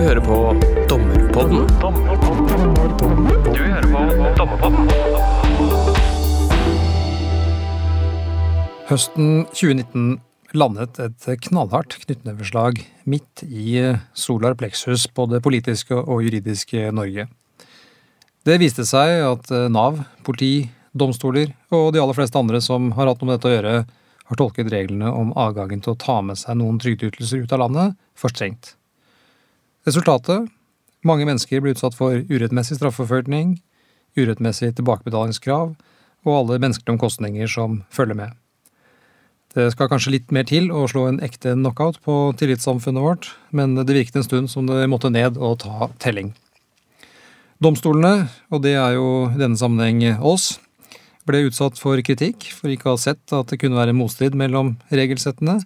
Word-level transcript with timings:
hører 0.00 0.20
på 0.24 0.36
Dommerpodden. 0.88 1.66
Du 3.52 3.60
hører 3.60 3.86
på 3.90 4.00
Dommerpodden. 4.38 4.88
Høsten 8.88 9.44
2019 9.52 10.20
landet 10.56 10.98
et 11.04 11.28
knallhardt 11.46 11.98
knyttneveslag 12.06 12.80
midt 13.04 13.44
i 13.44 13.76
solar 14.16 14.56
plexus 14.58 15.04
på 15.06 15.28
det 15.30 15.42
politiske 15.44 15.94
og 16.00 16.24
juridiske 16.26 16.88
Norge. 16.96 17.28
Det 18.48 18.56
viste 18.62 18.88
seg 18.88 19.20
at 19.28 19.52
Nav, 19.70 20.00
politi, 20.24 20.70
domstoler 20.96 21.52
og 21.76 21.92
de 21.94 22.00
aller 22.02 22.16
fleste 22.16 22.40
andre 22.40 22.62
som 22.64 22.90
har 22.96 23.12
hatt 23.12 23.20
noe 23.20 23.30
med 23.30 23.38
dette 23.38 23.52
å 23.52 23.56
gjøre, 23.58 23.76
har 24.30 24.38
tolket 24.38 24.72
reglene 24.72 25.12
om 25.12 25.32
adgangen 25.38 25.82
til 25.84 25.92
å 25.94 26.00
ta 26.00 26.20
med 26.24 26.38
seg 26.40 26.58
noen 26.58 26.80
trygdeytelser 26.82 27.44
ut 27.44 27.54
av 27.54 27.66
landet 27.66 27.98
for 28.18 28.32
strengt. 28.32 28.79
Resultatet? 29.88 30.50
Mange 31.08 31.24
mennesker 31.24 31.62
ble 31.64 31.72
utsatt 31.72 31.94
for 31.96 32.18
urettmessig 32.28 32.76
straffeforfølgning, 32.76 33.54
urettmessig 34.18 34.74
tilbakebetalingskrav 34.76 35.72
og 36.28 36.34
alle 36.36 36.58
menneskelige 36.60 36.98
omkostninger 36.98 37.48
som 37.48 37.80
følger 37.88 38.18
med. 38.18 38.36
Det 39.56 39.70
skal 39.72 39.88
kanskje 39.90 40.12
litt 40.14 40.34
mer 40.36 40.44
til 40.46 40.68
å 40.68 40.84
slå 40.90 41.06
en 41.08 41.22
ekte 41.24 41.56
knockout 41.56 41.96
på 42.04 42.18
tillitssamfunnet 42.38 43.02
vårt, 43.02 43.30
men 43.56 43.72
det 43.80 43.88
virket 43.96 44.20
en 44.20 44.28
stund 44.28 44.52
som 44.52 44.68
det 44.68 44.84
måtte 44.92 45.10
ned 45.10 45.40
og 45.40 45.62
ta 45.64 45.88
telling. 45.98 46.34
Domstolene, 47.60 48.28
og 48.52 48.62
det 48.64 48.76
er 48.76 48.94
jo 49.00 49.08
i 49.32 49.40
denne 49.40 49.58
sammenheng 49.58 50.20
oss, 50.20 50.58
ble 51.24 51.46
utsatt 51.48 51.80
for 51.80 51.98
kritikk 52.04 52.52
for 52.52 52.68
ikke 52.72 52.92
å 52.92 52.98
ha 52.98 53.00
sett 53.00 53.32
at 53.32 53.48
det 53.48 53.58
kunne 53.64 53.80
være 53.80 53.96
motstrid 53.96 54.36
mellom 54.36 54.76
regelsettene, 54.92 55.62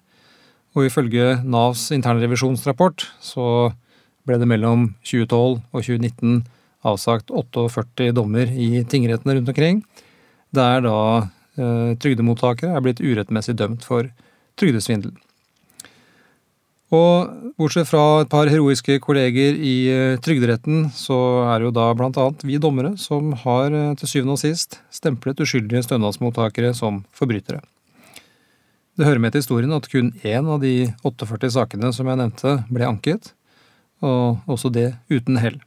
og 0.74 0.86
ifølge 0.88 1.40
Navs 1.42 1.90
internrevisjonsrapport 1.94 3.08
så 3.22 3.74
ble 4.24 4.38
det 4.40 4.48
mellom 4.48 4.90
2012 5.04 5.60
og 5.60 5.80
2019 5.80 6.44
avsagt 6.84 7.32
48 7.32 8.12
dommer 8.16 8.50
i 8.50 8.84
tingrettene 8.88 9.38
rundt 9.38 9.50
omkring, 9.52 9.82
der 10.54 10.84
da 10.84 10.98
eh, 11.56 11.92
trygdemottakere 12.00 12.74
er 12.74 12.84
blitt 12.84 13.02
urettmessig 13.04 13.56
dømt 13.58 13.86
for 13.86 14.10
trygdesvindel. 14.60 15.14
Og 16.94 17.54
bortsett 17.58 17.88
fra 17.88 18.22
et 18.22 18.30
par 18.30 18.48
heroiske 18.50 18.98
kolleger 19.02 19.56
i 19.56 19.74
eh, 19.90 20.16
Trygderetten, 20.22 20.90
så 20.94 21.16
er 21.48 21.58
det 21.58 21.70
jo 21.70 21.76
da 21.80 21.88
blant 21.96 22.18
annet 22.20 22.44
vi 22.46 22.60
dommere 22.60 22.94
som 23.00 23.32
har 23.44 23.72
eh, 23.72 23.94
til 23.98 24.10
syvende 24.10 24.36
og 24.36 24.42
sist 24.42 24.78
stemplet 24.94 25.40
uskyldige 25.42 25.86
stønadsmottakere 25.86 26.74
som 26.76 27.02
forbrytere. 27.16 27.62
Det 28.94 29.08
hører 29.08 29.18
med 29.18 29.34
til 29.34 29.42
historien 29.42 29.74
at 29.74 29.88
kun 29.90 30.12
én 30.22 30.46
av 30.46 30.60
de 30.62 30.92
48 31.02 31.50
sakene 31.56 31.90
som 31.96 32.06
jeg 32.06 32.20
nevnte, 32.20 32.60
ble 32.70 32.86
anket, 32.86 33.32
og 34.02 34.50
også 34.50 34.72
det 34.74 34.94
uten 35.12 35.38
hell. 35.42 35.60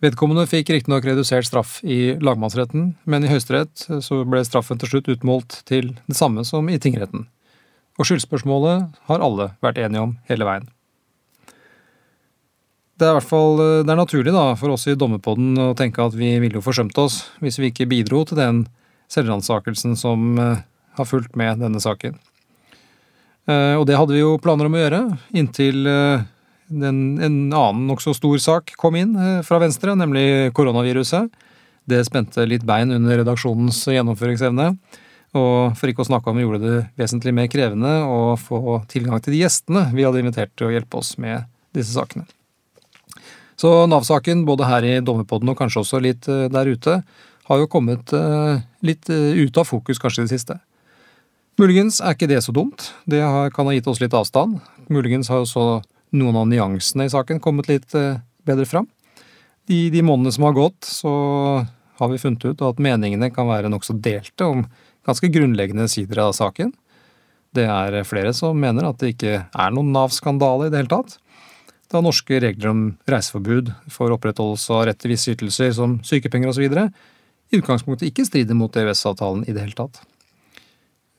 Vedkommende 0.00 0.46
fikk 0.48 0.70
riktignok 0.72 1.04
redusert 1.04 1.44
straff 1.44 1.76
i 1.84 2.14
lagmannsretten, 2.16 2.94
men 3.04 3.24
i 3.24 3.28
Høyesterett 3.28 3.84
så 4.00 4.22
ble 4.24 4.40
straffen 4.48 4.80
til 4.80 4.94
slutt 4.94 5.10
utmålt 5.12 5.60
til 5.68 5.92
det 6.08 6.16
samme 6.16 6.46
som 6.48 6.70
i 6.72 6.78
tingretten. 6.80 7.26
Og 8.00 8.08
skyldspørsmålet 8.08 8.96
har 9.10 9.24
alle 9.24 9.50
vært 9.60 9.82
enige 9.82 10.06
om 10.06 10.14
hele 10.30 10.48
veien. 10.48 10.70
Det 12.96 13.08
er 13.08 13.14
i 13.14 13.16
hvert 13.16 13.28
fall 13.28 13.60
det 13.60 13.92
er 13.92 14.00
naturlig 14.00 14.32
da, 14.32 14.46
for 14.60 14.72
oss 14.72 14.86
i 14.88 14.96
Dommerpodden 14.96 15.56
å 15.60 15.70
tenke 15.76 16.04
at 16.04 16.16
vi 16.16 16.34
ville 16.40 16.58
jo 16.58 16.64
forsømt 16.64 16.96
oss 17.00 17.22
hvis 17.44 17.60
vi 17.60 17.70
ikke 17.72 17.88
bidro 17.88 18.26
til 18.28 18.40
den 18.40 18.64
selvransakelsen 19.12 19.96
som 20.00 20.36
eh, 20.38 20.60
har 20.96 21.08
fulgt 21.08 21.36
med 21.36 21.60
denne 21.64 21.80
saken. 21.82 22.16
Eh, 23.48 23.74
og 23.76 23.86
det 23.88 23.96
hadde 23.96 24.14
vi 24.14 24.20
jo 24.20 24.36
planer 24.42 24.68
om 24.68 24.76
å 24.76 24.82
gjøre, 24.82 25.00
inntil 25.36 25.88
eh, 25.88 26.26
den, 26.70 27.18
en 27.18 27.36
annen 27.50 27.84
nokså 27.90 28.14
stor 28.14 28.38
sak 28.40 28.72
kom 28.78 28.96
inn 28.96 29.14
fra 29.46 29.58
Venstre, 29.62 29.96
nemlig 29.98 30.54
koronaviruset. 30.56 31.28
Det 31.90 32.04
spente 32.06 32.46
litt 32.46 32.62
bein 32.66 32.94
under 32.94 33.18
redaksjonens 33.20 33.82
gjennomføringsevne. 33.90 34.70
Og 35.38 35.76
for 35.78 35.90
ikke 35.90 36.02
å 36.02 36.08
snakke 36.08 36.30
om 36.30 36.38
vi 36.38 36.42
gjorde 36.42 36.62
det 36.62 36.78
vesentlig 36.98 37.34
mer 37.34 37.50
krevende 37.50 37.90
å 38.02 38.36
få 38.38 38.80
tilgang 38.90 39.20
til 39.22 39.36
de 39.36 39.44
gjestene 39.44 39.84
vi 39.94 40.06
hadde 40.06 40.22
invitert 40.22 40.50
til 40.58 40.68
å 40.68 40.72
hjelpe 40.74 40.98
oss 40.98 41.12
med 41.22 41.46
disse 41.76 41.94
sakene. 41.94 42.26
Så 43.60 43.84
Nav-saken, 43.90 44.46
både 44.48 44.66
her 44.66 44.86
i 44.88 44.96
Dommerpodden 45.04 45.52
og 45.52 45.58
kanskje 45.58 45.84
også 45.84 46.00
litt 46.02 46.26
der 46.26 46.70
ute, 46.70 47.02
har 47.50 47.60
jo 47.60 47.68
kommet 47.70 48.14
litt 48.86 49.10
ut 49.10 49.58
av 49.60 49.68
fokus 49.68 50.00
kanskje 50.02 50.24
i 50.24 50.26
det 50.26 50.34
siste. 50.38 50.56
Muligens 51.60 51.98
er 52.00 52.14
ikke 52.16 52.30
det 52.30 52.40
så 52.46 52.54
dumt, 52.56 52.88
det 53.04 53.20
kan 53.52 53.68
ha 53.68 53.74
gitt 53.76 53.88
oss 53.90 54.00
litt 54.00 54.14
avstand. 54.16 54.62
Muligens 54.88 55.28
har 55.28 55.42
også 55.44 55.82
noen 56.16 56.38
av 56.40 56.48
nyansene 56.50 57.06
i 57.06 57.12
saken 57.12 57.42
kommet 57.42 57.68
litt 57.70 57.94
bedre 57.94 58.66
fram. 58.66 58.88
I 59.70 59.88
de 59.92 60.02
månedene 60.02 60.34
som 60.34 60.48
har 60.48 60.56
gått, 60.56 60.82
så 60.86 61.10
har 62.00 62.08
vi 62.10 62.18
funnet 62.18 62.44
ut 62.48 62.62
at 62.64 62.80
meningene 62.82 63.30
kan 63.34 63.48
være 63.50 63.70
nokså 63.70 63.94
delte 64.02 64.48
om 64.48 64.64
ganske 65.06 65.30
grunnleggende 65.32 65.86
sider 65.90 66.22
av 66.24 66.32
saken. 66.36 66.72
Det 67.54 67.66
er 67.66 68.00
flere 68.06 68.32
som 68.36 68.58
mener 68.58 68.88
at 68.88 69.00
det 69.02 69.14
ikke 69.14 69.36
er 69.44 69.74
noen 69.74 69.92
Nav-skandale 69.94 70.68
i 70.68 70.72
det 70.72 70.82
hele 70.82 70.92
tatt. 70.92 71.18
Da 71.90 72.02
norske 72.02 72.38
regler 72.42 72.70
om 72.70 72.82
reiseforbud 73.10 73.72
for 73.90 74.14
opprettholdelse 74.14 74.74
av 74.76 74.84
rett 74.86 75.00
til 75.02 75.10
visse 75.14 75.34
ytelser 75.34 75.74
som 75.74 75.98
sykepenger 76.06 76.52
osv. 76.52 76.66
i 77.50 77.58
utgangspunktet 77.58 78.06
ikke 78.10 78.26
strider 78.28 78.54
mot 78.54 78.76
EØS-avtalen 78.78 79.42
i 79.48 79.52
det 79.52 79.64
hele 79.64 79.78
tatt. 79.78 79.98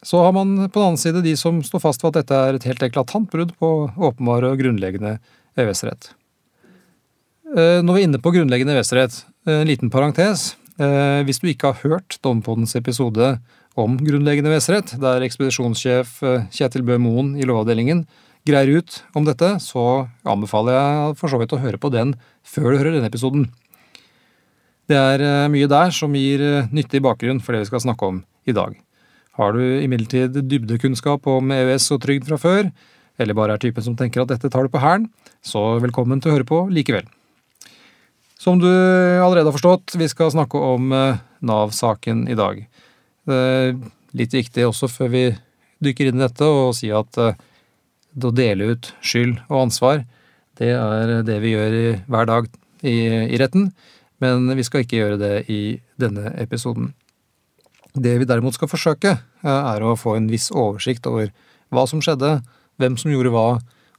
Så 0.02 0.18
har 0.24 0.34
man 0.34 0.56
på 0.70 0.80
den 0.80 0.88
annen 0.88 0.98
side 0.98 1.22
de 1.22 1.36
som 1.38 1.60
står 1.66 1.84
fast 1.84 2.02
ved 2.02 2.16
at 2.16 2.24
dette 2.24 2.38
er 2.38 2.58
et 2.58 2.66
helt 2.66 2.82
eklatant 2.88 3.30
brudd 3.30 3.54
på 3.62 3.70
åpenbare 3.94 4.50
og 4.50 4.64
grunnleggende 4.64 5.20
EØS-rett. 5.62 6.10
Når 7.52 7.92
vi 7.92 8.00
er 8.00 8.08
inne 8.08 8.22
på 8.24 8.32
grunnleggende 8.34 8.74
EØS-rett, 8.80 9.20
en 9.46 9.70
liten 9.70 9.92
parentes. 9.94 10.56
Hvis 11.28 11.42
du 11.44 11.50
ikke 11.52 11.70
har 11.70 11.84
hørt 11.84 12.18
Dompodens 12.26 12.74
episode 12.80 13.36
om 13.78 14.00
grunnleggende 14.02 14.50
EØS-rett, 14.56 14.96
der 15.02 15.22
ekspedisjonssjef 15.28 16.18
Kjetil 16.50 16.86
Bø 16.88 16.98
Moen 16.98 17.36
i 17.38 17.46
Lovavdelingen 17.46 18.08
greier 18.48 18.82
ut 18.82 19.04
om 19.14 19.28
dette, 19.28 19.54
så 19.62 20.08
anbefaler 20.26 20.74
jeg 20.80 21.18
for 21.20 21.30
så 21.30 21.38
vidt 21.38 21.54
å 21.54 21.62
høre 21.62 21.78
på 21.78 21.94
den 21.94 22.16
før 22.42 22.72
du 22.72 22.80
hører 22.80 22.96
denne 22.98 23.12
episoden. 23.12 23.52
Det 24.90 24.98
er 24.98 25.46
mye 25.54 25.70
der 25.70 25.94
som 25.94 26.16
gir 26.18 26.42
nyttig 26.74 27.04
bakgrunn 27.06 27.44
for 27.44 27.54
det 27.54 27.62
vi 27.62 27.70
skal 27.70 27.86
snakke 27.86 28.10
om 28.10 28.24
i 28.50 28.56
dag. 28.58 28.74
Har 29.42 29.56
du 29.58 29.62
imidlertid 29.82 30.36
dybdekunnskap 30.46 31.26
om 31.26 31.50
EØS 31.50 31.88
og 31.96 32.04
trygd 32.04 32.28
fra 32.30 32.38
før, 32.38 32.68
eller 33.18 33.38
bare 33.38 33.56
er 33.58 33.62
typen 33.64 33.82
som 33.82 33.96
tenker 33.98 34.22
at 34.22 34.30
dette 34.30 34.52
tar 34.54 34.68
du 34.68 34.70
på 34.70 34.82
hælen, 34.84 35.08
så 35.42 35.80
velkommen 35.82 36.22
til 36.22 36.30
å 36.30 36.36
høre 36.36 36.46
på 36.46 36.60
likevel. 36.70 37.08
Som 38.38 38.62
du 38.62 38.70
allerede 38.70 39.48
har 39.50 39.56
forstått, 39.56 39.96
vi 39.98 40.10
skal 40.12 40.30
snakke 40.36 40.62
om 40.62 40.94
Nav-saken 41.42 42.28
i 42.30 42.38
dag. 42.38 42.62
Det 43.26 43.42
er 43.42 43.74
litt 44.18 44.38
viktig 44.38 44.68
også 44.68 44.92
før 44.94 45.10
vi 45.16 45.26
dykker 45.82 46.12
inn 46.12 46.22
i 46.22 46.26
dette, 46.28 46.46
å 46.46 46.70
si 46.78 46.94
at 46.94 47.18
å 47.18 48.34
dele 48.38 48.76
ut 48.76 48.94
skyld 49.02 49.40
og 49.48 49.60
ansvar, 49.66 50.06
det 50.62 50.76
er 50.78 51.18
det 51.26 51.42
vi 51.42 51.56
gjør 51.56 51.80
hver 52.06 52.30
dag 52.30 52.54
i 52.86 53.42
retten, 53.42 53.72
men 54.22 54.54
vi 54.54 54.70
skal 54.70 54.86
ikke 54.86 55.02
gjøre 55.02 55.22
det 55.22 55.36
i 55.50 55.62
denne 55.98 56.30
episoden. 56.38 56.94
Det 57.94 58.14
vi 58.22 58.28
derimot 58.28 58.56
skal 58.56 58.72
forsøke, 58.72 59.18
er 59.44 59.84
å 59.84 59.98
få 60.00 60.16
en 60.16 60.30
viss 60.32 60.50
oversikt 60.54 61.08
over 61.10 61.32
hva 61.72 61.84
som 61.90 62.02
skjedde, 62.04 62.40
hvem 62.80 62.98
som 63.00 63.12
gjorde 63.12 63.34
hva, 63.34 63.48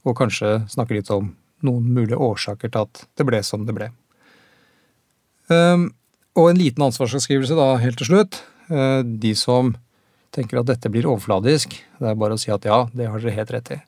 og 0.03 0.17
kanskje 0.19 0.63
snakke 0.73 0.97
litt 0.97 1.11
om 1.13 1.35
noen 1.63 1.91
mulige 1.95 2.19
årsaker 2.19 2.73
til 2.73 2.87
at 2.87 3.05
det 3.19 3.27
ble 3.29 3.43
som 3.47 3.67
det 3.69 3.75
ble. 3.77 3.91
Og 5.53 6.49
en 6.49 6.59
liten 6.59 6.85
ansvarsavskrivelse 6.89 7.57
da, 7.59 7.77
helt 7.83 8.01
til 8.01 8.09
slutt. 8.09 8.41
De 9.05 9.35
som 9.39 9.75
tenker 10.33 10.63
at 10.63 10.71
dette 10.71 10.89
blir 10.89 11.07
overfladisk, 11.11 11.77
det 12.01 12.09
er 12.09 12.19
bare 12.19 12.39
å 12.39 12.41
si 12.41 12.51
at 12.55 12.65
ja, 12.65 12.87
det 12.97 13.11
har 13.13 13.21
dere 13.21 13.37
helt 13.37 13.53
rett 13.53 13.75
i. 13.77 13.79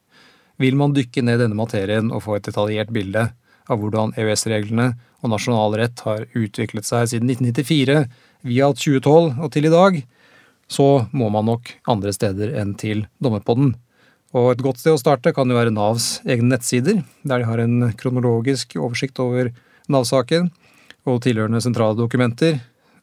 Vil 0.61 0.77
man 0.79 0.93
dykke 0.95 1.25
ned 1.25 1.41
denne 1.41 1.57
materien 1.59 2.13
og 2.15 2.23
få 2.27 2.37
et 2.37 2.47
detaljert 2.47 2.93
bilde 2.95 3.31
av 3.71 3.81
hvordan 3.81 4.13
EØS-reglene 4.21 4.91
og 5.25 5.33
nasjonal 5.33 5.77
rett 5.81 6.03
har 6.05 6.27
utviklet 6.37 6.87
seg 6.87 7.09
siden 7.13 7.31
1994, 7.33 8.05
via 8.45 8.69
2012 8.77 9.41
og 9.41 9.49
til 9.55 9.69
i 9.69 9.73
dag, 9.73 10.03
så 10.69 11.07
må 11.17 11.31
man 11.33 11.49
nok 11.49 11.71
andre 11.91 12.13
steder 12.13 12.55
enn 12.61 12.75
til 12.81 13.07
Dommerpodden. 13.25 13.75
Og 14.35 14.51
et 14.51 14.65
godt 14.67 14.81
sted 14.83 14.97
å 14.97 15.01
starte 15.01 15.33
kan 15.35 15.49
jo 15.49 15.57
være 15.57 15.73
Navs 15.75 16.19
egne 16.27 16.57
nettsider, 16.57 17.03
der 17.23 17.41
de 17.41 17.49
har 17.49 17.63
en 17.63 17.91
kronologisk 17.97 18.75
oversikt 18.81 19.21
over 19.23 19.53
Nav-saken 19.89 20.51
og 21.09 21.21
tilhørende 21.25 21.63
sentrale 21.63 21.97
dokumenter. 21.99 22.59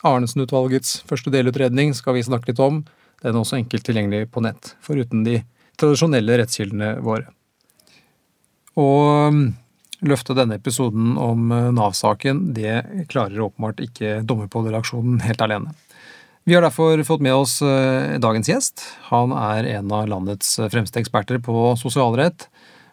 Arnesen-utvalgets 0.05 1.01
første 1.07 1.31
delutredning 1.33 1.93
skal 1.97 2.17
vi 2.17 2.25
snakke 2.25 2.51
litt 2.51 2.61
om. 2.61 2.81
Den 3.21 3.35
er 3.35 3.43
også 3.43 3.59
enkelt 3.59 3.85
tilgjengelig 3.85 4.31
på 4.33 4.43
nett, 4.43 4.73
foruten 4.83 5.23
de 5.25 5.39
tradisjonelle 5.79 6.41
rettskildene 6.41 6.95
våre. 7.05 7.29
Og 8.81 9.37
løfte 10.05 10.35
denne 10.37 10.57
episoden 10.57 11.15
om 11.21 11.51
Nav-saken, 11.75 12.51
det 12.57 13.05
klarer 13.11 13.45
åpenbart 13.47 13.81
ikke 13.85 14.21
Dommerpodredaksjonen 14.25 15.21
helt 15.27 15.41
alene. 15.45 15.73
Vi 16.49 16.55
har 16.57 16.65
derfor 16.65 16.97
fått 17.05 17.21
med 17.21 17.37
oss 17.37 17.59
dagens 17.61 18.49
gjest. 18.49 18.81
Han 19.11 19.29
er 19.37 19.67
en 19.75 19.91
av 19.93 20.07
landets 20.09 20.55
fremste 20.73 20.97
eksperter 21.03 21.37
på 21.45 21.75
sosialrett, 21.77 22.47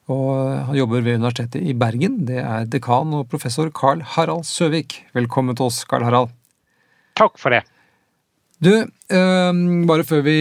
Og 0.09 0.29
han 0.71 0.77
jobber 0.77 1.03
ved 1.05 1.19
Universitetet 1.21 1.65
i 1.69 1.75
Bergen. 1.77 2.23
Det 2.29 2.41
er 2.41 2.69
dekan 2.73 3.13
og 3.13 3.27
professor 3.29 3.69
Carl 3.77 4.01
Harald 4.17 4.47
Søvik. 4.49 5.03
Velkommen 5.13 5.57
til 5.57 5.69
oss, 5.69 5.83
Carl 5.85 6.07
Harald. 6.07 6.33
Takk 7.19 7.37
for 7.37 7.53
det. 7.53 7.61
Du, 8.59 8.73
øh, 8.75 9.59
bare 9.87 10.05
før 10.05 10.23
vi, 10.27 10.37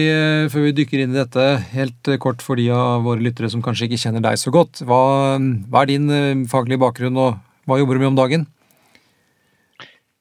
før 0.50 0.64
vi, 0.64 0.74
dykker 0.74 1.04
inn 1.04 1.12
i 1.14 1.20
dette, 1.20 1.44
helt 1.70 2.08
kort 2.18 2.42
for 2.42 2.58
de 2.58 2.66
av 2.74 3.04
våre 3.06 3.22
lyttere 3.22 3.50
som 3.52 3.62
kanskje 3.62 3.86
ikke 3.86 4.00
kjenner 4.02 4.24
deg 4.24 4.40
så 4.40 4.50
godt. 4.50 4.82
Hva, 4.82 5.02
hva 5.38 5.84
er 5.84 5.90
din 5.92 6.10
øh, 6.10 6.46
faglige 6.50 6.82
bakgrunn, 6.82 7.20
og 7.20 7.36
hva 7.70 7.78
jobber 7.78 7.94
du 7.94 8.02
med 8.02 8.10
om 8.10 8.18
dagen? 8.18 8.48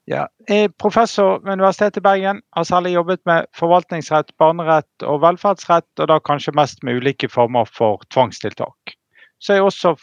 Ja, 0.08 0.28
jeg 0.48 0.68
er 0.68 0.76
professor 0.80 1.42
ved 1.42 1.58
Universitetet 1.58 1.98
i 2.00 2.06
Bergen. 2.06 2.44
Har 2.56 2.68
særlig 2.70 2.94
jobbet 2.94 3.20
med 3.26 3.50
forvaltningsrett, 3.58 4.30
barnerett 4.40 5.04
og 5.04 5.20
velferdsrett, 5.26 5.90
og 6.00 6.08
da 6.14 6.20
kanskje 6.24 6.54
mest 6.56 6.86
med 6.86 7.02
ulike 7.02 7.28
former 7.34 7.66
for 7.66 8.06
tvangstiltak. 8.14 8.94
Så 9.42 9.54
er 9.54 9.60
jeg 9.60 9.68
også 9.68 9.96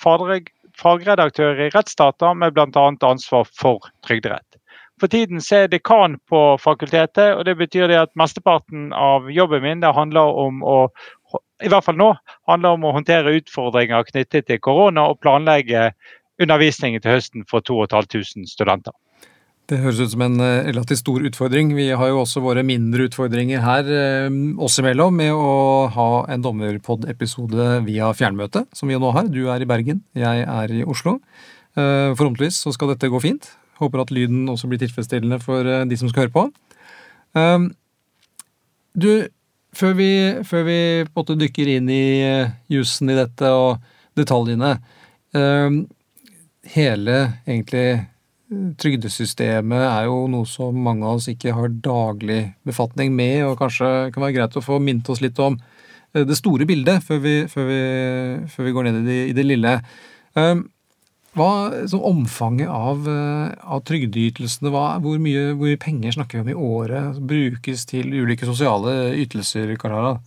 fagredaktør 0.77 1.63
i 1.63 1.71
rettsdata 1.73 2.35
med 2.35 2.53
bl.a. 2.59 2.85
ansvar 3.07 3.49
for 3.49 3.87
trygderett. 4.05 4.59
For 5.01 5.11
tiden 5.11 5.43
så 5.43 5.65
er 5.65 5.73
dekan 5.73 6.19
på 6.31 6.41
fakultetet, 6.63 7.35
og 7.35 7.45
det 7.49 7.57
betyr 7.59 7.89
det 7.91 7.99
at 7.99 8.13
mesteparten 8.19 8.93
av 8.95 9.27
jobben 9.33 9.65
min 9.65 9.83
det 9.83 9.95
handler 9.95 10.39
om 10.45 10.63
å 10.63 10.79
i 11.63 11.71
hvert 11.71 11.87
fall 11.87 11.97
nå, 11.99 12.11
handler 12.51 12.77
om 12.77 12.85
å 12.87 12.93
håndtere 12.97 13.37
utfordringer 13.39 14.07
knyttet 14.11 14.47
til 14.51 14.61
korona 14.63 15.07
og 15.11 15.21
planlegge 15.23 15.89
undervisningen 16.43 17.03
til 17.03 17.17
høsten 17.17 17.47
for 17.51 17.65
2500 17.65 18.51
studenter. 18.51 18.95
Det 19.71 19.79
høres 19.81 20.03
ut 20.03 20.13
som 20.13 20.23
en 20.27 20.43
eh, 20.45 20.67
relativt 20.67 21.01
stor 21.01 21.23
utfordring. 21.25 21.71
Vi 21.73 21.87
har 21.97 22.11
jo 22.11 22.21
også 22.21 22.43
våre 22.45 22.61
mindre 22.67 23.07
utfordringer 23.09 23.63
her 23.65 23.89
eh, 23.89 24.35
oss 24.61 24.77
imellom 24.83 25.17
med 25.17 25.33
å 25.33 25.87
ha 25.95 26.09
en 26.35 26.45
dommerpod-episode 26.45 27.79
via 27.87 28.11
fjernmøte, 28.13 28.67
som 28.77 28.93
vi 28.93 28.99
nå 29.01 29.15
har. 29.17 29.31
Du 29.33 29.47
er 29.49 29.65
i 29.65 29.69
Bergen, 29.69 30.03
jeg 30.13 30.45
er 30.45 30.75
i 30.75 30.85
Oslo. 30.85 31.17
Eh, 31.79 32.13
forhåpentligvis 32.13 32.61
så 32.67 32.75
skal 32.77 32.93
dette 32.93 33.09
gå 33.09 33.23
fint. 33.25 33.55
Håper 33.81 34.05
at 34.05 34.13
lyden 34.15 34.49
også 34.51 34.71
blir 34.71 34.81
tilfredsstillende 34.83 35.41
for 35.43 35.67
eh, 35.67 35.87
de 35.89 35.99
som 35.99 36.11
skal 36.11 36.27
høre 36.27 36.35
på. 36.35 36.45
Um, 37.35 37.73
du, 38.95 39.27
før 39.75 39.97
vi, 39.99 40.11
før 40.47 40.67
vi 40.69 40.79
dykker 41.43 41.71
inn 41.77 41.91
i 41.91 42.05
eh, 42.23 42.55
jussen 42.71 43.11
i 43.11 43.19
dette 43.19 43.51
og 43.51 43.83
detaljene 44.15 44.77
um, 45.35 45.81
Hele 46.71 47.17
egentlig 47.43 48.05
trygdesystemet 48.81 49.83
er 49.83 50.07
jo 50.07 50.25
noe 50.31 50.47
som 50.49 50.77
mange 50.87 51.05
av 51.05 51.19
oss 51.19 51.27
ikke 51.33 51.55
har 51.57 51.73
daglig 51.85 52.55
befatning 52.67 53.13
med, 53.17 53.43
og 53.49 53.59
kanskje 53.59 54.13
kan 54.15 54.25
være 54.25 54.37
greit 54.39 54.57
å 54.57 54.65
få 54.65 54.79
minnet 54.81 55.09
oss 55.11 55.23
litt 55.25 55.41
om 55.43 55.59
eh, 55.59 56.23
det 56.25 56.39
store 56.39 56.69
bildet 56.69 57.05
før 57.05 57.21
vi, 57.25 57.35
før 57.51 57.69
vi, 57.69 57.81
før 58.55 58.69
vi 58.69 58.75
går 58.77 58.89
ned 58.89 59.01
i 59.01 59.05
det, 59.09 59.19
i 59.33 59.37
det 59.37 59.47
lille. 59.49 59.75
Um, 60.39 60.65
hva, 61.35 61.51
så 61.91 61.99
Omfanget 62.07 62.71
av, 62.71 63.09
eh, 63.11 63.55
av 63.65 63.83
trygdeytelsene, 63.89 64.71
hvor, 64.71 65.19
mye, 65.19 65.51
hvor, 65.55 65.67
mye, 65.67 65.81
penger 65.81 66.15
snakker 66.15 66.43
vi 66.43 66.45
om 66.45 66.53
i 66.53 66.69
året 66.79 67.19
brukes 67.27 67.85
til 67.91 68.15
ulike 68.15 68.47
sosiale 68.47 69.15
ytelser? 69.19 69.75
Karara? 69.81 70.19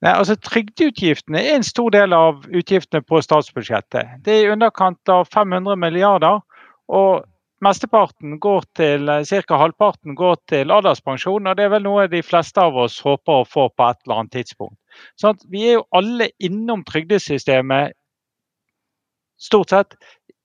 Nei, 0.00 0.12
altså 0.12 0.36
Trygdeutgiftene 0.40 1.40
er 1.40 1.58
en 1.58 1.66
stor 1.66 1.92
del 1.92 2.14
av 2.16 2.46
utgiftene 2.48 3.04
på 3.04 3.20
statsbudsjettet. 3.24 4.20
Det 4.24 4.36
er 4.36 4.46
i 4.46 4.54
underkant 4.54 5.12
av 5.12 5.28
500 5.28 5.76
milliarder. 5.76 6.40
og 6.88 7.26
Mesteparten 7.60 8.38
går 8.40 8.64
til, 8.74 9.04
Ca. 9.28 9.56
halvparten 9.60 10.14
går 10.16 10.36
til 10.48 10.70
alderspensjon, 10.72 11.46
og 11.46 11.56
det 11.56 11.66
er 11.66 11.74
vel 11.74 11.82
noe 11.84 12.06
de 12.08 12.22
fleste 12.24 12.56
av 12.56 12.76
oss 12.76 12.96
håper 13.04 13.42
å 13.42 13.44
få 13.44 13.66
på 13.68 13.84
et 13.84 13.98
eller 14.06 14.22
annet 14.22 14.32
tidspunkt. 14.32 14.78
Sånn 15.20 15.36
vi 15.52 15.66
er 15.68 15.76
jo 15.76 15.84
alle 15.92 16.30
innom 16.40 16.80
trygdesystemet 16.88 17.92
stort 19.40 19.72
sett 19.72 19.96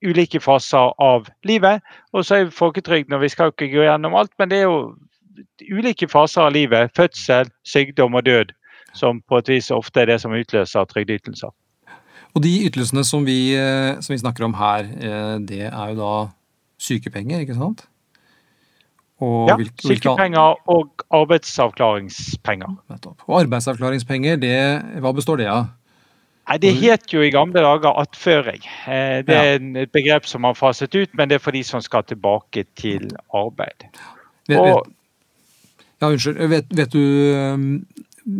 ulike 0.04 0.40
faser 0.40 0.92
av 1.02 1.28
livet. 1.48 1.84
Og 2.12 2.26
så 2.26 2.40
er 2.40 2.54
folketrygden, 2.54 3.16
og 3.16 3.24
vi 3.24 3.32
skal 3.32 3.52
ikke 3.52 3.70
gå 3.72 3.86
gjennom 3.86 4.16
alt, 4.18 4.32
men 4.38 4.52
det 4.52 4.62
er 4.62 4.68
jo 4.68 4.96
ulike 5.72 6.08
faser 6.08 6.46
av 6.46 6.54
livet. 6.56 6.92
Fødsel, 6.96 7.50
sykdom 7.66 8.16
og 8.16 8.26
død 8.26 8.54
som 8.96 9.20
på 9.28 9.40
et 9.40 9.50
vis 9.52 9.70
ofte 9.74 10.02
er 10.02 10.12
det 10.12 10.20
som 10.22 10.34
utløser 10.36 10.88
trygdeytelser. 10.88 11.52
Og 12.36 12.42
de 12.44 12.52
ytelsene 12.68 13.04
som 13.04 13.24
vi, 13.24 13.54
eh, 13.56 13.96
som 14.04 14.12
vi, 14.12 14.20
snakker 14.20 14.44
om 14.44 14.56
her, 14.58 14.84
eh, 14.84 15.36
det 15.40 15.62
er 15.68 15.92
jo 15.92 15.96
da 16.00 16.14
sykepenger, 16.80 17.44
ikke 17.44 17.56
sant? 17.56 17.86
Og 19.24 19.48
ja, 19.48 19.56
hvilke, 19.56 19.80
sykepenger 19.80 20.58
og 20.68 21.04
arbeidsavklaringspenger. 21.16 22.74
Og 23.24 23.40
arbeidsavklaringspenger, 23.40 24.36
det, 24.36 24.56
hva 25.00 25.14
består 25.16 25.40
det 25.40 25.48
av? 25.48 25.70
Nei, 26.46 26.58
Det 26.62 26.72
het 26.78 27.12
jo 27.12 27.22
i 27.26 27.32
gamle 27.34 27.62
dager 27.62 27.96
attføring. 27.98 28.62
Eh, 28.86 29.22
det 29.26 29.34
er 29.34 29.56
et 29.82 29.92
begrep 29.92 30.28
som 30.30 30.44
har 30.46 30.54
faset 30.54 30.94
ut, 30.94 31.10
men 31.18 31.28
det 31.28 31.40
er 31.40 31.42
for 31.42 31.56
de 31.56 31.62
som 31.66 31.82
skal 31.82 32.06
tilbake 32.06 32.64
til 32.78 33.08
arbeid. 33.34 33.88
Vet, 34.48 34.92
ja, 36.00 36.06
unnskyld. 36.06 36.38
Vet, 36.52 36.68
vet, 36.70 36.92
du, 36.92 37.02
um, 37.34 37.64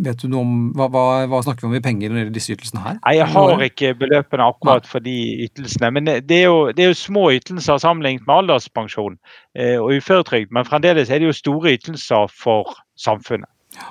vet 0.04 0.22
du 0.22 0.28
noe 0.30 0.44
om 0.44 0.52
hva, 0.78 0.86
hva, 0.92 1.04
hva, 1.26 1.40
snakker 1.42 1.66
vi 1.66 1.70
om 1.72 1.74
i 1.78 1.82
penger 1.82 2.12
når 2.12 2.14
det 2.14 2.22
gjelder 2.22 2.36
disse 2.36 2.54
ytelsene 2.54 2.84
her? 2.84 3.00
Nei, 3.00 3.14
Jeg 3.16 3.28
har 3.32 3.64
ikke 3.66 3.94
beløpene 4.04 4.46
akkurat 4.52 4.86
for 4.86 5.02
de 5.02 5.16
ytelsene. 5.48 5.90
Men 5.96 6.06
det 6.06 6.38
er 6.38 6.46
jo, 6.46 6.60
det 6.70 6.84
er 6.84 6.92
jo 6.92 7.00
små 7.00 7.24
ytelser 7.34 7.82
sammenlignet 7.82 8.26
med 8.28 8.36
alderspensjon 8.36 9.18
eh, 9.58 9.80
og 9.80 9.96
uføretrygd. 9.98 10.54
Men 10.54 10.68
fremdeles 10.68 11.10
er 11.10 11.18
det 11.18 11.32
jo 11.32 11.40
store 11.40 11.74
ytelser 11.74 12.30
for 12.30 12.76
samfunnet. 13.02 13.50
Ja. 13.74 13.90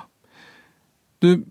Du, 1.20 1.44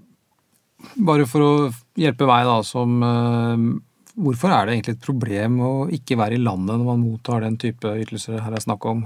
bare 0.96 1.28
for 1.30 1.44
å 1.44 1.52
hjelpe 2.00 2.28
meg, 2.30 2.48
da, 2.48 2.62
som 2.66 3.04
uh, 3.04 3.68
Hvorfor 4.16 4.48
er 4.48 4.64
det 4.64 4.76
egentlig 4.78 4.94
et 4.96 5.04
problem 5.04 5.58
å 5.60 5.72
ikke 5.92 6.16
være 6.16 6.38
i 6.38 6.40
landet 6.40 6.78
når 6.80 6.86
man 6.88 7.02
mottar 7.04 7.42
den 7.44 7.58
type 7.60 7.90
ytelser 8.00 8.40
her 8.40 8.54
er 8.56 8.64
snakk 8.64 8.86
om? 8.88 9.02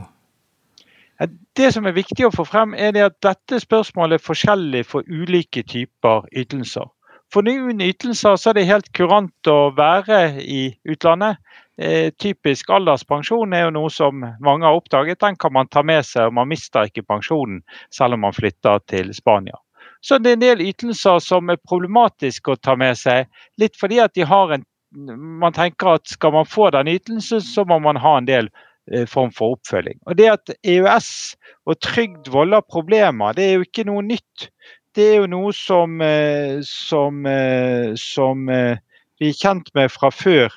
Det 1.57 1.71
som 1.73 1.87
er 1.89 1.95
viktig 1.97 2.27
å 2.27 2.31
få 2.31 2.45
frem, 2.45 2.75
er 2.77 2.93
at 3.01 3.17
dette 3.25 3.57
spørsmålet 3.59 4.19
er 4.19 4.23
forskjellig 4.23 4.83
for 4.85 5.09
ulike 5.09 5.65
typer 5.65 6.29
ytelser. 6.29 6.85
For 7.33 7.45
noen 7.45 7.81
ytelser 7.85 8.37
så 8.37 8.51
er 8.51 8.57
det 8.57 8.69
helt 8.69 8.87
kurant 8.97 9.49
å 9.49 9.57
være 9.77 10.39
i 10.41 10.61
utlandet. 10.89 11.41
Eh, 11.79 12.09
typisk 12.17 12.71
alderspensjon 12.73 13.53
er 13.53 13.67
jo 13.67 13.75
noe 13.75 13.91
som 13.93 14.21
mange 14.21 14.65
har 14.65 14.77
oppdaget. 14.77 15.19
Den 15.21 15.37
kan 15.41 15.53
man 15.53 15.69
ta 15.73 15.83
med 15.85 16.05
seg, 16.07 16.29
og 16.29 16.37
man 16.39 16.49
mister 16.49 16.89
ikke 16.89 17.05
pensjonen 17.07 17.61
selv 17.93 18.17
om 18.17 18.25
man 18.25 18.35
flytter 18.35 18.81
til 18.89 19.13
Spania. 19.17 19.59
Så 20.01 20.17
det 20.17 20.31
er 20.31 20.37
en 20.37 20.43
del 20.43 20.63
ytelser 20.63 21.19
som 21.23 21.51
er 21.51 21.59
problematiske 21.67 22.53
å 22.53 22.59
ta 22.63 22.75
med 22.79 22.97
seg. 22.99 23.27
Litt 23.59 23.77
fordi 23.79 23.99
at 24.03 24.17
en 24.17 24.65
Man 24.91 25.53
tenker 25.53 25.99
at 25.99 26.07
skal 26.09 26.31
man 26.33 26.47
få 26.49 26.71
den 26.73 26.87
ytelsen, 26.87 27.41
så 27.41 27.61
må 27.63 27.77
man 27.77 27.95
ha 27.95 28.17
en 28.17 28.25
del 28.25 28.47
eh, 28.91 29.05
form 29.05 29.29
for 29.31 29.53
oppfølging. 29.53 29.99
Og 30.07 30.17
Det 30.17 30.29
at 30.31 30.49
EØS 30.65 31.35
og 31.69 31.79
trygd 31.79 32.31
volder 32.33 32.61
problemer, 32.61 33.33
det 33.33 33.43
er 33.43 33.53
jo 33.53 33.67
ikke 33.67 33.85
noe 33.85 34.01
nytt. 34.01 34.49
Det 34.95 35.05
er 35.11 35.15
jo 35.21 35.27
noe 35.29 35.53
som, 35.53 36.01
eh, 36.01 36.57
som, 36.65 37.21
eh, 37.25 37.93
som 37.93 38.47
vi 38.49 39.29
er 39.29 39.37
kjent 39.37 39.69
med 39.75 39.91
fra 39.91 40.09
før. 40.09 40.49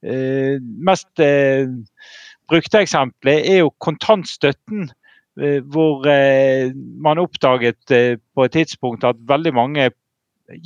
Mest 0.00 1.20
brukte 2.48 2.80
eksempelet 2.80 3.50
er 3.50 3.58
jo 3.64 3.74
kontantstøtten 3.84 4.86
hvor 5.72 6.06
eh, 6.10 6.70
man 7.00 7.20
oppdaget 7.22 7.90
eh, 7.94 8.18
på 8.34 8.44
et 8.44 8.52
tidspunkt 8.52 9.04
at 9.04 9.18
veldig 9.28 9.52
mange 9.56 9.90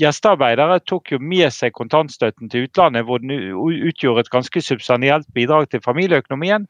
gjestearbeidere 0.01 0.79
tok 0.89 1.13
jo 1.13 1.19
med 1.21 1.53
seg 1.53 1.75
kontantstøtten 1.77 2.49
til 2.49 2.65
utlandet, 2.65 3.05
hvor 3.05 3.21
den 3.21 3.35
utgjorde 3.53 4.25
et 4.25 4.31
ganske 4.33 4.63
substansielt 4.65 5.29
bidrag 5.37 5.69
til 5.69 5.83
familieøkonomien. 5.85 6.65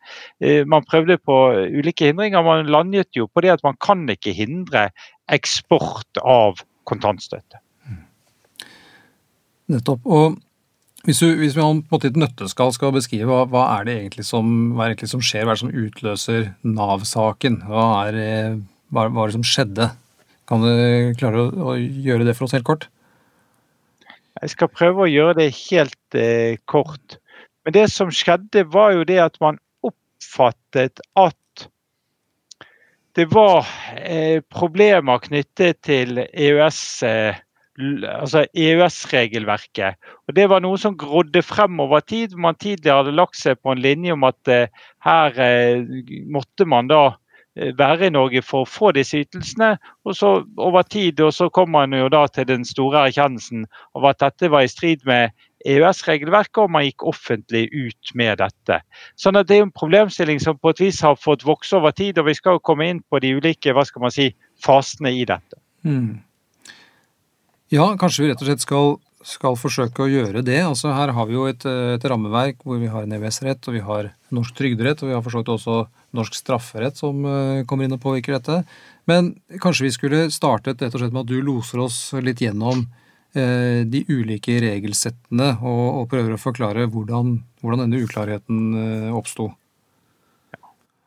Man 0.67 0.89
prøvde 0.91 1.21
på 1.23 1.37
ulike 1.79 2.09
hindringer. 2.11 2.43
Man 2.43 2.67
landet 2.67 3.15
jo 3.15 3.29
på 3.31 3.45
det 3.47 3.53
at 3.55 3.63
man 3.63 3.79
kan 3.79 4.03
ikke 4.11 4.35
hindre 4.35 4.89
eksport 5.31 6.19
av 6.27 6.59
kontantstøtte. 6.91 7.63
Nettopp. 9.71 10.03
Og 10.05 10.35
hvis, 11.05 11.21
du, 11.21 11.27
hvis 11.37 11.53
vi 11.57 11.61
på 11.61 11.67
en 11.69 11.83
måte 11.93 12.09
i 12.09 12.13
et 12.13 12.21
nøtteskall 12.21 12.73
skal 12.73 12.95
beskrive 12.97 13.29
hva, 13.29 13.43
hva, 13.51 13.65
er 13.79 13.89
det 13.89 13.97
egentlig 13.99 14.25
som, 14.29 14.47
hva 14.73 14.87
er 14.87 14.95
egentlig 14.95 15.13
som 15.13 15.25
skjer, 15.25 15.45
hva 15.45 15.53
er 15.53 15.59
det 15.59 15.65
som 15.65 15.75
utløser 15.85 16.47
Nav-saken? 16.65 17.61
Hva, 17.69 17.85
er, 18.09 18.57
hva 18.95 19.07
er 19.09 19.21
det 19.21 19.37
som 19.37 19.47
skjedde? 19.47 19.91
Kan 20.49 20.65
du 20.65 20.73
klare 21.21 21.45
å, 21.45 21.51
å, 21.73 21.77
gjøre 21.77 22.27
det 22.29 22.37
for 22.37 22.49
oss 22.49 22.57
helt 22.57 22.69
kort? 22.69 22.89
Jeg 24.41 24.53
skal 24.57 24.73
prøve 24.73 25.05
å 25.05 25.11
gjøre 25.11 25.39
det 25.43 25.51
helt 25.57 26.19
eh, 26.19 26.57
kort. 26.69 27.19
Men 27.65 27.77
det 27.77 27.87
som 27.93 28.11
skjedde, 28.13 28.67
var 28.73 28.93
jo 28.97 29.07
det 29.09 29.21
at 29.23 29.39
man 29.45 29.61
oppfattet 29.85 31.01
at 31.21 31.69
det 33.15 33.29
var 33.31 33.69
eh, 33.95 34.43
problemer 34.51 35.21
knyttet 35.23 35.85
til 35.87 36.19
EØS. 36.25 36.81
Altså 37.79 38.47
EØS-regelverket. 38.55 39.99
Og 40.29 40.37
Det 40.37 40.47
var 40.51 40.63
noe 40.63 40.79
som 40.79 40.97
grodde 40.99 41.43
frem 41.43 41.81
over 41.81 42.01
tid. 42.01 42.37
Man 42.37 42.55
tidligere 42.55 43.03
hadde 43.03 43.17
lagt 43.17 43.37
seg 43.37 43.59
på 43.63 43.73
en 43.73 43.83
linje 43.83 44.15
om 44.15 44.25
at 44.25 44.49
eh, 44.49 44.69
her 45.03 45.39
eh, 45.43 45.83
måtte 46.31 46.69
man 46.71 46.87
da 46.87 47.17
eh, 47.57 47.73
være 47.79 48.07
i 48.07 48.15
Norge 48.15 48.43
for 48.47 48.63
å 48.63 48.71
få 48.71 48.93
disse 48.95 49.25
ytelsene. 49.25 49.73
Og 50.07 50.15
så 50.15 50.37
over 50.57 50.87
tid 50.87 51.21
og 51.21 51.33
så 51.35 51.49
kom 51.51 51.73
man 51.75 51.97
jo 51.97 52.07
da 52.09 52.27
til 52.31 52.47
den 52.47 52.65
store 52.65 53.09
erkjennelsen 53.09 53.67
av 53.99 54.07
at 54.13 54.23
dette 54.23 54.53
var 54.55 54.63
i 54.63 54.71
strid 54.71 55.03
med 55.09 55.35
EØS-regelverket, 55.65 56.61
og 56.61 56.71
man 56.71 56.85
gikk 56.85 57.07
offentlig 57.09 57.65
ut 57.73 58.13
med 58.15 58.39
dette. 58.39 58.79
Sånn 59.17 59.41
at 59.41 59.49
Det 59.49 59.57
er 59.57 59.65
en 59.65 59.73
problemstilling 59.75 60.39
som 60.39 60.59
på 60.61 60.71
et 60.71 60.85
vis 60.85 61.01
har 61.03 61.17
fått 61.17 61.43
vokse 61.43 61.75
over 61.75 61.91
tid, 61.91 62.19
og 62.21 62.29
vi 62.29 62.37
skal 62.39 62.59
jo 62.59 62.63
komme 62.71 62.87
inn 62.87 63.03
på 63.03 63.19
de 63.19 63.33
ulike 63.35 63.73
hva 63.73 63.83
skal 63.89 64.05
man 64.05 64.15
si, 64.15 64.29
fasene 64.63 65.11
i 65.11 65.25
dette. 65.25 65.59
Mm. 65.83 66.21
Ja, 67.73 67.87
kanskje 67.97 68.25
vi 68.25 68.31
rett 68.31 68.43
og 68.43 68.49
slett 68.49 68.65
skal, 68.65 68.91
skal, 69.25 69.57
forsøke 69.57 70.05
å 70.05 70.11
gjøre 70.11 70.43
det. 70.45 70.61
Altså 70.67 70.93
Her 70.93 71.15
har 71.17 71.29
vi 71.29 71.37
jo 71.37 71.47
et, 71.49 71.65
et 71.65 72.05
rammeverk 72.05 72.61
hvor 72.65 72.81
vi 72.83 72.91
har 72.93 73.07
en 73.07 73.15
EØS-rett, 73.17 73.65
og 73.69 73.77
vi 73.77 73.85
har 73.85 74.11
norsk 74.35 74.57
trygderett, 74.59 75.01
og 75.01 75.09
vi 75.09 75.17
har 75.17 75.25
for 75.25 75.33
så 75.33 75.41
vidt 75.41 75.55
også 75.55 75.79
norsk 76.15 76.37
strafferett 76.37 77.01
som 77.01 77.25
uh, 77.27 77.63
kommer 77.69 77.87
inn 77.89 77.97
og 77.97 78.03
påvirker 78.05 78.37
dette. 78.37 78.61
Men 79.11 79.33
kanskje 79.63 79.89
vi 79.89 79.95
skulle 79.97 80.21
startet 80.35 80.85
rett 80.85 80.95
og 80.95 81.03
slett 81.03 81.17
med 81.17 81.25
at 81.25 81.33
du 81.33 81.41
loser 81.45 81.83
oss 81.87 81.99
litt 82.21 82.45
gjennom 82.45 82.85
uh, 82.85 83.81
de 83.89 84.05
ulike 84.13 84.61
regelsettene, 84.63 85.55
og, 85.65 85.85
og, 85.89 86.09
prøver 86.13 86.37
å 86.37 86.41
forklare 86.45 86.87
hvordan, 86.93 87.39
hvordan 87.65 87.87
denne 87.87 88.05
uklarheten 88.05 88.65
uh, 88.77 89.17
oppsto. 89.17 89.55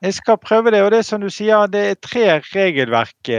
Jeg 0.02 0.14
skal 0.14 0.38
prøve 0.38 0.72
det. 0.72 0.84
og 0.84 0.92
Det 0.92 1.06
som 1.06 1.22
du 1.22 1.30
sier, 1.34 1.66
det 1.68 1.84
er 1.90 2.02
tre 2.02 2.26
regelverk 2.54 3.32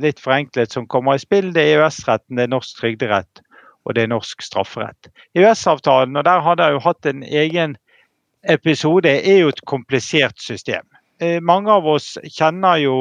litt 0.00 0.20
forenklet 0.22 0.72
som 0.72 0.86
kommer 0.88 1.18
i 1.18 1.20
spill. 1.20 1.52
Det 1.52 1.60
er 1.62 1.82
EØS-retten, 1.82 2.38
det 2.38 2.46
er 2.46 2.54
norsk 2.54 2.78
trygderett 2.80 3.42
og 3.86 3.94
det 3.94 4.02
er 4.02 4.10
norsk 4.10 4.42
strafferett. 4.42 5.08
EØS-avtalen, 5.38 6.18
og 6.18 6.24
der 6.26 6.42
hadde 6.42 6.66
jeg 6.66 6.74
jo 6.74 6.84
hatt 6.88 7.06
en 7.06 7.22
egen 7.22 7.76
episode, 8.50 9.10
er 9.10 9.42
jo 9.44 9.52
et 9.54 9.62
komplisert 9.70 10.38
system. 10.42 10.82
Eh, 11.22 11.38
mange 11.42 11.70
av 11.72 11.86
oss 11.86 12.16
kjenner 12.26 12.82
jo 12.82 12.96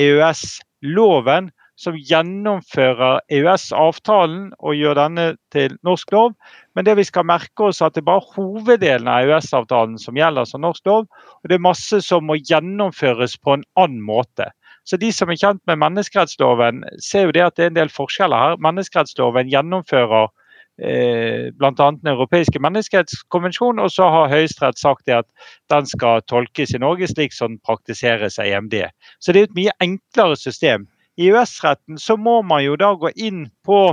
EØS-loven, 0.00 1.50
som 1.80 1.96
gjennomfører 1.96 3.22
EØS-avtalen 3.32 4.50
og 4.58 4.76
gjør 4.76 4.98
denne 4.98 5.26
til 5.54 5.76
norsk 5.86 6.12
lov. 6.12 6.34
Men 6.76 6.84
det 6.84 6.98
vi 6.98 7.06
skal 7.08 7.28
merke 7.28 7.70
oss 7.70 7.80
at 7.84 7.96
det 7.96 8.02
er 8.04 8.10
bare 8.10 8.26
hoveddelen 8.36 9.08
av 9.08 9.24
EØS-avtalen 9.24 9.96
som 10.00 10.18
gjelder 10.18 10.48
som 10.48 10.64
norsk 10.64 10.84
lov. 10.90 11.06
Og 11.40 11.48
det 11.48 11.56
er 11.56 11.68
masse 11.70 12.02
som 12.04 12.28
må 12.28 12.36
gjennomføres 12.42 13.38
på 13.40 13.56
en 13.56 13.64
annen 13.80 14.04
måte. 14.04 14.50
Så 14.84 14.98
de 15.00 15.10
som 15.14 15.30
er 15.30 15.40
kjent 15.40 15.62
med 15.70 15.80
menneskerettsloven, 15.80 16.84
ser 17.04 17.28
jo 17.28 17.34
det 17.36 17.46
at 17.46 17.56
det 17.56 17.66
er 17.66 17.72
en 17.72 17.80
del 17.80 17.92
forskjeller 17.92 18.44
her. 18.44 18.60
Menneskerettsloven 18.64 19.50
gjennomfører 19.52 20.28
eh, 20.82 21.48
bl.a. 21.56 21.72
Den 21.76 22.12
europeiske 22.12 22.60
menneskerettskonvensjon, 22.60 23.80
og 23.80 23.92
så 23.92 24.08
har 24.12 24.32
Høyesterett 24.32 24.80
sagt 24.80 25.06
det 25.08 25.20
at 25.20 25.28
den 25.72 25.88
skal 25.88 26.24
tolkes 26.28 26.74
i 26.74 26.80
Norge 26.82 27.08
slik 27.08 27.36
som 27.36 27.54
den 27.54 27.64
praktiseres 27.64 28.40
av 28.40 28.48
EMD. 28.48 28.82
Så 29.20 29.32
det 29.32 29.44
er 29.44 29.50
et 29.50 29.60
mye 29.60 29.76
enklere 29.84 30.36
system. 30.40 30.88
I 31.20 31.28
EØS-retten 31.28 31.98
så 32.00 32.16
må 32.16 32.40
man 32.42 32.64
jo 32.64 32.78
da 32.80 32.94
gå 32.96 33.12
inn 33.16 33.44
på 33.66 33.90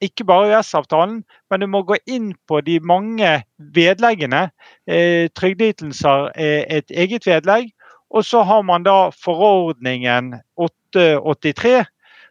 ikke 0.00 0.24
bare 0.24 0.48
EØS-avtalen, 0.54 1.20
men 1.50 1.60
du 1.60 1.66
må 1.68 1.82
gå 1.84 1.98
inn 2.08 2.30
på 2.48 2.62
de 2.64 2.78
mange 2.80 3.32
vedleggene. 3.76 4.46
Eh, 4.88 5.28
Trygdeytelser 5.36 6.30
er 6.40 6.64
et 6.78 6.94
eget 6.94 7.26
vedlegg. 7.28 7.72
Og 8.10 8.24
så 8.26 8.42
har 8.42 8.62
man 8.66 8.82
da 8.82 9.10
forordningen 9.14 10.34
883 10.58 11.84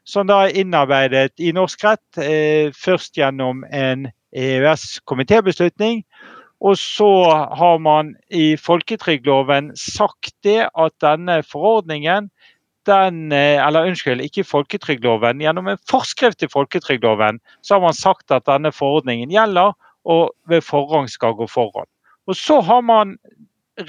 som 0.09 0.27
da 0.27 0.45
er 0.47 0.57
innarbeidet 0.57 1.37
i 1.37 1.51
norsk 1.53 1.83
rett, 1.85 2.17
eh, 2.17 2.71
først 2.73 3.17
gjennom 3.19 3.63
en 3.71 4.09
EØS-komitébeslutning. 4.35 6.03
Og 6.59 6.75
så 6.77 7.11
har 7.55 7.77
man 7.79 8.15
i 8.31 8.57
folketrygdloven 8.57 9.71
sagt 9.77 10.33
det 10.43 10.67
at 10.75 10.93
denne 11.01 11.39
forordningen 11.43 12.29
den, 12.89 13.31
eh, 13.31 13.59
eller 13.61 13.87
unnskyld, 13.87 14.23
ikke 14.25 14.47
folketrygdloven, 14.47 15.41
gjennom 15.43 15.69
en 15.69 15.81
forskrift 15.89 16.43
i 16.43 16.49
folketrygdloven 16.51 17.39
så 17.61 17.77
har 17.77 17.85
man 17.85 17.97
sagt 17.97 18.33
at 18.35 18.47
denne 18.49 18.73
forordningen 18.75 19.31
gjelder 19.31 19.75
og 20.09 20.33
ved 20.49 20.61
forrang 20.65 21.09
skal 21.09 21.37
gå 21.37 21.47
foran. 21.47 21.87
Og 22.27 22.35
Så 22.35 22.61
har 22.61 22.81
man 22.81 23.17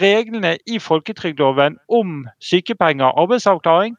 reglene 0.01 0.59
i 0.67 0.79
folketrygdloven 0.79 1.79
om 1.89 2.27
sykepenger 2.41 3.05
og 3.07 3.23
arbeidsavklaring, 3.23 3.97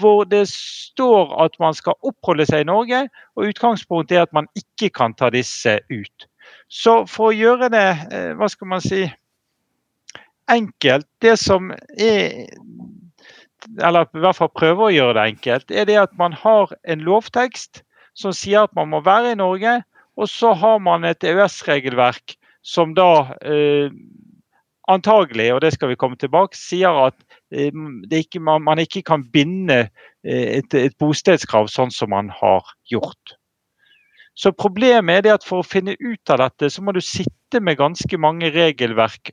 hvor 0.00 0.24
det 0.24 0.48
står 0.48 1.44
at 1.44 1.56
man 1.60 1.74
skal 1.74 1.98
oppholde 2.06 2.46
seg 2.46 2.62
i 2.62 2.68
Norge, 2.68 3.08
og 3.36 3.48
utgangspunktet 3.50 4.16
er 4.16 4.22
at 4.22 4.32
man 4.32 4.46
ikke 4.54 4.92
kan 4.94 5.14
ta 5.14 5.30
disse 5.30 5.78
ut. 5.90 6.26
Så 6.68 7.06
for 7.10 7.30
å 7.30 7.34
gjøre 7.34 7.70
det 7.72 7.88
eh, 8.12 8.30
hva 8.38 8.48
skal 8.50 8.70
man 8.70 8.84
si, 8.84 9.08
enkelt 10.50 11.06
Det 11.22 11.36
som 11.38 11.70
er 11.70 12.48
Eller 13.78 14.08
i 14.08 14.22
hvert 14.24 14.38
fall 14.38 14.52
prøver 14.56 14.86
å 14.86 14.94
gjøre 14.94 15.16
det 15.18 15.26
enkelt, 15.34 15.70
er 15.70 15.88
det 15.88 15.98
at 16.00 16.12
man 16.18 16.36
har 16.36 16.72
en 16.88 17.04
lovtekst 17.06 17.82
som 18.18 18.34
sier 18.36 18.66
at 18.66 18.74
man 18.76 18.90
må 18.92 19.02
være 19.04 19.34
i 19.34 19.38
Norge, 19.38 19.80
og 20.20 20.28
så 20.28 20.52
har 20.58 20.80
man 20.82 21.06
et 21.08 21.24
EØS-regelverk 21.24 22.36
som 22.66 22.94
da 22.96 23.36
eh, 23.46 23.92
antagelig, 24.90 25.52
og 25.54 25.60
det 25.64 25.74
skal 25.76 25.92
vi 25.92 26.00
komme 26.00 26.18
tilbake, 26.20 26.58
sier 26.58 27.06
at 27.06 27.16
Eh, 27.50 27.72
ikke, 28.10 28.40
man, 28.40 28.62
man, 28.62 28.78
ikke 28.78 29.02
kan 29.02 29.24
binde 29.32 29.88
eh, 30.24 30.58
et, 30.60 30.74
et, 30.74 30.94
bostedskrav 31.02 31.66
sånn 31.70 31.90
som 31.90 32.12
man 32.14 32.30
har 32.30 32.66
gjort. 32.90 33.34
Så 34.38 34.54
Problemet 34.54 35.18
er 35.18 35.26
det 35.26 35.32
at 35.34 35.46
for 35.46 35.60
å 35.60 35.66
finne 35.66 35.96
ut 35.98 36.30
av 36.30 36.44
dette, 36.44 36.70
så 36.70 36.82
må 36.82 36.94
du 36.94 37.02
sitte 37.02 37.60
med 37.60 37.80
ganske 37.80 38.20
mange 38.22 38.52
regelverk 38.54 39.32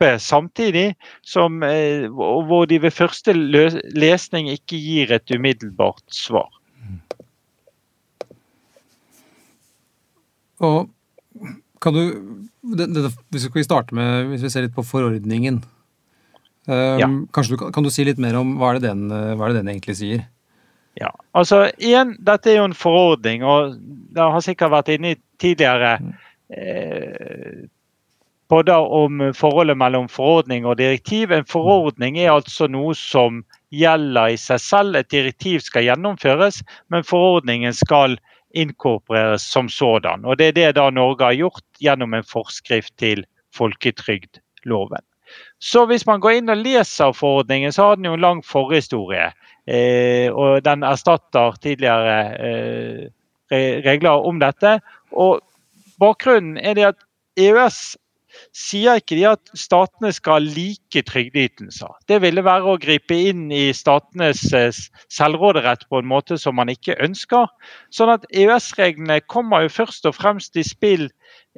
oppe 0.00 0.18
samtidig, 0.18 0.94
som, 1.22 1.62
eh, 1.62 2.08
hvor 2.08 2.66
de 2.66 2.78
ved 2.82 2.90
første 2.90 3.32
lesning 3.34 4.48
ikke 4.48 4.78
gir 4.78 5.12
et 5.12 5.30
umiddelbart 5.30 6.02
svar. 6.08 6.48
Og 10.60 10.90
kan 11.80 11.94
du, 11.94 12.46
det, 12.76 12.94
det, 12.94 13.10
Hvis 13.30 13.48
vi 13.54 13.62
starte 13.62 13.94
med, 13.94 14.26
hvis 14.28 14.42
vi 14.42 14.50
ser 14.50 14.62
litt 14.62 14.74
på 14.74 14.82
forordningen. 14.82 15.62
Ja. 16.66 17.06
Ehm, 17.06 17.26
du, 17.32 17.56
Kan 17.56 17.82
du 17.82 17.90
si 17.90 18.04
litt 18.04 18.18
mer 18.18 18.36
om 18.36 18.58
hva 18.58 18.74
er 18.74 18.80
det 18.80 18.90
den, 18.90 19.08
hva 19.08 19.46
er 19.46 19.52
det 19.52 19.62
den 19.62 19.68
egentlig 19.72 19.96
sier? 19.96 20.26
Ja, 21.00 21.14
altså 21.32 21.70
igjen, 21.78 22.16
Dette 22.20 22.50
er 22.50 22.58
jo 22.58 22.68
en 22.68 22.76
forordning, 22.76 23.42
og 23.42 23.78
det 24.12 24.20
har 24.20 24.40
sikkert 24.44 24.74
vært 24.74 24.92
inne 24.92 25.14
i 25.14 25.20
tidligere 25.40 25.96
mm. 26.02 27.70
Eh, 28.50 28.64
da 28.66 28.78
om 28.80 29.22
forholdet 29.36 29.78
mellom 29.78 30.08
forordning 30.08 30.66
og 30.66 30.78
direktiv. 30.78 31.30
En 31.32 31.46
forordning 31.48 32.18
er 32.18 32.32
altså 32.34 32.68
noe 32.68 32.94
som 32.98 33.44
gjelder 33.70 34.34
i 34.34 34.38
seg 34.40 34.60
selv. 34.62 34.98
Et 34.98 35.10
direktiv 35.10 35.60
skal 35.64 35.86
gjennomføres, 35.86 36.62
men 36.90 37.06
forordningen 37.06 37.74
skal 37.76 38.18
inkorporeres 38.50 39.46
som 39.46 39.68
sådan. 39.68 40.24
Og 40.24 40.38
Det 40.38 40.46
er 40.48 40.52
det 40.52 40.74
da 40.74 40.90
Norge 40.90 41.24
har 41.24 41.38
gjort 41.38 41.64
gjennom 41.78 42.14
en 42.14 42.26
forskrift 42.26 42.96
til 42.98 43.24
folketrygdloven. 43.54 45.04
Så 45.58 45.84
hvis 45.86 46.06
man 46.06 46.20
går 46.20 46.40
inn 46.40 46.50
og 46.50 46.58
leser 46.58 47.12
forordningen, 47.14 47.72
så 47.72 47.90
har 47.90 47.96
den 47.96 48.08
jo 48.08 48.16
en 48.16 48.24
lang 48.24 48.42
forhistorie. 48.44 49.30
Eh, 49.66 50.32
og 50.32 50.64
den 50.64 50.82
erstatter 50.82 51.54
tidligere 51.62 52.16
eh, 52.34 53.10
regler 53.84 54.26
om 54.26 54.40
dette. 54.42 54.80
Og 55.12 55.40
bakgrunnen 56.00 56.58
er 56.58 56.74
det 56.74 56.88
at 56.88 56.98
EØS 57.38 57.96
sier 58.56 59.00
ikke 59.00 59.18
de 59.18 59.26
at 59.32 59.52
statene 59.58 60.12
skal 60.14 60.46
like 60.46 61.04
trygdeytelser. 61.08 61.92
Det 62.08 62.20
ville 62.24 62.44
være 62.46 62.74
å 62.74 62.78
gripe 62.80 63.16
inn 63.30 63.48
i 63.54 63.70
statenes 63.76 64.44
eh, 64.56 64.70
selvråderett 65.12 65.86
på 65.90 66.02
en 66.02 66.10
måte 66.10 66.38
som 66.40 66.58
man 66.58 66.72
ikke 66.72 66.98
ønsker. 67.02 67.50
Sånn 67.94 68.14
at 68.14 68.26
EØS-reglene 68.30 69.20
kommer 69.30 69.66
jo 69.66 69.76
først 69.80 70.08
og 70.10 70.18
fremst 70.18 70.58
i 70.60 70.66
spill 70.66 71.08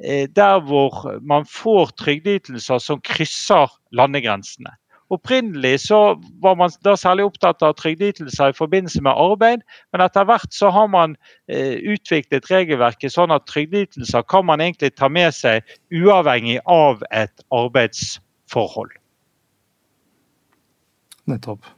Eh, 0.03 0.27
der 0.35 0.59
hvor 0.59 1.19
man 1.21 1.45
får 1.45 1.93
trygdeytelser 2.01 2.77
som 2.81 3.01
krysser 3.05 3.69
landegrensene. 3.93 4.73
Opprinnelig 5.13 5.75
så 5.85 5.99
var 6.41 6.55
man 6.57 6.73
da 6.85 6.95
særlig 6.97 7.27
opptatt 7.27 7.61
av 7.65 7.75
trygdeytelser 7.77 8.53
i 8.53 8.57
forbindelse 8.57 9.03
med 9.05 9.13
arbeid, 9.13 9.61
men 9.93 10.03
etter 10.05 10.25
hvert 10.25 10.55
så 10.55 10.71
har 10.73 10.89
man 10.89 11.15
eh, 11.51 11.77
utviklet 11.93 12.49
regelverket 12.49 13.13
sånn 13.13 13.33
at 13.35 13.45
trygdeytelser 13.51 14.25
kan 14.31 14.47
man 14.49 14.63
egentlig 14.63 14.93
ta 14.97 15.11
med 15.11 15.35
seg 15.37 15.67
uavhengig 15.93 16.59
av 16.65 17.05
et 17.13 17.45
arbeidsforhold. 17.53 18.97
Nettopp. 21.29 21.73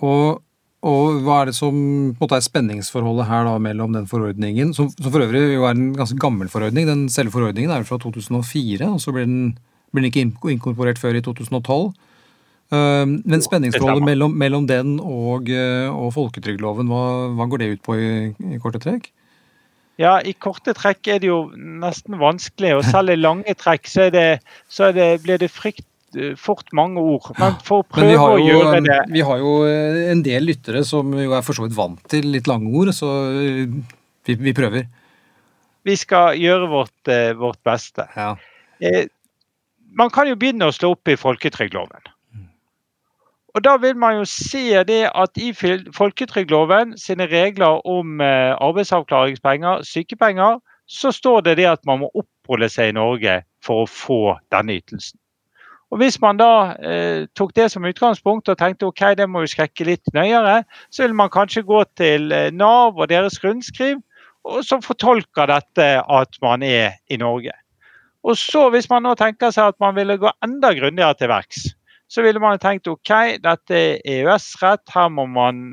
Og 0.00 0.40
og 0.80 1.18
hva 1.26 1.42
er 1.42 1.50
det 1.50 1.56
som 1.58 1.76
måte, 2.16 2.38
er 2.38 2.44
spenningsforholdet 2.44 3.26
her 3.28 3.44
da, 3.44 3.58
mellom 3.60 3.92
den 3.92 4.06
forordningen, 4.08 4.72
som, 4.76 4.88
som, 4.94 5.10
for 5.12 5.26
øvrig 5.26 5.42
jo 5.52 5.66
er 5.68 5.74
en 5.76 5.90
ganske 5.96 6.16
gammel 6.20 6.48
forordning, 6.48 6.86
den 6.88 7.02
selve 7.12 7.34
forordningen 7.34 7.72
er 7.74 7.82
jo 7.82 7.90
fra 7.90 7.98
2004, 8.00 8.88
og 8.88 9.02
så 9.02 9.12
blir 9.12 9.28
den, 9.28 9.42
blir 9.90 10.06
den 10.06 10.10
ikke 10.10 10.54
inkorporert 10.54 11.00
før 11.00 11.18
i 11.18 11.22
2012. 11.24 11.90
Uh, 12.70 13.18
men 13.26 13.42
spenningsforholdet 13.42 14.06
mellom, 14.06 14.34
mellom 14.38 14.66
den 14.70 14.98
og, 15.02 15.48
uh, 15.50 15.90
og 15.90 16.12
folketrygdloven, 16.14 16.86
hva, 16.90 17.30
hva, 17.34 17.48
går 17.50 17.62
det 17.62 17.72
ut 17.72 17.82
på 17.86 17.96
i, 17.98 18.10
i 18.54 18.60
korte 18.62 18.78
trekk? 18.82 19.08
Ja, 20.00 20.20
I 20.24 20.32
korte 20.38 20.72
trekk 20.78 21.10
er 21.12 21.18
det 21.20 21.28
jo 21.28 21.40
nesten 21.56 22.16
vanskelig, 22.22 22.76
og 22.78 22.86
selv 22.86 23.12
i 23.12 23.18
lange 23.18 23.52
trekk 23.58 23.90
så, 23.90 24.06
det, 24.14 24.40
så 24.70 24.94
det, 24.96 25.16
blir 25.26 25.42
det 25.42 25.50
frykt 25.52 25.84
Eh, 26.16 26.34
fort 26.36 26.72
mange 26.72 27.00
ord. 27.00 27.30
Men 27.40 27.58
for 27.64 27.84
å 27.84 27.86
prøve 27.86 28.14
jo, 28.14 28.24
å 28.24 28.38
gjøre 28.42 28.80
det 28.82 28.98
Vi 29.14 29.22
har 29.26 29.42
jo 29.42 29.52
eh, 29.68 30.08
en 30.10 30.24
del 30.26 30.48
lyttere 30.50 30.82
som 30.86 31.14
jo 31.14 31.36
er 31.36 31.44
for 31.46 31.56
så 31.56 31.66
vidt 31.66 31.76
vant 31.76 32.00
til 32.10 32.30
litt 32.34 32.50
lange 32.50 32.72
ord, 32.74 32.92
så 32.96 33.12
eh, 33.30 33.70
vi, 34.26 34.36
vi 34.48 34.56
prøver. 34.56 34.88
Vi 35.86 35.96
skal 35.96 36.36
gjøre 36.36 36.68
vårt, 36.70 36.98
eh, 37.08 37.30
vårt 37.38 37.60
beste. 37.66 38.08
Ja. 38.16 38.34
Man 39.98 40.10
kan 40.10 40.28
jo 40.28 40.38
begynne 40.38 40.70
å 40.70 40.74
slå 40.74 40.94
opp 40.94 41.08
i 41.08 41.18
folketrygdloven. 41.18 42.10
Og 43.54 43.64
Da 43.64 43.76
vil 43.82 43.96
man 43.98 44.20
jo 44.20 44.24
se 44.24 44.82
det 44.86 45.10
at 45.14 45.38
i 45.38 45.50
folketrygdloven 45.52 46.94
sine 46.98 47.26
regler 47.26 47.80
om 47.86 48.20
eh, 48.20 48.54
arbeidsavklaringspenger, 48.54 49.82
sykepenger, 49.82 50.60
så 50.86 51.10
står 51.10 51.40
det 51.40 51.56
det 51.56 51.66
at 51.66 51.82
man 51.86 52.04
må 52.04 52.10
oppholde 52.14 52.68
seg 52.70 52.90
i 52.90 52.94
Norge 52.94 53.40
for 53.64 53.82
å 53.82 53.90
få 53.90 54.20
denne 54.54 54.78
ytelsen. 54.78 55.18
Og 55.90 55.98
Hvis 55.98 56.20
man 56.22 56.38
da 56.38 56.76
eh, 56.78 57.26
tok 57.34 57.54
det 57.56 57.66
som 57.72 57.86
utgangspunkt 57.86 58.48
og 58.48 58.58
tenkte 58.58 58.86
ok, 58.86 59.02
det 59.18 59.26
må 59.26 59.42
jo 59.42 59.50
skrekke 59.50 59.88
litt 59.88 60.12
nøyere, 60.14 60.62
så 60.90 61.02
vil 61.02 61.16
man 61.18 61.32
kanskje 61.34 61.66
gå 61.66 61.82
til 61.98 62.30
eh, 62.32 62.52
Nav 62.54 62.94
og 62.94 63.10
deres 63.10 63.40
rundskriv, 63.42 63.98
og 64.46 64.62
som 64.64 64.82
fortolker 64.82 65.50
dette 65.50 65.88
at 66.00 66.38
man 66.42 66.62
er 66.62 66.94
i 67.10 67.18
Norge. 67.18 67.52
Og 68.24 68.36
så 68.36 68.68
Hvis 68.70 68.90
man 68.90 69.02
nå 69.06 69.14
tenker 69.16 69.52
seg 69.54 69.72
at 69.72 69.80
man 69.80 69.94
ville 69.96 70.18
gå 70.20 70.30
enda 70.44 70.74
grundigere 70.76 71.16
til 71.16 71.30
verks, 71.32 71.70
så 72.10 72.24
ville 72.26 72.42
man 72.42 72.58
tenkt 72.58 72.90
ok, 72.90 73.38
dette 73.40 73.76
er 73.76 74.00
EØS-rett, 74.04 74.82
her, 74.90 75.08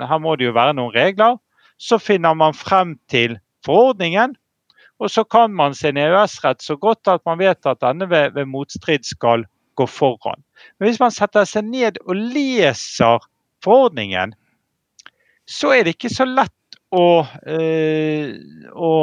her 0.08 0.20
må 0.22 0.36
det 0.38 0.46
jo 0.46 0.54
være 0.54 0.76
noen 0.78 0.94
regler. 0.94 1.40
Så 1.82 1.98
finner 1.98 2.38
man 2.38 2.54
frem 2.54 2.96
til 3.10 3.40
forordningen, 3.66 4.36
og 5.02 5.12
så 5.14 5.24
kan 5.26 5.54
man 5.54 5.76
sin 5.78 5.98
EØS-rett 5.98 6.62
så 6.64 6.78
godt 6.78 7.10
at 7.10 7.26
man 7.26 7.40
vet 7.42 7.66
at 7.66 7.82
denne 7.82 8.10
ved, 8.10 8.32
ved 8.38 8.50
motstrid 8.50 9.06
skal 9.06 9.46
gå 9.78 9.86
foran. 9.86 10.42
Men 10.80 10.90
hvis 10.90 11.02
man 11.02 11.14
setter 11.14 11.46
seg 11.46 11.66
ned 11.70 12.00
og 12.06 12.16
leser 12.18 13.26
forordningen, 13.66 14.34
så 15.48 15.74
er 15.74 15.86
det 15.86 15.96
ikke 15.98 16.14
så 16.14 16.26
lett 16.28 16.80
å, 16.94 17.26
øh, 17.50 18.34
å, 18.74 18.94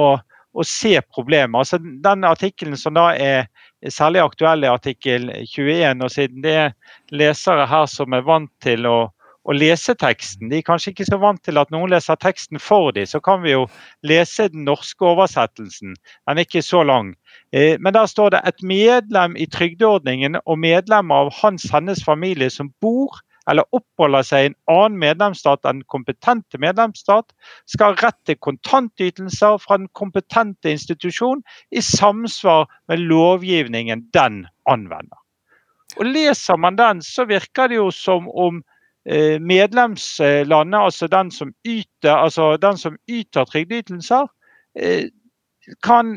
å 0.54 0.64
se 0.66 0.94
problemet. 1.14 1.58
Altså, 1.58 1.80
den 1.80 2.24
artikkelen 2.28 2.78
som 2.78 2.94
da 2.96 3.10
er 3.18 3.48
særlig 3.92 4.22
aktuell, 4.22 4.64
er 4.64 4.76
artikkel 4.76 5.28
21. 5.42 6.04
og 6.04 6.14
Siden 6.14 6.44
det 6.44 6.54
er 6.68 6.72
lesere 7.12 7.66
her 7.68 7.86
som 7.90 8.14
er 8.16 8.24
vant 8.26 8.50
til 8.64 8.86
å, 8.88 8.96
å 9.44 9.56
lese 9.56 9.96
teksten, 10.00 10.48
de 10.48 10.60
er 10.60 10.66
kanskje 10.66 10.94
ikke 10.94 11.08
så 11.10 11.18
vant 11.20 11.42
til 11.44 11.60
at 11.60 11.72
noen 11.74 11.92
leser 11.92 12.16
teksten 12.22 12.62
for 12.62 12.94
dem, 12.96 13.08
så 13.10 13.20
kan 13.24 13.42
vi 13.44 13.52
jo 13.52 13.66
lese 14.06 14.48
den 14.52 14.64
norske 14.68 15.04
oversettelsen. 15.04 15.98
Den 16.24 16.40
er 16.40 16.46
ikke 16.46 16.64
så 16.64 16.84
lang. 16.86 17.12
Eh, 17.52 17.76
Men 17.80 17.96
der 17.96 18.08
står 18.08 18.36
det 18.36 18.44
et 18.48 18.64
medlem 18.64 19.36
i 19.36 19.50
trygdeordningen 19.50 20.40
og 20.44 20.58
medlemmer 20.62 21.26
av 21.26 21.34
hans 21.42 21.68
hennes 21.72 22.04
familie 22.04 22.50
som 22.50 22.72
bor 22.80 23.20
eller 23.50 23.66
oppholder 23.76 24.24
seg 24.24 24.44
i 24.44 24.50
en 24.50 24.56
annen 24.72 24.98
medlemsstat 25.00 25.66
enn 25.68 25.82
den 25.82 25.88
kompetente 25.92 26.60
medlemsstat, 26.60 27.32
skal 27.70 27.92
ha 27.94 28.08
rett 28.08 28.20
til 28.28 28.38
kontantytelser 28.44 29.58
fra 29.62 29.78
den 29.80 29.90
kompetente 29.96 30.72
institusjon 30.72 31.42
i 31.74 31.82
samsvar 31.84 32.68
med 32.90 33.04
lovgivningen 33.04 34.06
den 34.16 34.44
anvender. 34.70 35.20
Og 35.98 36.08
Leser 36.08 36.58
man 36.58 36.78
den, 36.80 37.02
så 37.04 37.26
virker 37.28 37.70
det 37.70 37.78
jo 37.78 37.90
som 37.94 38.26
om 38.28 38.62
eh, 39.06 39.36
medlemslandet, 39.38 40.80
altså 40.80 41.08
den 41.12 41.30
som 41.30 41.52
yter, 41.68 42.14
altså 42.16 42.54
den 42.60 42.80
som 42.80 42.96
yter 43.08 43.44
trygdeytelser, 43.50 44.30
eh, 44.80 45.10
kan 45.84 46.16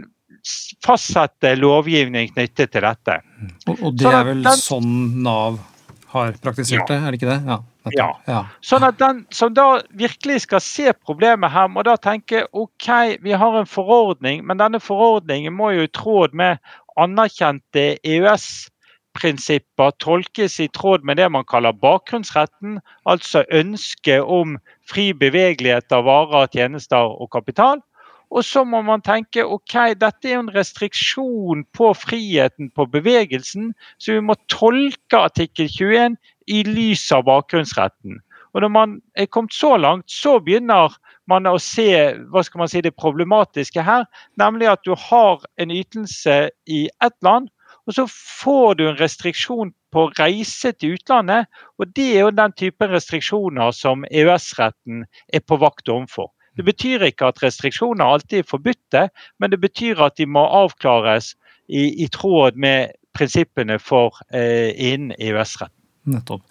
fastsette 0.84 1.54
lovgivning 1.60 2.32
knyttet 2.34 2.72
til 2.74 2.84
dette. 2.84 3.20
Og, 3.68 3.80
og 3.82 3.98
det 4.00 4.12
er 4.12 4.24
vel 4.28 4.44
den- 4.44 4.64
sånn 4.64 4.94
Nav 5.24 5.60
har 6.08 6.38
praktisert 6.44 6.88
det, 6.88 6.98
er 6.98 7.12
det 7.12 7.20
ikke 7.20 7.30
det? 7.30 7.42
Ja. 7.48 7.58
ja. 7.98 8.08
ja. 8.28 8.42
Sånn 8.64 8.86
at 8.88 9.00
den 9.02 9.26
som 9.36 9.54
da 9.56 9.82
virkelig 10.00 10.46
skal 10.46 10.64
se 10.64 10.94
problemet 11.06 11.52
her, 11.52 11.68
må 11.72 11.84
da 11.88 11.98
tenke 12.00 12.46
OK, 12.56 12.88
vi 13.24 13.36
har 13.36 13.60
en 13.60 13.70
forordning, 13.70 14.46
men 14.48 14.62
denne 14.62 14.80
forordningen 14.84 15.56
må 15.56 15.74
jo 15.76 15.88
i 15.88 15.94
tråd 15.94 16.36
med 16.38 16.62
anerkjente 16.98 17.86
EØS-prinsipper 18.08 19.92
tolkes 20.04 20.60
i 20.64 20.70
tråd 20.74 21.04
med 21.08 21.20
det 21.20 21.28
man 21.34 21.48
kaller 21.50 21.76
bakgrunnsretten, 21.76 22.80
altså 23.06 23.44
ønsket 23.52 24.24
om 24.24 24.58
fri 24.88 25.12
bevegelighet 25.14 25.92
av 25.92 26.08
varer, 26.08 26.48
tjenester 26.56 27.14
og 27.20 27.32
kapital. 27.36 27.84
Og 28.32 28.44
så 28.44 28.64
må 28.68 28.82
man 28.84 29.02
tenke 29.06 29.46
ok, 29.46 29.96
dette 30.00 30.30
er 30.30 30.42
en 30.42 30.52
restriksjon 30.52 31.64
på 31.76 31.94
friheten 31.96 32.70
på 32.76 32.86
bevegelsen, 32.92 33.72
så 33.98 34.18
vi 34.18 34.24
må 34.28 34.36
tolke 34.52 35.22
artikkel 35.30 35.70
21 35.72 36.18
i 36.52 36.64
lys 36.68 37.06
av 37.16 37.24
bakgrunnsretten. 37.30 38.20
Og 38.54 38.64
når 38.64 38.72
man 38.74 38.96
er 39.16 39.30
kommet 39.32 39.54
så 39.54 39.76
langt, 39.78 40.12
så 40.12 40.40
begynner 40.44 40.96
man 41.30 41.48
å 41.48 41.60
se 41.62 41.88
hva 42.32 42.44
skal 42.44 42.64
man 42.64 42.72
si, 42.72 42.82
det 42.82 42.96
problematiske 43.00 43.84
her. 43.84 44.08
Nemlig 44.40 44.72
at 44.72 44.84
du 44.88 44.96
har 44.98 45.44
en 45.62 45.72
ytelse 45.72 46.38
i 46.66 46.88
ett 47.04 47.18
land, 47.24 47.52
og 47.88 47.96
så 47.96 48.08
får 48.12 48.80
du 48.80 48.88
en 48.88 49.00
restriksjon 49.00 49.72
på 49.96 50.08
reise 50.20 50.74
til 50.76 50.98
utlandet. 50.98 51.48
Og 51.80 51.94
det 51.96 52.08
er 52.16 52.26
jo 52.26 52.34
den 52.36 52.56
typen 52.60 52.92
restriksjoner 52.92 53.72
som 53.76 54.04
EØS-retten 54.10 55.06
er 55.34 55.46
på 55.48 55.60
vakt 55.62 55.88
overfor. 55.92 56.34
Det 56.58 56.66
betyr 56.66 57.08
ikke 57.08 57.32
at 57.32 57.42
restriksjoner 57.44 58.06
alltid 58.06 58.42
er 58.42 58.48
forbudte, 58.50 59.08
men 59.40 59.54
det 59.54 59.62
betyr 59.62 60.02
at 60.06 60.18
de 60.18 60.28
må 60.30 60.44
avklares 60.44 61.36
i, 61.68 62.04
i 62.04 62.08
tråd 62.12 62.58
med 62.60 62.96
prinsippene 63.18 63.80
for 63.82 64.18
eh, 64.34 64.72
innen 64.74 65.14
EØS-retten. 65.18 65.76
Nettopp. 66.14 66.46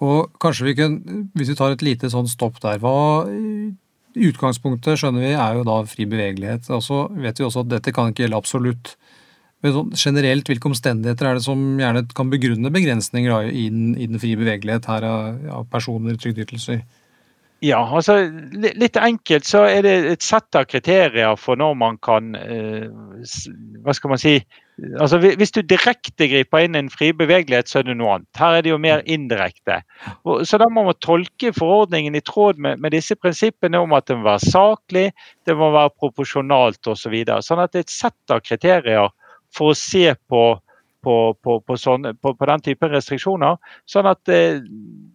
Og 0.00 0.32
kanskje 0.40 0.70
vi 0.70 0.74
kan, 0.78 0.96
hvis 1.36 1.52
vi 1.52 1.58
tar 1.58 1.74
et 1.74 1.84
lite 1.84 2.08
sånn 2.12 2.28
stopp 2.30 2.56
der, 2.62 2.80
hva 2.80 3.28
i 4.16 4.30
utgangspunktet 4.30 4.98
skjønner 4.98 5.22
vi 5.22 5.32
er 5.34 5.58
jo 5.58 5.66
da 5.66 5.80
fri 5.88 6.06
bevegelighet. 6.08 6.70
Og 6.74 6.82
så 6.84 7.04
vet 7.14 7.38
vi 7.38 7.46
også 7.46 7.64
at 7.64 7.72
dette 7.76 7.94
kan 7.94 8.10
ikke 8.10 8.24
gjelde 8.24 8.40
absolutt. 8.40 8.94
Men 9.60 9.74
sånn 9.76 9.92
generelt, 9.92 10.48
hvilke 10.48 10.70
omstendigheter 10.70 11.28
er 11.28 11.36
det 11.36 11.44
som 11.44 11.60
gjerne 11.78 12.06
kan 12.16 12.32
begrunne 12.32 12.72
begrensninger 12.72 13.30
da, 13.30 13.42
i, 13.44 13.66
den, 13.72 13.92
i 14.00 14.08
den 14.08 14.22
frie 14.22 14.38
bevegelighet 14.40 14.88
her 14.88 15.04
av, 15.06 15.44
av 15.60 15.68
personer, 15.72 16.16
trygdeytelser? 16.20 16.80
Ja, 17.60 17.80
altså 17.84 18.14
litt 18.56 18.96
enkelt 18.96 19.44
så 19.44 19.66
er 19.68 19.84
det 19.84 19.92
et 20.08 20.24
sett 20.24 20.56
av 20.56 20.64
kriterier 20.70 21.36
for 21.36 21.60
når 21.60 21.74
man 21.76 21.98
kan 22.00 22.32
eh, 22.38 22.86
Hva 23.84 23.92
skal 23.96 24.14
man 24.14 24.22
si 24.22 24.38
altså 24.96 25.18
Hvis 25.20 25.52
du 25.52 25.60
direkte 25.68 26.30
griper 26.30 26.64
inn 26.64 26.78
en 26.78 26.88
fri 26.88 27.10
bevegelighet, 27.12 27.68
så 27.68 27.82
er 27.82 27.90
det 27.90 27.98
noe 28.00 28.14
annet. 28.14 28.28
Her 28.40 28.56
er 28.56 28.64
det 28.64 28.70
jo 28.72 28.78
mer 28.80 29.02
indirekte. 29.04 29.82
Så 30.24 30.56
da 30.56 30.70
må 30.72 30.86
man 30.86 30.96
tolke 31.04 31.52
forordningen 31.52 32.16
i 32.16 32.22
tråd 32.24 32.56
med, 32.56 32.80
med 32.80 32.96
disse 32.96 33.12
prinsippene 33.20 33.82
om 33.84 33.92
at 33.92 34.08
det 34.08 34.16
må 34.16 34.24
være 34.30 34.48
saklig, 34.54 35.10
det 35.44 35.58
må 35.60 35.68
være 35.74 35.92
proporsjonalt 36.00 36.80
osv. 36.88 37.02
Så 37.02 37.12
videre. 37.12 37.44
sånn 37.44 37.60
at 37.60 37.74
det 37.74 37.82
er 37.82 37.88
et 37.90 37.92
sett 37.92 38.32
av 38.32 38.40
kriterier 38.40 39.12
for 39.52 39.74
å 39.74 39.76
se 39.76 40.14
på 40.32 40.44
på, 41.02 41.16
på, 41.42 41.58
på, 41.64 41.76
sånne, 41.80 42.14
på, 42.20 42.34
på 42.36 42.48
den 42.50 42.60
type 42.64 42.88
restriksjoner. 42.92 43.56
Sånn 43.88 44.08
at 44.10 44.28
eh, 44.32 44.60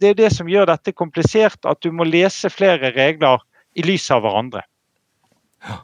Det 0.02 0.10
er 0.12 0.18
det 0.20 0.32
som 0.36 0.50
gjør 0.50 0.68
dette 0.72 0.94
komplisert, 0.94 1.60
at 1.66 1.82
du 1.86 1.92
må 1.96 2.04
lese 2.08 2.50
flere 2.52 2.92
regler 2.96 3.44
i 3.76 3.84
lys 3.86 4.10
av 4.12 4.24
hverandre. 4.26 4.64
Har 5.66 5.84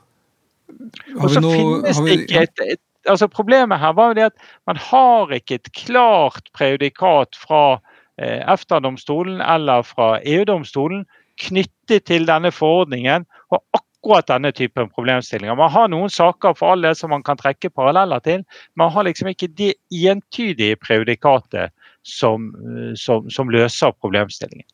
Og 1.25 1.29
så 1.33 1.41
noe- 1.43 1.55
finnes 1.57 1.97
har 1.97 2.05
det 2.05 2.17
vi- 2.17 2.23
ikke 2.25 2.41
et, 2.47 2.59
et 2.77 2.81
altså 3.09 3.27
Problemet 3.27 3.79
her 3.81 3.93
var 3.97 4.11
jo 4.11 4.13
det 4.19 4.25
at 4.29 4.37
man 4.67 4.77
har 4.77 5.31
ikke 5.33 5.55
et 5.55 5.71
klart 5.73 6.49
prejudikat 6.53 7.35
fra 7.35 7.79
eh, 8.21 8.43
EFTA-domstolen 8.45 9.41
eller 9.41 9.81
fra 9.87 10.19
EU-domstolen 10.21 11.05
knyttet 11.41 12.05
til 12.05 12.27
denne 12.29 12.51
forordningen 12.53 13.25
og 13.51 13.61
akkurat 13.73 13.87
denne 14.27 14.51
typen 14.51 14.89
problemstillinger. 14.89 15.55
Man 15.55 15.71
har 15.71 15.87
noen 15.87 16.09
saker 16.09 16.55
for 16.57 16.73
all 16.73 16.81
del 16.81 16.95
som 16.95 17.11
man 17.13 17.23
kan 17.23 17.37
trekke 17.37 17.69
paralleller 17.69 18.19
til, 18.19 18.43
men 18.73 18.85
man 18.85 18.91
har 18.91 19.03
liksom 19.03 19.27
ikke 19.31 19.51
det 19.57 19.75
entydige 19.91 20.75
prejudikatet 20.81 21.71
som, 22.03 22.51
eh, 22.55 22.93
som, 22.95 23.29
som 23.29 23.49
løser 23.49 23.93
problemstillingen. 24.01 24.67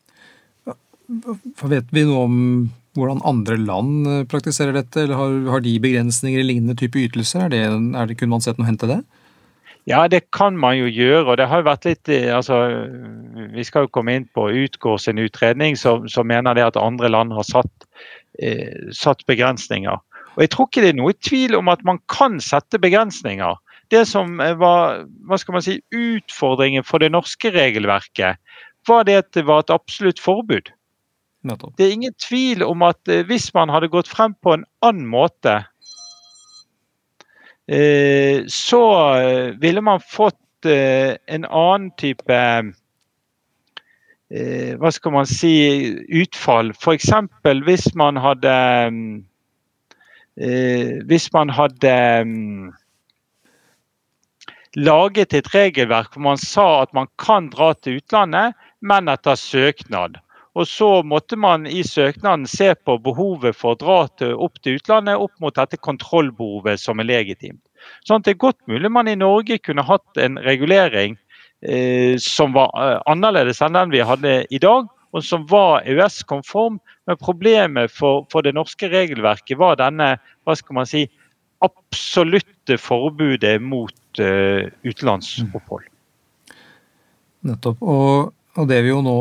For 1.56 1.68
Vet 1.72 1.88
vi 1.92 2.04
noe 2.04 2.24
om 2.26 2.40
hvordan 2.98 3.22
andre 3.26 3.56
land 3.60 4.08
eh, 4.08 4.26
praktiserer 4.28 4.74
dette, 4.76 5.04
eller 5.04 5.18
har, 5.18 5.38
har 5.54 5.64
de 5.64 5.78
begrensninger 5.80 6.42
i 6.42 6.48
lignende 6.48 6.76
type 6.78 6.98
ytelser? 7.00 7.46
Er 7.46 7.54
det, 7.54 7.62
er 7.68 8.10
det, 8.10 8.18
kunne 8.18 8.36
man 8.36 8.44
sett 8.44 8.60
noe 8.60 8.68
hen 8.68 8.78
til 8.80 8.96
det? 8.96 9.00
Ja, 9.88 10.02
det 10.10 10.26
kan 10.36 10.58
man 10.60 10.76
jo 10.76 10.88
gjøre. 10.90 11.24
og 11.30 11.36
det 11.40 11.46
har 11.48 11.62
jo 11.62 11.68
vært 11.70 11.86
litt, 11.88 12.08
eh, 12.12 12.28
altså, 12.34 12.60
Vi 13.54 13.64
skal 13.64 13.86
jo 13.86 13.94
komme 13.94 14.18
inn 14.18 14.28
på 14.34 14.50
Utgård 14.66 15.00
sin 15.00 15.18
utredning, 15.18 15.76
som, 15.76 16.08
som 16.08 16.28
mener 16.28 16.54
det 16.54 16.66
at 16.66 16.80
andre 16.80 17.08
land 17.08 17.32
har 17.32 17.46
satt, 17.46 17.88
eh, 18.42 18.92
satt 18.94 19.24
begrensninger. 19.26 19.98
Og 20.36 20.42
Jeg 20.44 20.50
tror 20.54 20.68
ikke 20.68 20.84
det 20.84 20.92
er 20.92 21.00
noe 21.00 21.16
tvil 21.26 21.56
om 21.58 21.70
at 21.72 21.82
man 21.86 21.98
kan 22.12 22.38
sette 22.40 22.78
begrensninger. 22.78 23.58
Det 23.90 24.04
som 24.06 24.36
var 24.38 25.04
hva 25.26 25.38
skal 25.40 25.56
man 25.56 25.64
si, 25.64 25.78
utfordringen 25.94 26.84
for 26.84 27.02
det 27.02 27.10
norske 27.14 27.50
regelverket, 27.54 28.36
var 28.88 29.06
det 29.08 29.16
at 29.22 29.30
det 29.36 29.46
var 29.48 29.64
et 29.64 29.72
absolutt 29.74 30.20
forbud. 30.20 30.70
Det 31.76 31.86
er 31.86 31.94
ingen 31.94 32.14
tvil 32.18 32.62
om 32.66 32.82
at 32.82 33.08
eh, 33.08 33.24
hvis 33.26 33.52
man 33.54 33.70
hadde 33.72 33.90
gått 33.92 34.10
frem 34.10 34.34
på 34.42 34.56
en 34.56 34.64
annen 34.84 35.06
måte, 35.08 35.60
eh, 37.70 38.42
så 38.50 38.82
eh, 39.20 39.54
ville 39.62 39.82
man 39.84 40.02
fått 40.02 40.66
eh, 40.66 41.14
en 41.30 41.46
annen 41.46 41.92
type 42.00 42.34
eh, 42.34 42.74
Hva 44.28 44.90
skal 44.92 45.12
man 45.14 45.26
si 45.28 45.54
utfall. 46.20 46.74
F.eks. 46.76 47.08
hvis 47.64 47.86
man 47.96 48.18
hadde 48.20 48.52
eh, 50.36 51.00
hvis 51.08 51.32
man 51.32 51.48
hadde 51.50 51.94
mm, 52.28 52.70
laget 54.76 55.34
et 55.34 55.52
regelverk 55.54 56.14
hvor 56.14 56.26
man 56.30 56.40
sa 56.40 56.68
at 56.82 56.92
man 56.92 57.08
kan 57.18 57.48
dra 57.50 57.72
til 57.74 58.02
utlandet, 58.02 58.56
men 58.80 59.08
etter 59.08 59.38
søknad. 59.38 60.20
Og 60.58 60.66
så 60.66 61.02
måtte 61.06 61.36
man 61.38 61.66
i 61.66 61.84
søknaden 61.86 62.46
se 62.50 62.72
på 62.74 62.96
behovet 62.98 63.56
for 63.56 63.76
å 63.76 63.78
dra 63.78 63.98
til, 64.18 64.34
opp 64.34 64.58
til 64.62 64.78
utlandet 64.78 65.20
opp 65.20 65.34
mot 65.40 65.54
dette 65.54 65.78
kontrollbehovet 65.78 66.80
som 66.82 66.98
er 66.98 67.08
legitimt. 67.08 67.62
Sånn 68.04 68.20
at 68.20 68.26
det 68.26 68.34
er 68.34 68.46
godt 68.48 68.60
mulig 68.66 68.90
man 68.90 69.08
i 69.08 69.18
Norge 69.18 69.60
kunne 69.62 69.86
hatt 69.86 70.18
en 70.18 70.38
regulering 70.42 71.14
eh, 71.14 71.27
som 72.22 72.54
var 72.54 72.70
eh, 72.78 73.00
annerledes 73.10 73.62
enn 73.64 73.74
den 73.74 73.90
vi 73.90 74.04
hadde 74.06 74.40
i 74.54 74.60
dag, 74.62 74.86
og 75.10 75.24
som 75.24 75.46
var 75.50 75.86
EØS-konform. 75.88 76.78
Men 77.08 77.18
problemet 77.20 77.90
for, 77.90 78.26
for, 78.32 78.44
det 78.44 78.54
norske 78.54 78.90
regelverket 78.92 79.58
var 79.58 79.78
denne 79.80 80.16
hva 80.46 80.56
skal 80.58 80.78
man 80.78 80.88
si, 80.88 81.06
absolutte 81.64 82.76
forbudet 82.78 83.56
mot 83.58 84.20
uh, 84.22 84.68
utenlandsopphold. 84.86 85.88
Nettopp. 87.48 87.80
Og, 87.82 88.28
og, 88.54 88.68
det 88.70 88.78
vi 88.84 88.92
jo 88.92 89.00
nå 89.02 89.16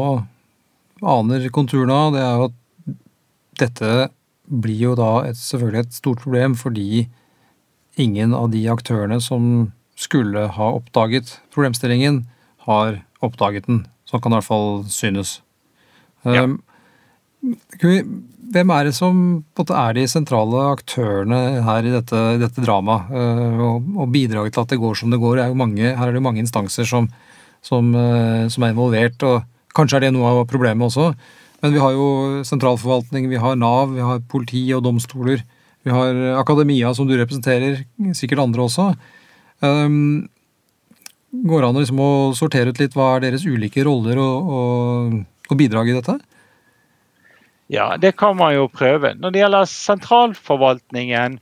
aner 1.01 1.47
konturene 1.55 1.95
av, 1.95 2.13
det 2.13 2.21
er 2.21 2.35
jo 2.35 2.49
at 2.51 2.59
dette 3.63 3.95
blir 4.47 4.83
jo 4.91 4.93
da 4.99 5.11
et, 5.31 5.39
selvfølgelig 5.39 5.87
et 5.87 5.97
stort 5.97 6.21
problem 6.21 6.53
fordi 6.59 7.07
ingen 7.97 8.35
av 8.37 8.51
de 8.53 8.61
aktørene 8.69 9.17
som 9.23 9.71
skulle 9.97 10.45
ha 10.53 10.71
oppdaget 10.77 11.39
problemstillingen, 11.53 12.25
har 12.67 13.01
oppdaget 13.23 13.67
den. 13.67 13.85
Sånn 14.07 14.21
kan 14.21 14.31
det 14.31 14.37
i 14.37 14.41
hvert 14.41 14.51
fall 14.51 14.71
synes. 14.91 15.39
Ja. 16.27 16.45
Um, 16.45 16.59
hvem 18.51 18.71
er 18.73 18.87
det 18.87 18.93
som 18.95 19.17
er 19.63 19.95
de 19.97 20.05
sentrale 20.09 20.61
aktørene 20.71 21.63
her 21.65 21.87
i 21.87 21.93
dette, 21.93 22.21
dette 22.41 22.63
dramaet? 22.63 23.09
Uh, 23.11 23.63
og, 23.71 23.89
og 24.03 24.13
bidraget 24.13 24.55
til 24.55 24.63
at 24.63 24.75
det 24.75 24.81
går 24.81 25.01
som 25.01 25.13
det 25.13 25.21
går? 25.23 25.41
Er 25.43 25.57
mange, 25.57 25.83
her 25.89 26.05
er 26.05 26.13
det 26.13 26.21
jo 26.21 26.27
mange 26.29 26.43
instanser 26.43 26.87
som, 26.87 27.09
som, 27.65 27.91
uh, 27.95 28.45
som, 28.53 28.63
er 28.63 28.75
involvert. 28.75 29.27
og 29.27 29.75
Kanskje 29.77 29.99
er 29.99 30.07
det 30.07 30.15
noe 30.15 30.31
av 30.31 30.45
problemet 30.49 30.87
også. 30.87 31.11
Men 31.63 31.73
vi 31.73 31.81
har 31.81 31.93
jo 31.97 32.07
sentralforvaltning, 32.45 33.31
vi 33.31 33.41
har 33.41 33.57
Nav, 33.57 33.95
vi 33.95 34.05
har 34.05 34.21
politi 34.29 34.67
og 34.77 34.85
domstoler. 34.85 35.41
Vi 35.87 35.93
har 35.93 36.17
akademia, 36.37 36.91
som 36.93 37.07
du 37.09 37.15
representerer, 37.17 37.79
sikkert 38.17 38.43
andre 38.43 38.65
også. 38.67 38.91
Um, 39.65 40.27
går 41.31 41.61
det 41.61 41.69
an 41.69 41.79
liksom 41.79 42.01
å 42.03 42.11
sortere 42.37 42.73
ut 42.73 42.81
litt 42.81 42.97
hva 42.97 43.15
er 43.15 43.27
deres 43.27 43.45
ulike 43.47 43.85
roller 43.87 44.19
og, 44.21 44.51
og, 44.57 45.15
og 45.49 45.59
bidrag 45.59 45.91
i 45.91 45.97
dette? 45.97 46.17
Ja, 47.73 47.97
det 47.99 48.13
kan 48.19 48.37
man 48.39 48.53
jo 48.55 48.69
prøve. 48.71 49.11
Når 49.19 49.33
det 49.33 49.41
gjelder 49.41 49.71
sentralforvaltningen, 49.71 51.39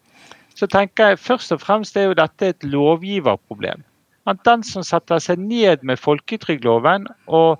så 0.55 0.67
tenker 0.71 1.11
jeg 1.11 1.21
først 1.21 1.53
og 1.53 1.61
fremst 1.61 1.97
er 1.99 2.09
jo 2.09 2.17
dette 2.17 2.53
et 2.53 2.65
lovgiverproblem. 2.65 3.83
At 4.25 4.41
den 4.47 4.63
som 4.65 4.85
setter 4.85 5.21
seg 5.21 5.43
ned 5.43 5.83
med 5.85 6.01
folketrygdloven 6.01 7.05
og 7.27 7.59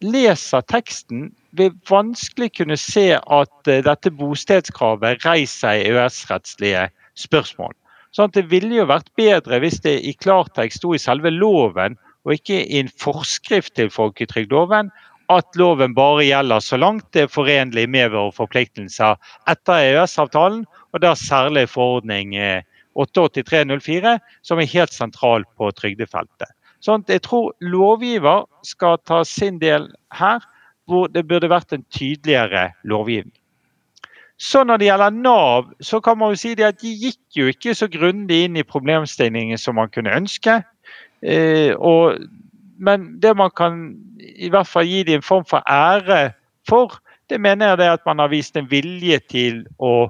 leser 0.00 0.64
teksten, 0.70 1.28
vil 1.58 1.74
vanskelig 1.90 2.52
kunne 2.56 2.76
se 2.80 3.10
at 3.18 3.70
eh, 3.70 3.82
dette 3.84 4.12
bostedskravet 4.14 5.24
reiser 5.26 5.82
EØS-rettslige 5.82 6.86
spørsmål. 7.18 7.74
Sånn 8.16 8.32
det 8.34 8.46
ville 8.50 8.80
jo 8.80 8.88
vært 8.88 9.10
bedre 9.18 9.60
hvis 9.62 9.80
det 9.84 9.98
i 10.06 10.14
klartekst 10.16 10.80
sto 10.80 10.94
i 10.96 11.02
selve 11.02 11.32
loven, 11.34 11.98
og 12.26 12.34
ikke 12.36 12.62
i 12.64 12.80
en 12.80 12.90
forskrift 13.00 13.74
til 13.78 13.92
folketrygdloven, 13.92 14.90
at 15.28 15.58
loven 15.60 15.94
bare 15.96 16.24
gjelder 16.24 16.62
så 16.64 16.78
langt 16.80 17.06
det 17.12 17.26
er 17.26 17.32
forenlig 17.32 17.84
med 17.92 18.12
våre 18.14 18.32
forpliktelser 18.32 19.18
etter 19.50 19.84
EØS-avtalen, 19.90 20.62
og 20.92 21.02
da 21.04 21.12
særlig 21.18 21.66
forordning 21.68 22.32
88304, 22.96 24.14
eh, 24.14 24.38
som 24.42 24.60
er 24.60 24.72
helt 24.72 24.94
sentral 24.96 25.44
på 25.60 25.68
trygdefeltet. 25.76 26.48
Sånn 26.84 27.04
jeg 27.10 27.24
tror 27.26 27.52
lovgiver 27.60 28.46
skal 28.64 29.00
ta 29.04 29.20
sin 29.26 29.58
del 29.60 29.90
her, 30.14 30.40
hvor 30.88 31.10
det 31.12 31.26
burde 31.28 31.50
vært 31.52 31.74
en 31.76 31.84
tydeligere 31.92 32.70
lovgivning. 32.88 33.37
Så 34.38 34.62
når 34.64 34.78
det 34.78 34.86
gjelder 34.86 35.10
Nav, 35.10 35.70
så 35.82 36.00
kan 36.00 36.18
man 36.18 36.30
jo 36.32 36.38
si 36.38 36.52
at 36.62 36.80
de 36.82 36.92
gikk 36.94 37.36
jo 37.36 37.48
ikke 37.50 37.74
så 37.74 37.88
grundig 37.90 38.44
inn 38.46 38.58
i 38.58 38.66
problemstillingen 38.66 39.58
som 39.58 39.74
man 39.78 39.90
kunne 39.90 40.14
ønske. 40.14 40.60
Eh, 41.22 41.74
og, 41.74 42.20
men 42.78 43.08
det 43.22 43.34
man 43.36 43.50
kan 43.50 43.80
i 44.18 44.50
hvert 44.52 44.70
fall 44.70 44.86
gi 44.86 45.02
dem 45.08 45.18
en 45.18 45.26
form 45.26 45.46
for 45.48 45.66
ære 45.66 46.36
for, 46.68 47.00
det 47.28 47.40
mener 47.40 47.74
jeg 47.74 47.86
er 47.86 47.98
at 47.98 48.06
man 48.06 48.22
har 48.22 48.30
vist 48.30 48.56
en 48.56 48.70
vilje 48.70 49.18
til 49.28 49.64
å 49.78 50.08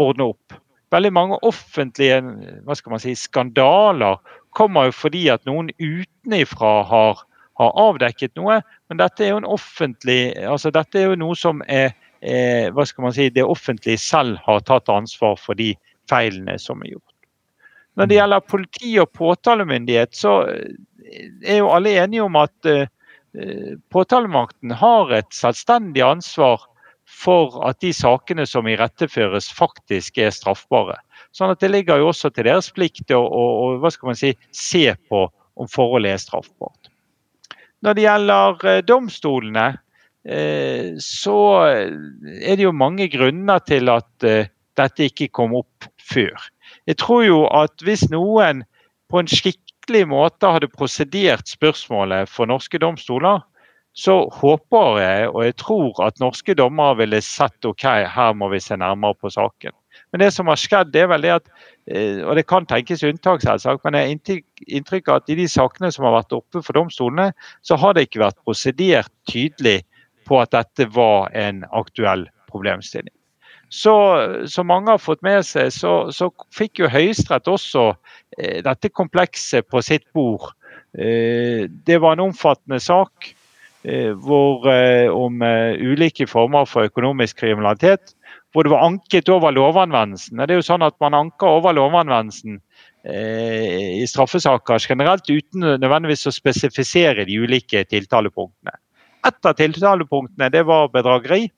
ordne 0.00 0.32
opp. 0.32 0.58
Veldig 0.90 1.12
mange 1.14 1.38
offentlige 1.46 2.18
hva 2.66 2.74
skal 2.74 2.96
man 2.96 3.02
si, 3.02 3.14
skandaler 3.14 4.18
kommer 4.56 4.88
jo 4.88 4.96
fordi 4.96 5.28
at 5.30 5.44
noen 5.46 5.70
utenifra 5.78 6.80
har, 6.90 7.22
har 7.60 7.76
avdekket 7.78 8.34
noe. 8.40 8.58
Men 8.90 9.00
dette 9.00 9.24
er 9.24 9.34
jo 9.34 9.42
en 9.42 9.48
offentlig, 9.48 10.34
altså 10.42 10.72
dette 10.74 10.98
er 10.98 11.12
jo 11.12 11.20
noe 11.20 11.38
som 11.38 11.62
er, 11.68 11.94
er 12.20 12.74
hva 12.76 12.84
skal 12.86 13.06
man 13.06 13.14
si, 13.16 13.30
det 13.32 13.44
offentlige 13.44 14.00
selv 14.00 14.40
har 14.44 14.60
tatt 14.68 14.90
ansvar 14.92 15.38
for 15.40 15.58
de 15.58 15.72
feilene 16.10 16.58
som 16.60 16.82
er 16.84 16.94
gjort. 16.94 17.06
Når 17.98 18.08
det 18.08 18.16
gjelder 18.16 18.48
politi 18.48 18.94
og 19.02 19.12
påtalemyndighet, 19.16 20.14
så 20.16 20.34
er 20.46 21.60
jo 21.60 21.70
alle 21.74 21.96
enige 22.00 22.24
om 22.24 22.36
at 22.38 22.68
eh, 22.68 22.86
påtalemakten 23.92 24.74
har 24.78 25.12
et 25.16 25.32
selvstendig 25.34 26.04
ansvar 26.06 26.62
for 27.10 27.58
at 27.66 27.80
de 27.82 27.90
sakene 27.94 28.46
som 28.46 28.68
iretteføres, 28.70 29.50
faktisk 29.52 30.20
er 30.22 30.30
straffbare. 30.34 31.00
Sånn 31.34 31.52
at 31.52 31.60
Det 31.60 31.70
ligger 31.70 31.98
jo 31.98 32.10
også 32.10 32.30
til 32.30 32.46
deres 32.46 32.70
plikt 32.74 33.10
å, 33.14 33.20
å, 33.20 33.44
å 33.64 33.66
hva 33.82 33.90
skal 33.90 34.12
man 34.12 34.18
si, 34.18 34.32
se 34.54 34.86
på 35.10 35.26
om 35.60 35.68
forholdet 35.70 36.14
er 36.14 36.22
straffbart. 36.22 36.90
Når 37.84 37.96
det 37.96 38.04
gjelder 38.06 38.66
eh, 38.70 38.82
domstolene, 38.86 39.66
eh, 39.74 39.80
så 41.00 41.36
er 41.64 42.56
det 42.56 42.66
jo 42.66 42.76
mange 42.76 43.08
grunner 43.08 43.62
til 43.64 43.88
at 43.88 44.26
eh, 44.26 44.50
dette 44.76 45.08
ikke 45.08 45.30
kom 45.32 45.54
opp 45.56 45.88
før. 45.96 46.36
Jeg 46.88 47.00
tror 47.00 47.24
jo 47.24 47.40
at 47.48 47.84
hvis 47.84 48.06
noen 48.12 48.64
på 49.10 49.20
en 49.20 49.30
skikkelig 49.30 50.04
måte 50.10 50.50
hadde 50.52 50.70
prosedert 50.72 51.48
spørsmålet 51.48 52.30
for 52.30 52.50
norske 52.50 52.78
domstoler, 52.78 53.40
så 53.96 54.22
håper 54.30 55.00
jeg 55.02 55.30
og 55.32 55.40
jeg 55.44 55.56
tror 55.58 56.02
at 56.06 56.20
norske 56.22 56.54
dommere 56.54 57.00
ville 57.00 57.18
sett 57.24 57.66
ok, 57.66 57.84
her 58.06 58.36
må 58.38 58.48
vi 58.52 58.60
se 58.62 58.76
nærmere 58.78 59.18
på 59.18 59.32
saken. 59.34 59.74
Men 60.12 60.22
det 60.22 60.30
som 60.34 60.46
har 60.50 60.58
skjedd, 60.58 60.94
er 60.94 61.08
vel 61.10 61.26
det 61.26 61.32
at 61.40 61.48
eh, 61.90 62.22
og 62.22 62.36
det 62.38 62.46
kan 62.50 62.66
tenkes 62.68 63.02
unntak, 63.06 63.42
selvsagt, 63.42 63.82
men 63.84 63.98
jeg 63.98 64.06
har 64.06 64.42
inntrykk 64.78 65.10
av 65.10 65.20
at 65.20 65.32
i 65.32 65.38
de 65.38 65.48
sakene 65.50 65.90
som 65.94 66.06
har 66.06 66.20
vært 66.20 66.36
oppe 66.38 66.62
for 66.62 66.78
domstolene, 66.78 67.32
så 67.66 67.78
har 67.80 67.96
det 67.96 68.06
ikke 68.06 68.22
vært 68.22 68.38
prosedert 68.46 69.10
tydelig 69.30 69.80
på 70.30 70.38
at 70.40 70.54
dette 70.54 70.86
var 70.94 71.32
en 71.36 71.64
aktuell 71.74 72.28
problemstilling. 72.50 73.14
Så 73.70 73.94
som 74.50 74.66
mange 74.66 74.90
har 74.90 75.02
fått 75.02 75.22
med 75.22 75.44
seg, 75.46 75.70
så, 75.74 76.10
så 76.10 76.30
fikk 76.54 76.82
jo 76.82 76.90
Høyesterett 76.90 77.50
også 77.50 77.92
eh, 78.38 78.58
dette 78.66 78.90
komplekset 78.90 79.68
på 79.70 79.82
sitt 79.86 80.08
bord. 80.16 80.48
Eh, 80.98 81.68
det 81.70 82.00
var 82.02 82.16
en 82.16 82.24
omfattende 82.30 82.80
sak 82.82 83.30
eh, 83.86 84.10
hvor, 84.10 84.66
eh, 84.72 85.06
om 85.14 85.38
eh, 85.46 85.78
ulike 85.78 86.26
former 86.26 86.66
for 86.66 86.90
økonomisk 86.90 87.44
kriminalitet 87.44 88.16
hvor 88.50 88.66
det 88.66 88.72
var 88.72 88.82
anket 88.82 89.30
over 89.30 89.54
lovanvendelsen. 89.54 90.40
Det 90.42 90.50
er 90.50 90.58
jo 90.58 90.66
sånn 90.66 90.82
at 90.82 90.96
Man 91.02 91.14
anker 91.14 91.60
over 91.60 91.74
lovanvendelsen 91.76 92.58
eh, 93.06 94.00
i 94.02 94.06
straffesaker 94.10 94.82
generelt 94.82 95.30
uten 95.30 95.62
nødvendigvis 95.62 96.26
å 96.26 96.34
spesifisere 96.34 97.26
de 97.28 97.38
ulike 97.38 97.84
tiltalepunktene. 97.86 98.74
Et 99.26 99.46
av 99.46 99.56
tiltalepunktene 99.58 100.50
det 100.52 100.62
var 100.68 100.92
bedrageri. 100.94 101.48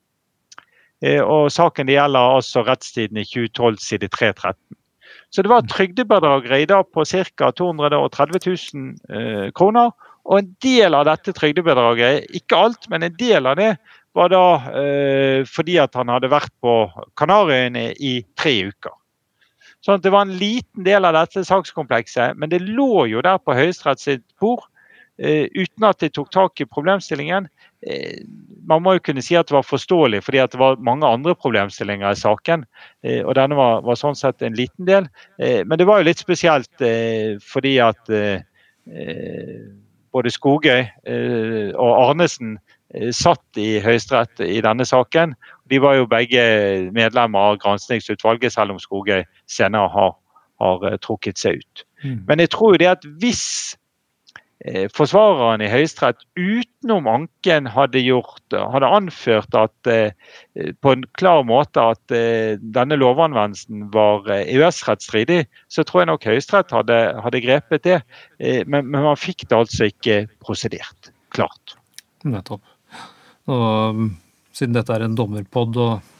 Eh, 1.03 1.23
og 1.23 1.51
Saken 1.53 1.89
det 1.89 1.97
gjelder 1.99 2.37
altså 2.39 2.65
rettstiden 2.67 3.21
i 3.21 3.27
2012 3.27 3.83
side 3.83 4.09
313. 4.15 4.57
Så 5.33 5.43
det 5.43 5.51
var 5.51 5.65
trygdebedrageri 5.65 6.67
da 6.69 6.83
på 6.85 7.05
ca. 7.09 7.51
230 7.57 8.41
000 8.47 8.95
eh, 9.09 9.47
kroner. 9.57 9.93
Og 10.23 10.39
en 10.39 10.51
del 10.63 10.95
av 10.95 11.07
dette 11.09 11.35
trygdebedraget, 11.35 12.29
ikke 12.37 12.59
alt, 12.67 12.89
men 12.91 13.03
en 13.03 13.17
del 13.19 13.49
av 13.51 13.57
det 13.59 13.73
var 14.15 14.29
da 14.31 14.45
eh, 14.77 15.47
fordi 15.49 15.79
at 15.83 15.97
han 15.99 16.13
hadde 16.13 16.31
vært 16.31 16.53
på 16.63 16.75
Kanariøyene 17.19 17.89
i 17.99 18.19
tre 18.39 18.55
uker. 18.69 18.95
Sånn 19.83 19.99
at 19.99 20.05
Det 20.05 20.13
var 20.15 20.29
en 20.29 20.37
liten 20.39 20.85
del 20.87 21.09
av 21.09 21.17
dette 21.17 21.43
sakskomplekset, 21.49 22.37
men 22.39 22.53
det 22.53 22.63
lå 22.63 23.09
jo 23.11 23.25
der 23.25 23.41
på 23.43 23.57
Høyesteretts 23.57 24.21
bord 24.39 24.69
uten 25.19 25.85
at 25.87 26.01
de 26.01 26.09
tok 26.11 26.31
tak 26.33 26.61
i 26.61 26.67
problemstillingen. 26.67 27.49
Eh, 27.87 28.23
man 28.67 28.83
må 28.83 28.97
jo 28.97 29.03
kunne 29.05 29.23
si 29.23 29.37
at 29.39 29.51
det 29.51 29.57
var 29.57 29.67
forståelig, 29.67 30.23
fordi 30.25 30.41
det 30.55 30.61
var 30.61 30.81
mange 30.83 31.07
andre 31.07 31.35
problemstillinger 31.35 32.15
i 32.15 32.19
saken. 32.19 32.65
Eh, 33.05 33.21
og 33.21 33.37
denne 33.39 33.59
var, 33.59 33.83
var, 33.87 33.99
sånn 34.01 34.19
sett 34.19 34.43
en 34.43 34.57
liten 34.59 34.89
del. 34.89 35.11
Eh, 35.39 35.63
men 35.67 35.79
det 35.79 35.87
var 35.87 36.01
jo 36.01 36.09
litt 36.09 36.23
spesielt 36.23 36.85
eh, 36.85 37.37
fordi 37.45 37.77
at 37.85 38.15
både 40.13 40.31
Skogøy 40.35 40.81
og 41.79 41.91
Arnesen 41.93 42.57
Eh, 42.95 43.11
satt 43.13 43.61
i 43.61 43.81
Høyesterett 43.81 44.43
i 44.45 44.61
denne 44.65 44.85
saken. 44.85 45.33
De 45.73 45.81
var 45.81 45.97
jo 45.97 46.09
begge 46.11 46.43
medlemmer 46.93 47.53
av 47.53 47.61
granskingsutvalget, 47.63 48.53
selv 48.53 48.75
om 48.75 48.81
Skogøy 48.83 49.23
senere 49.51 49.89
har, 49.95 50.13
har 50.61 50.89
eh, 50.91 50.99
trukket 51.01 51.41
seg 51.41 51.63
ut. 51.63 51.87
Mm. 52.05 52.19
Men 52.29 52.45
jeg 52.45 52.53
tror 52.53 52.75
jo 52.75 52.83
det 52.83 52.91
at 52.91 53.07
hvis 53.23 53.45
eh, 53.73 53.82
forsvareren 54.95 55.63
i 55.65 55.71
Høyesterett 55.71 56.21
utenom 56.39 57.09
anken 57.11 57.67
hadde, 57.67 57.99
gjort, 58.05 58.55
hadde 58.55 58.91
anført 58.95 59.57
at 59.59 59.91
eh, 59.91 60.15
på 60.55 60.93
en 60.95 61.03
klar 61.19 61.43
måte 61.49 61.83
at 61.95 62.15
eh, 62.15 62.61
denne 62.63 62.99
lovanvendelsen 63.01 63.89
var 63.95 64.29
eh, 64.31 64.47
EØS-rettsstridig, 64.55 65.41
så 65.73 65.83
tror 65.89 66.05
jeg 66.05 66.13
nok 66.13 66.29
Høyesterett 66.31 66.75
hadde, 66.75 67.01
hadde 67.25 67.43
grepet 67.43 67.87
det. 67.89 67.99
Eh, 68.39 68.63
men, 68.67 68.87
men 68.87 69.09
man 69.09 69.19
fikk 69.19 69.49
det 69.49 69.59
altså 69.59 69.91
ikke 69.91 70.23
prosedert. 70.45 71.11
Klart. 71.35 71.77
Nettopp. 72.23 72.63
Og 73.51 74.09
siden 74.55 74.79
dette 74.79 74.95
er 74.95 75.09
en 75.09 75.19
dommerpod, 75.19 75.79
og, 75.83 76.17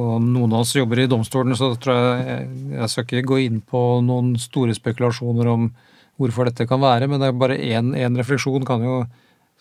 og 0.00 0.12
noen 0.24 0.54
av 0.54 0.64
oss 0.64 0.76
jobber 0.78 1.04
i 1.04 1.10
domstolen, 1.10 1.58
så 1.58 1.74
tror 1.76 1.98
jeg, 2.00 2.50
jeg 2.78 2.92
skal 2.92 3.08
ikke 3.08 3.28
gå 3.34 3.44
inn 3.44 3.60
på 3.60 3.82
noen 4.06 4.38
store 4.40 4.72
spekulasjoner 4.78 5.52
om 5.52 5.72
hvorfor 6.20 6.48
dette 6.48 6.66
kan 6.68 6.80
være, 6.82 7.08
men 7.10 7.20
det 7.20 7.30
er 7.30 7.40
bare 7.40 7.58
én 7.58 8.18
refleksjon 8.18 8.66
kan 8.68 8.84
jo, 8.84 9.02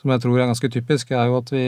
som 0.01 0.13
jeg 0.13 0.23
tror 0.23 0.39
er 0.39 0.49
ganske 0.51 0.71
typisk, 0.73 1.11
er 1.11 1.29
jo 1.29 1.39
at 1.39 1.51
vi 1.53 1.65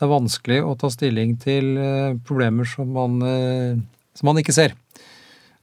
det 0.00 0.06
er 0.06 0.14
vanskelig 0.14 0.62
å 0.64 0.76
ta 0.80 0.88
stilling 0.88 1.34
til 1.42 1.74
eh, 1.76 2.14
problemer 2.24 2.64
som 2.64 2.88
man, 2.88 3.18
eh, 3.20 3.74
som 4.16 4.30
man 4.30 4.38
ikke 4.40 4.54
ser. 4.56 4.72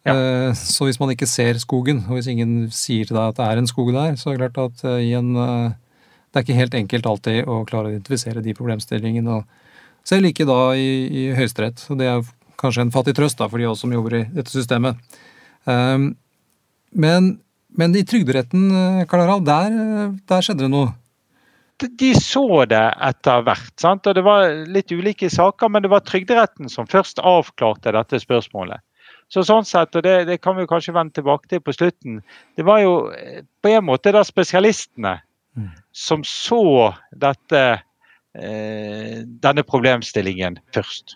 Ja. 0.05 0.13
Eh, 0.13 0.51
Så 0.53 0.85
hvis 0.85 0.99
man 1.01 1.09
ikke 1.09 1.25
ser 1.25 1.57
skogen, 1.57 2.03
og 2.05 2.19
hvis 2.19 2.29
ingen 2.29 2.69
sier 2.69 3.09
til 3.09 3.17
deg 3.17 3.31
at 3.31 3.39
det 3.39 3.47
er 3.47 3.57
en 3.57 3.69
skog 3.69 3.89
der, 3.95 4.13
så 4.13 4.29
er 4.29 4.37
det 4.37 4.51
klart 4.53 4.77
at 4.77 4.85
i 5.01 5.09
en 5.17 5.33
det 6.37 6.43
er 6.43 6.45
ikke 6.45 6.59
helt 6.59 6.75
enkelt 6.77 7.07
alltid 7.09 7.49
å 7.49 7.63
klare 7.65 7.89
å 7.89 7.93
identifisere 7.95 8.43
de 8.45 8.53
problemstillingene. 8.53 9.39
Selv 10.05 10.29
ikke 10.29 10.45
da 10.45 10.75
i, 10.77 11.07
i 11.09 11.23
Høyesterett. 11.33 11.81
og 11.89 11.97
Det 11.97 12.09
er 12.11 12.27
kanskje 12.61 12.83
en 12.85 12.93
fattig 12.93 13.15
trøst 13.17 13.39
da, 13.39 13.47
for 13.49 13.57
de 13.57 13.65
av 13.65 13.73
oss 13.73 13.81
som 13.81 13.93
jobber 13.95 14.19
i 14.19 14.23
dette 14.35 14.53
systemet. 14.53 14.99
Um, 15.65 16.11
men, 16.93 17.31
men 17.77 17.95
i 17.95 18.03
Trygderetten, 18.07 18.67
eh, 18.71 19.05
Karl 19.09 19.23
Harald, 19.25 19.45
der, 19.47 20.15
der 20.27 20.41
skjedde 20.45 20.65
det 20.65 20.71
noe. 20.73 20.93
De- 21.79 21.91
De 21.99 22.11
så 22.17 22.65
det 22.67 22.81
etter 23.05 23.43
hvert. 23.45 23.73
Sant? 23.79 24.07
og 24.09 24.15
Det 24.17 24.23
var 24.25 24.49
litt 24.65 24.89
ulike 24.91 25.29
saker, 25.29 25.69
men 25.69 25.83
det 25.85 25.91
var 25.93 26.01
Trygderetten 26.01 26.69
som 26.73 26.87
først 26.89 27.19
avklarte 27.21 27.93
dette 27.93 28.17
spørsmålet. 28.23 28.81
Så 29.29 29.43
sånn 29.43 29.65
sett, 29.67 29.93
og 29.95 30.03
det, 30.03 30.25
det 30.25 30.39
kan 30.41 30.55
vi 30.55 30.65
kanskje 30.65 30.93
vende 30.95 31.13
tilbake 31.13 31.49
til 31.51 31.59
på 31.59 31.73
slutten, 31.75 32.21
det 32.55 32.63
var 32.65 32.79
jo 32.81 33.11
eh, 33.11 33.41
på 33.61 33.69
en 33.75 33.85
måte 33.85 34.11
da 34.15 34.23
spesialistene 34.23 35.19
Mm. 35.57 35.71
som 35.91 36.21
så 36.23 36.93
dette, 37.17 37.81
eh, 38.37 39.23
denne 39.25 39.63
problemstillingen 39.65 40.59
først. 40.71 41.15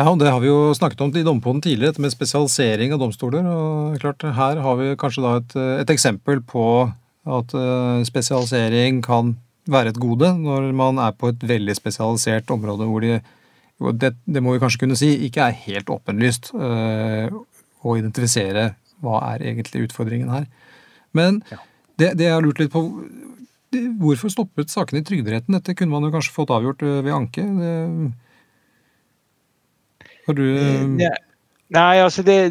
Ja, 0.00 0.06
og 0.08 0.18
Det 0.18 0.30
har 0.32 0.40
vi 0.40 0.48
jo 0.48 0.72
snakket 0.72 1.02
om 1.04 1.10
i 1.12 1.22
Dompoden 1.22 1.60
tidligere, 1.60 1.92
dette 1.92 2.00
med 2.00 2.12
spesialisering 2.14 2.94
av 2.94 3.02
domstoler. 3.02 3.44
og 3.44 3.98
klart 4.00 4.22
Her 4.22 4.56
har 4.56 4.76
vi 4.76 4.96
kanskje 4.96 5.20
da 5.20 5.36
et, 5.36 5.56
et 5.82 5.90
eksempel 5.92 6.40
på 6.40 6.88
at 7.28 7.52
eh, 7.52 8.00
spesialisering 8.08 9.02
kan 9.04 9.36
være 9.68 9.92
et 9.92 10.00
gode 10.00 10.32
når 10.40 10.72
man 10.72 10.96
er 10.98 11.12
på 11.12 11.28
et 11.28 11.44
veldig 11.44 11.76
spesialisert 11.76 12.48
område 12.48 12.86
hvor 12.88 13.04
de, 13.04 13.20
det, 14.00 14.14
det 14.24 14.40
må 14.42 14.54
vi 14.54 14.62
kanskje 14.62 14.80
kunne 14.80 14.96
si, 14.96 15.10
ikke 15.28 15.44
er 15.44 15.58
helt 15.66 15.92
åpenlyst 15.92 16.54
eh, 16.56 17.28
å 17.84 17.98
identifisere 18.00 18.70
hva 19.04 19.20
er 19.34 19.44
egentlig 19.52 19.84
utfordringen 19.90 20.32
her. 20.32 20.48
Men 21.12 21.42
det, 22.00 22.14
det 22.16 22.24
jeg 22.24 22.38
har 22.38 22.42
lurt 22.44 22.62
litt 22.62 22.72
på 22.72 22.88
Hvorfor 23.70 24.32
stoppet 24.32 24.72
sakene 24.72 24.98
i 24.98 25.04
Trygderetten? 25.06 25.54
Dette 25.54 25.76
kunne 25.78 25.92
man 25.92 26.02
jo 26.02 26.10
kanskje 26.10 26.32
fått 26.34 26.50
avgjort 26.50 26.80
eh, 26.82 27.02
ved 27.04 27.14
anke. 27.14 27.44
Det, 27.60 27.76
har 30.30 30.38
du 30.38 31.02
ja. 31.02 31.10
Nei, 31.70 32.00
altså 32.02 32.24
det, 32.26 32.50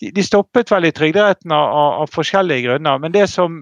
de, 0.00 0.22
stoppet 0.24 0.70
vel 0.72 0.88
i 0.88 0.92
Trygderetten 0.96 1.52
av, 1.52 1.66
av, 1.68 1.90
av 2.04 2.12
forskjellige 2.12 2.64
grunner. 2.70 3.00
Men 3.02 3.12
det 3.12 3.26
som, 3.28 3.58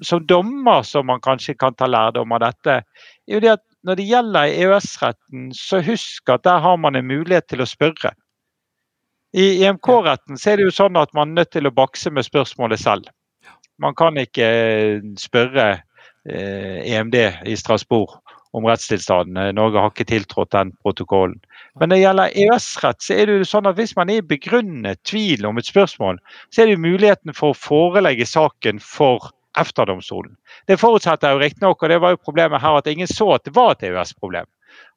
som 0.00 0.24
dommer 0.24 0.86
som 0.88 1.08
man 1.10 1.20
kanskje 1.24 1.56
kan 1.60 1.76
ta 1.76 1.88
lærdom 1.90 2.32
av 2.32 2.40
dette, 2.46 2.78
er 2.80 3.36
jo 3.36 3.42
det 3.44 3.52
at 3.58 3.64
når 3.86 4.00
det 4.00 4.06
gjelder 4.08 4.54
EØS-retten, 4.64 5.50
så 5.54 5.82
husk 5.84 6.32
at 6.32 6.46
der 6.48 6.64
har 6.64 6.80
man 6.80 6.96
en 6.96 7.06
mulighet 7.06 7.46
til 7.52 7.60
å 7.62 7.68
spørre. 7.68 8.14
I 9.36 9.66
EMK-retten 9.66 10.40
så 10.40 10.54
er 10.54 10.58
det 10.58 10.70
jo 10.70 10.74
sånn 10.78 10.96
at 10.96 11.12
man 11.14 11.34
er 11.34 11.42
nødt 11.42 11.52
til 11.52 11.68
å 11.68 11.74
bakse 11.76 12.10
med 12.10 12.24
spørsmålet 12.24 12.80
selv. 12.80 13.12
Man 13.82 13.94
kan 13.94 14.16
ikke 14.16 14.46
eh, 14.48 15.04
spørre 15.20 15.66
eh, 16.24 16.80
EMD 16.96 17.18
i 17.44 17.56
Strasbourg 17.60 18.16
om 18.56 18.64
rettstilstanden. 18.64 19.54
Norge 19.54 19.82
har 19.82 19.92
ikke 19.92 20.08
tiltrådt 20.08 20.54
den 20.54 20.72
protokollen. 20.82 21.38
Men 21.76 21.90
når 21.90 21.96
det 21.96 22.02
gjelder 22.02 22.36
EØS-rett, 22.42 23.02
så 23.04 23.14
er 23.14 23.28
det 23.28 23.38
jo 23.38 23.48
sånn 23.50 23.68
at 23.68 23.76
hvis 23.76 23.94
man 23.98 24.10
er 24.12 24.22
i 24.22 24.28
begrunnet 24.34 25.02
tvil 25.04 25.44
om 25.48 25.60
et 25.60 25.68
spørsmål, 25.68 26.20
så 26.48 26.62
er 26.62 26.70
det 26.70 26.76
jo 26.78 26.84
muligheten 26.86 27.36
for 27.36 27.52
å 27.52 27.58
forelegge 27.58 28.28
saken 28.28 28.80
for 28.80 29.28
EFTA-domstolen. 29.60 30.34
Det 30.68 30.80
forutsetter 30.80 31.34
jo 31.34 31.42
riktignok, 31.42 31.82
og 31.82 31.92
det 31.92 32.00
var 32.00 32.14
jo 32.14 32.24
problemet 32.24 32.62
her, 32.62 32.80
at 32.80 32.88
ingen 32.90 33.08
så 33.10 33.34
at 33.36 33.44
det 33.44 33.54
var 33.56 33.74
et 33.74 33.86
EØS-problem. 33.90 34.48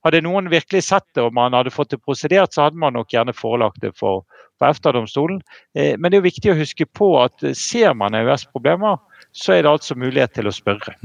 Hadde 0.08 0.24
noen 0.24 0.48
virkelig 0.52 0.86
sett 0.88 1.08
det 1.15 1.24
og 1.26 1.36
man 1.36 1.56
hadde 1.56 1.72
fått 1.76 1.91
det 1.91 2.02
prosedert, 2.04 2.56
så 2.56 2.67
hadde 2.67 2.80
man 2.80 2.95
nok 2.95 3.12
gjerne 3.12 3.36
forelagt 3.36 3.84
det 3.84 3.91
for, 4.00 4.24
for 4.60 4.72
EFTA-domstolen. 4.72 5.41
Eh, 5.76 5.95
men 5.98 6.08
det 6.08 6.19
er 6.19 6.24
jo 6.24 6.30
viktig 6.30 6.54
å 6.54 6.60
huske 6.60 6.88
på 6.88 7.13
at 7.19 7.43
ser 7.60 7.95
man 8.00 8.15
EØS-problemer, 8.15 9.00
så 9.36 9.58
er 9.58 9.65
det 9.65 9.74
altså 9.76 10.00
mulighet 10.00 10.38
til 10.39 10.48
å 10.48 10.56
spørre. 10.56 10.95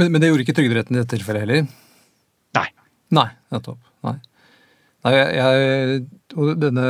Men, 0.00 0.10
men 0.12 0.20
det 0.20 0.30
gjorde 0.30 0.44
ikke 0.46 0.56
Trygderetten 0.58 0.96
i 0.96 1.00
dette 1.02 1.14
tilfellet 1.16 1.44
heller? 1.44 1.66
Nei. 2.58 2.68
Nei, 3.14 3.28
nettopp. 3.54 3.78
Nei. 4.06 4.16
Nei, 5.04 5.12
jeg, 5.20 6.00
og 6.34 6.54
denne 6.58 6.86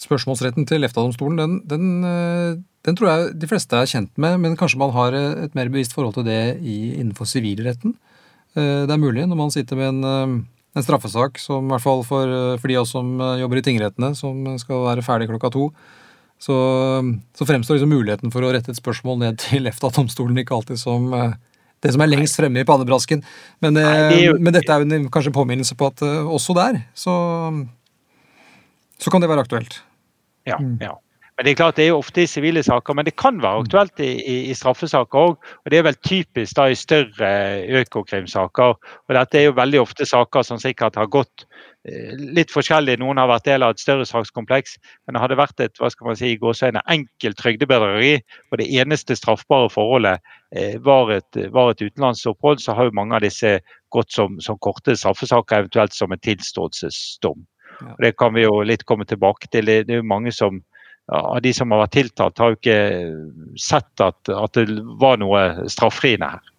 spørsmålsretten 0.00 0.66
til 0.68 0.84
EFTA-domstolen, 0.86 1.38
den, 1.40 1.54
den, 1.68 1.86
eh, 2.06 2.58
den 2.86 2.98
tror 2.98 3.08
jeg 3.10 3.30
de 3.40 3.48
fleste 3.50 3.78
er 3.78 3.88
kjent 3.90 4.12
med, 4.20 4.36
men 4.42 4.56
kanskje 4.60 4.80
man 4.80 4.92
har 4.94 5.16
et 5.16 5.56
mer 5.56 5.70
bevisst 5.72 5.96
forhold 5.96 6.18
til 6.18 6.26
det 6.28 6.40
i, 6.60 6.76
innenfor 7.00 7.28
sivilretten. 7.28 7.96
Eh, 8.54 8.84
Det 8.86 8.92
er 8.92 9.00
mulig 9.02 9.24
når 9.26 9.40
man 9.40 9.52
sitter 9.54 9.80
med 9.80 9.88
en, 9.94 10.04
eh, 10.04 10.34
en 10.76 10.84
straffesak, 10.84 11.40
som 11.40 11.64
i 11.64 11.72
hvert 11.74 11.84
fall 11.84 12.04
for, 12.04 12.32
for 12.60 12.68
de 12.68 12.76
av 12.76 12.84
oss 12.84 12.92
som 12.92 13.16
jobber 13.40 13.62
i 13.62 13.64
tingrettene, 13.64 14.12
som 14.14 14.44
skal 14.60 14.84
være 14.90 15.04
ferdig 15.04 15.28
klokka 15.32 15.50
to, 15.54 15.70
så, 16.36 16.56
så 17.32 17.48
fremstår 17.48 17.78
liksom 17.78 17.94
muligheten 17.96 18.32
for 18.32 18.44
å 18.44 18.52
rette 18.52 18.68
et 18.68 18.76
spørsmål 18.76 19.22
ned 19.22 19.38
til 19.40 19.64
EFTA-domstolen 19.70 20.36
ikke 20.42 20.52
alltid 20.58 20.76
som 20.80 21.08
det 21.82 21.92
som 21.92 22.00
er 22.02 22.08
lengst 22.08 22.36
fremme 22.38 22.60
i 22.62 22.64
pannebrasken. 22.64 23.22
Men, 23.62 23.76
eh, 23.76 23.82
Nei, 23.84 24.08
det 24.10 24.18
er 24.20 24.24
jo- 24.32 24.38
men 24.40 24.52
dette 24.52 24.70
er 24.72 24.80
jo 24.84 24.88
en, 24.94 25.08
kanskje 25.10 25.26
en 25.32 25.38
påminnelse 25.38 25.76
på 25.76 25.86
at 25.92 26.02
eh, 26.02 26.24
også 26.26 26.54
der 26.54 26.82
så, 26.94 27.14
så 28.98 29.10
kan 29.12 29.20
det 29.20 29.28
være 29.30 29.44
aktuelt. 29.44 29.80
Ja, 30.46 30.56
Mm. 30.58 30.78
ja. 30.80 30.92
Men 31.36 31.44
det 31.44 31.50
er 31.52 31.58
klart 31.58 31.76
det 31.76 31.84
er 31.84 31.90
jo 31.90 31.98
ofte 32.00 32.22
i 32.24 32.28
sivile 32.30 32.62
saker, 32.64 32.96
men 32.96 33.04
det 33.04 33.12
kan 33.20 33.36
være 33.42 33.60
aktuelt 33.66 34.00
i, 34.00 34.08
i, 34.24 34.36
i 34.48 34.54
straffesaker 34.56 35.20
òg. 35.20 35.34
Og 35.36 35.70
det 35.72 35.78
er 35.78 35.84
vel 35.84 35.98
typisk 36.00 36.56
da 36.56 36.64
i 36.72 36.76
større 36.80 37.32
økokrimsaker. 37.82 38.76
Og 38.80 39.16
dette 39.18 39.36
er 39.36 39.50
jo 39.50 39.56
veldig 39.58 39.82
ofte 39.82 40.06
saker 40.08 40.46
som 40.48 40.60
sikkert 40.62 40.94
har 40.96 41.10
gått 41.12 41.44
eh, 41.84 42.14
litt 42.16 42.54
forskjellig. 42.54 42.94
Noen 43.02 43.20
har 43.20 43.28
vært 43.28 43.50
del 43.50 43.66
av 43.66 43.74
et 43.74 43.82
større 43.82 44.06
sakskompleks, 44.08 44.78
men 45.04 45.18
det 45.18 45.22
hadde 45.26 45.36
vært 45.36 45.60
et 45.60 45.76
hva 45.82 45.90
skal 45.92 46.08
man 46.08 46.16
si, 46.16 46.30
gåseøyne 46.40 46.80
enkelt 46.94 47.36
trygdebedrageri, 47.42 48.14
og 48.48 48.62
det 48.62 48.68
eneste 48.80 49.18
straffbare 49.20 49.68
forholdet 49.74 50.24
eh, 50.56 50.78
var 50.86 51.12
et, 51.18 51.40
var 51.52 51.74
et 51.74 51.84
utenlandsopphold, 51.84 52.62
så 52.64 52.78
har 52.78 52.88
jo 52.88 52.96
mange 52.96 53.18
av 53.18 53.26
disse 53.26 53.58
gått 53.92 54.16
som, 54.16 54.40
som 54.40 54.56
korte 54.64 54.96
straffesaker, 54.96 55.66
eventuelt 55.66 55.92
som 55.92 56.16
en 56.16 56.24
tilståelsesdom. 56.24 57.44
Ja. 57.76 57.92
Det 58.06 58.14
kan 58.16 58.32
vi 58.32 58.46
jo 58.46 58.62
litt 58.64 58.86
komme 58.88 59.04
tilbake 59.04 59.52
til. 59.52 59.68
Det, 59.68 59.82
det 59.84 59.98
er 59.98 60.00
jo 60.00 60.08
mange 60.14 60.32
som 60.32 60.62
av 61.12 61.38
de 61.42 61.52
som 61.54 61.70
har 61.70 61.84
vært 61.84 61.94
tiltalt, 61.98 62.40
har 62.42 62.52
jo 62.52 62.58
ikke 62.58 62.80
sett 63.60 64.02
at, 64.02 64.18
at 64.32 64.58
det 64.58 64.80
var 65.00 65.20
noe 65.22 65.68
straffriende 65.70 66.32
her. 66.34 66.52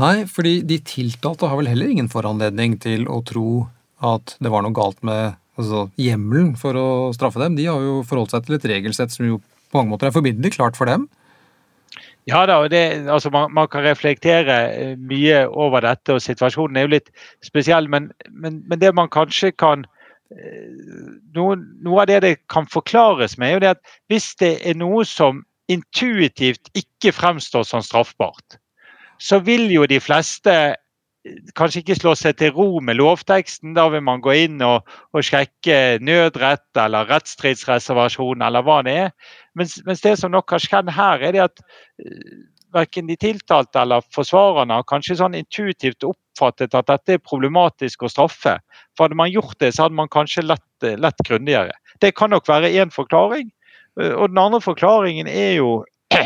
Nei, 0.00 0.14
fordi 0.26 0.58
de 0.66 0.80
tiltalte 0.82 1.48
har 1.48 1.60
vel 1.60 1.70
heller 1.70 1.92
ingen 1.92 2.10
foranledning 2.10 2.76
til 2.82 3.06
å 3.06 3.20
tro 3.26 3.64
at 4.04 4.34
det 4.42 4.50
var 4.52 4.64
noe 4.66 4.74
galt 4.74 4.98
med 5.06 5.36
altså, 5.56 5.86
hjemmelen 6.00 6.54
for 6.60 6.76
å 6.76 6.88
straffe 7.14 7.40
dem. 7.40 7.56
De 7.58 7.68
har 7.70 7.82
jo 7.82 8.00
forholdt 8.06 8.34
seg 8.34 8.46
til 8.46 8.58
et 8.58 8.66
regelsett 8.74 9.14
som 9.14 9.28
jo 9.28 9.38
på 9.70 9.78
mange 9.78 9.94
måter 9.94 10.10
er 10.10 10.16
forbilledlig 10.16 10.56
klart 10.56 10.78
for 10.78 10.90
dem. 10.90 11.06
Ja 12.28 12.42
da, 12.48 12.56
og 12.64 12.70
det, 12.72 13.04
altså 13.12 13.28
man, 13.30 13.50
man 13.52 13.68
kan 13.68 13.84
reflektere 13.84 14.56
eh, 14.72 14.92
mye 14.96 15.42
over 15.48 15.84
dette, 15.84 16.16
og 16.16 16.24
situasjonen 16.24 16.78
er 16.80 16.86
jo 16.86 16.94
litt 16.94 17.10
spesiell. 17.44 17.88
Men, 17.92 18.08
men, 18.32 18.62
men 18.66 18.80
det 18.80 18.94
man 18.96 19.12
kanskje 19.12 19.52
kan 19.52 19.84
noe, 21.34 21.56
noe 21.84 22.02
av 22.02 22.08
det 22.10 22.20
det 22.24 22.34
kan 22.50 22.66
forklares 22.70 23.38
med, 23.38 23.62
er 23.62 23.74
at 23.74 23.98
hvis 24.12 24.32
det 24.40 24.56
er 24.66 24.78
noe 24.78 25.04
som 25.08 25.44
intuitivt 25.70 26.70
ikke 26.76 27.14
fremstår 27.14 27.64
som 27.68 27.84
straffbart, 27.84 28.58
så 29.22 29.40
vil 29.44 29.70
jo 29.72 29.86
de 29.88 30.00
fleste 30.02 30.52
eh, 30.52 31.38
kanskje 31.56 31.80
ikke 31.80 31.96
slå 31.96 32.14
seg 32.18 32.36
til 32.40 32.52
ro 32.56 32.80
med 32.84 32.98
lovteksten. 32.98 33.72
Da 33.76 33.86
vil 33.92 34.02
man 34.04 34.20
gå 34.24 34.34
inn 34.44 34.58
og, 34.64 34.90
og 35.14 35.24
sjekke 35.24 36.00
nødrett 36.04 36.82
eller 36.82 37.08
rettsstridsreservasjon 37.08 38.44
eller 38.44 38.66
hva 38.66 38.80
det 38.84 38.96
er. 39.06 39.14
Mens, 39.56 39.78
mens 39.86 40.02
det 40.04 40.18
som 40.20 40.34
nok 40.34 40.56
har 40.56 40.64
skjedd 40.64 40.90
her, 40.92 41.22
er 41.22 41.36
det 41.36 41.46
at 41.46 41.64
eh, 42.02 42.42
verken 42.74 43.08
de 43.08 43.16
tiltalte 43.20 43.80
eller 43.80 44.04
forsvarerne 44.14 44.80
har 44.80 44.86
kanskje 44.90 45.18
sånn 45.20 45.36
intuitivt 45.38 46.06
oppfattet 46.06 46.74
at 46.74 46.88
dette 46.90 47.16
er 47.16 47.22
problematisk 47.22 48.04
å 48.04 48.10
straffe. 48.12 48.56
For 48.96 49.06
hadde 49.06 49.18
man 49.18 49.32
gjort 49.32 49.58
det, 49.62 49.72
så 49.74 49.86
hadde 49.86 49.98
man 49.98 50.10
kanskje 50.12 50.46
lett, 50.46 50.88
lett 51.00 51.26
grundigere. 51.26 51.76
Det 52.02 52.14
kan 52.18 52.34
nok 52.34 52.48
være 52.50 52.72
én 52.74 52.92
forklaring. 52.94 53.52
Og 53.96 54.30
den 54.30 54.40
andre 54.42 54.60
forklaringen 54.62 55.30
er 55.30 55.60
jo 55.60 55.84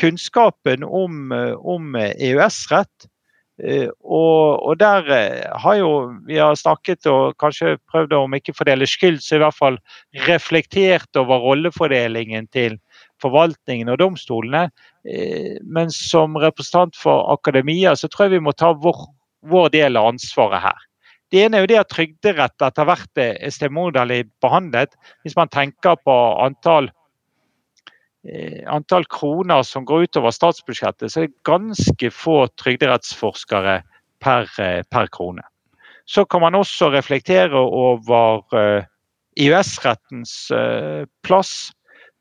kunnskapen 0.00 0.84
om, 0.84 1.32
om 1.60 1.96
EØS-rett. 1.96 3.08
Og, 3.60 4.56
og, 4.64 4.78
der 4.80 5.04
har 5.60 5.74
jo 5.76 5.88
vi 6.24 6.38
har 6.40 6.54
snakket 6.56 7.04
og 7.10 7.34
kanskje 7.40 7.74
prøvd 7.92 8.14
å 8.16 8.22
om 8.24 8.36
ikke 8.36 8.54
fordele 8.56 8.88
skyld, 8.88 9.20
så 9.20 9.36
i 9.36 9.42
hvert 9.42 9.56
fall 9.56 9.76
reflektert 10.28 11.20
over 11.20 11.44
rollefordelingen 11.44 12.48
til 12.56 12.78
forvaltningen 13.20 13.92
og 13.92 14.00
domstolene. 14.00 14.70
Men 15.00 15.88
som 15.94 16.34
representant 16.36 16.96
for 16.98 17.30
akademia 17.32 17.94
så 17.96 18.08
tror 18.08 18.26
jeg 18.26 18.34
vi 18.34 18.44
må 18.44 18.52
ta 18.52 18.74
vår, 18.76 18.98
vår 19.48 19.70
del 19.72 19.96
av 19.96 20.10
ansvaret 20.10 20.60
her. 20.60 20.82
Det 21.32 21.44
ene 21.46 21.56
er 21.56 21.64
jo 21.64 21.70
det 21.70 21.78
at 21.80 21.92
trygderett 21.94 22.64
etter 22.66 22.88
hvert 22.88 23.20
er 23.22 23.54
stemoderlig 23.54 24.26
behandlet. 24.44 24.92
Hvis 25.24 25.38
man 25.38 25.48
tenker 25.48 25.96
på 26.04 26.16
antall 26.44 26.90
Eh, 28.28 28.72
antall 28.72 29.06
kroner 29.08 29.62
som 29.62 29.86
går 29.88 30.04
utover 30.08 30.34
statsbudsjettet, 30.34 31.08
så 31.08 31.22
er 31.22 31.28
det 31.28 31.44
ganske 31.48 32.10
få 32.12 32.42
trygderettsforskere 32.60 33.80
per, 34.20 34.50
eh, 34.58 34.82
per 34.90 35.06
krone. 35.08 35.42
Så 36.04 36.24
kan 36.28 36.40
man 36.40 36.54
også 36.54 36.90
reflektere 36.92 37.56
over 37.56 38.84
EØS-rettens 39.38 40.50
eh, 40.50 41.06
plass. 41.22 41.72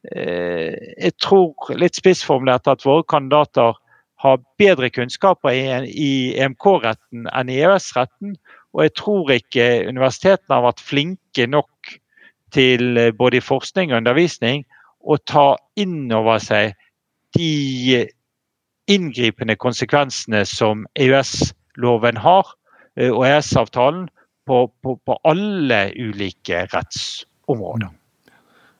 Jeg 0.03 1.11
tror 1.19 1.73
litt 1.75 1.97
spissformulert 1.99 2.69
at 2.71 2.85
våre 2.87 3.03
kandidater 3.03 3.75
har 4.23 4.41
bedre 4.59 4.89
kunnskaper 4.91 5.55
i 5.55 6.11
EMK-retten 6.39 7.27
enn 7.31 7.51
i 7.51 7.59
EØS-retten. 7.63 8.35
Og 8.75 8.83
jeg 8.85 8.93
tror 8.99 9.31
ikke 9.33 9.67
universitetene 9.89 10.55
har 10.55 10.67
vært 10.69 10.83
flinke 10.83 11.47
nok 11.51 11.93
til 12.55 12.99
både 13.17 13.39
i 13.39 13.43
forskning 13.43 13.91
og 13.91 14.01
undervisning 14.01 14.63
å 14.99 15.17
ta 15.29 15.53
inn 15.79 16.11
over 16.15 16.41
seg 16.43 16.75
de 17.37 18.05
inngripende 18.89 19.55
konsekvensene 19.55 20.43
som 20.49 20.85
EØS-loven 20.99 22.17
har, 22.23 22.49
eh, 22.97 23.11
og 23.11 23.25
EØS-avtalen, 23.27 24.07
på, 24.49 24.63
på, 24.81 24.95
på, 25.05 25.15
alle 25.29 25.91
ulike 25.93 26.63
rettsområder. 26.71 27.91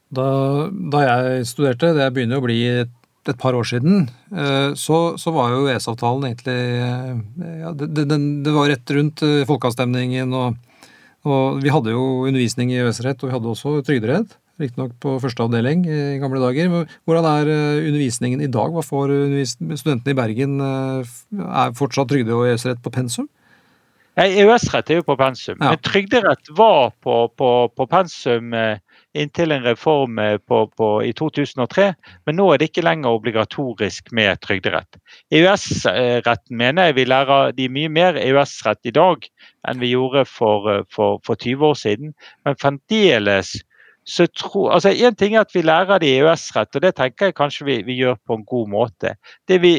Da, 0.10 0.30
da, 0.70 1.04
jeg 1.06 1.46
studerte, 1.46 1.94
det 1.94 2.08
begynner 2.16 2.42
å 2.42 2.46
bli 2.46 2.58
et, 2.82 2.94
et 3.30 3.38
par 3.38 3.54
år 3.54 3.68
siden, 3.70 4.08
eh, 4.34 4.72
så, 4.80 5.00
så 5.22 5.34
var 5.36 5.54
jo 5.54 5.68
EØS-avtalen 5.70 6.32
egentlig 6.32 6.58
eh, 6.58 7.14
ja, 7.62 7.74
det, 7.78 7.92
det, 7.94 8.08
det, 8.10 8.54
var 8.56 8.72
rett 8.72 8.96
rundt 8.98 9.22
folkeavstemningen, 9.52 10.34
og, 10.34 10.58
og 11.30 11.62
vi 11.62 11.74
hadde 11.74 11.94
jo 11.94 12.26
undervisning 12.26 12.74
i 12.74 12.82
EØS-rett, 12.82 13.22
og 13.22 13.30
vi 13.30 13.38
hadde 13.38 13.54
også 13.54 13.80
trygderett 13.86 14.38
riktignok 14.60 14.96
på 15.02 15.16
første 15.24 15.46
avdeling 15.46 15.86
i 15.88 16.20
gamle 16.22 16.42
dager. 16.44 16.72
Hvordan 17.08 17.28
er 17.32 17.52
eh, 17.54 17.88
undervisningen 17.88 18.44
i 18.44 18.52
dag? 18.52 18.74
Hva 18.76 18.84
får 18.86 19.14
studentene 19.80 20.14
i 20.14 20.18
Bergen? 20.18 20.60
Eh, 20.64 21.14
er 21.48 21.76
fortsatt 21.78 22.12
trygde- 22.12 22.36
og 22.36 22.48
EØS-rett 22.50 22.82
på 22.84 22.94
pensum? 22.94 23.30
EØS-rett 24.20 24.92
er 24.92 25.00
jo 25.00 25.08
på 25.08 25.16
pensum, 25.20 25.56
ja. 25.56 25.72
men 25.72 25.84
trygderett 25.86 26.50
var 26.58 26.92
på, 27.00 27.22
på, 27.40 27.52
på 27.72 27.86
pensum 27.88 28.54
eh, 28.58 28.82
inntil 29.18 29.52
en 29.52 29.64
reform 29.66 30.20
på, 30.48 30.90
i 31.04 31.14
2003. 31.18 31.94
Men 32.26 32.38
nå 32.38 32.50
er 32.52 32.60
det 32.60 32.70
ikke 32.70 32.86
lenger 32.86 33.18
obligatorisk 33.18 34.12
med 34.16 34.42
trygderett. 34.46 35.00
EØS-retten 35.34 36.58
mener 36.58 36.90
jeg 36.90 36.98
vi 37.00 37.08
lærer 37.10 37.56
de 37.58 37.70
mye 37.74 37.90
mer 37.90 38.20
EØS-rett 38.20 38.92
i 38.92 38.96
dag 38.96 39.26
enn 39.68 39.82
vi 39.82 39.94
gjorde 39.94 40.26
for, 40.30 40.86
for, 40.94 41.20
for 41.26 41.40
20 41.40 41.66
år 41.72 41.80
siden. 41.80 42.14
Men 42.46 42.60
fremdeles 42.62 43.58
så 44.10 44.26
tro, 44.34 44.70
altså 44.74 44.90
Én 44.90 45.16
ting 45.16 45.36
er 45.36 45.46
at 45.46 45.54
vi 45.54 45.62
lærer 45.62 46.00
det 46.02 46.10
i 46.10 46.20
EØS-rett, 46.22 46.76
og 46.76 46.82
det 46.82 46.96
tenker 46.98 47.30
jeg 47.30 47.38
kanskje 47.38 47.66
vi, 47.68 47.82
vi, 47.86 48.00
gjør 48.02 48.18
på 48.26 48.40
en 48.40 48.46
god 48.46 48.70
måte. 48.72 49.14
Det 49.48 49.62
vi 49.62 49.74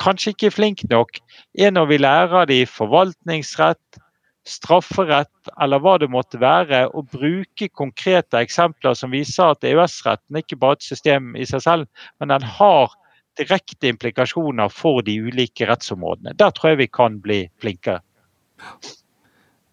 kanskje 0.00 0.34
ikke 0.34 0.50
er 0.50 0.56
flinke 0.56 0.88
nok, 0.90 1.20
er 1.58 1.70
når 1.70 1.86
vi 1.92 2.00
lærer 2.02 2.48
det 2.50 2.60
i 2.62 2.68
forvaltningsrett, 2.68 4.00
strafferett 4.46 5.50
eller 5.62 5.82
hva 5.82 5.96
det 5.98 6.08
måtte 6.12 6.38
være, 6.42 6.86
å 6.94 7.02
bruke 7.02 7.68
konkrete 7.74 8.40
eksempler 8.44 8.94
som 8.98 9.14
viser 9.14 9.52
at 9.54 9.66
EØS-retten 9.66 10.40
ikke 10.42 10.58
bare 10.60 10.76
er 10.76 10.80
et 10.80 10.86
system 10.86 11.34
i 11.38 11.46
seg 11.48 11.64
selv, 11.64 12.06
men 12.20 12.30
den 12.34 12.46
har 12.58 12.94
direkte 13.36 13.90
implikasjoner 13.90 14.70
for 14.72 15.02
de 15.04 15.18
ulike 15.26 15.66
rettsområdene. 15.68 16.36
Der 16.38 16.54
tror 16.56 16.72
jeg 16.72 16.84
vi 16.84 16.88
kan 16.88 17.18
bli 17.24 17.42
flinkere. 17.60 18.00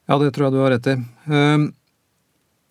Ja, 0.09 0.17
det 0.19 0.33
tror 0.35 0.49
jeg 0.49 0.55
du 0.55 0.61
har 0.65 0.75
rett 0.75 0.91
i. 0.91 0.99
Um 1.31 1.71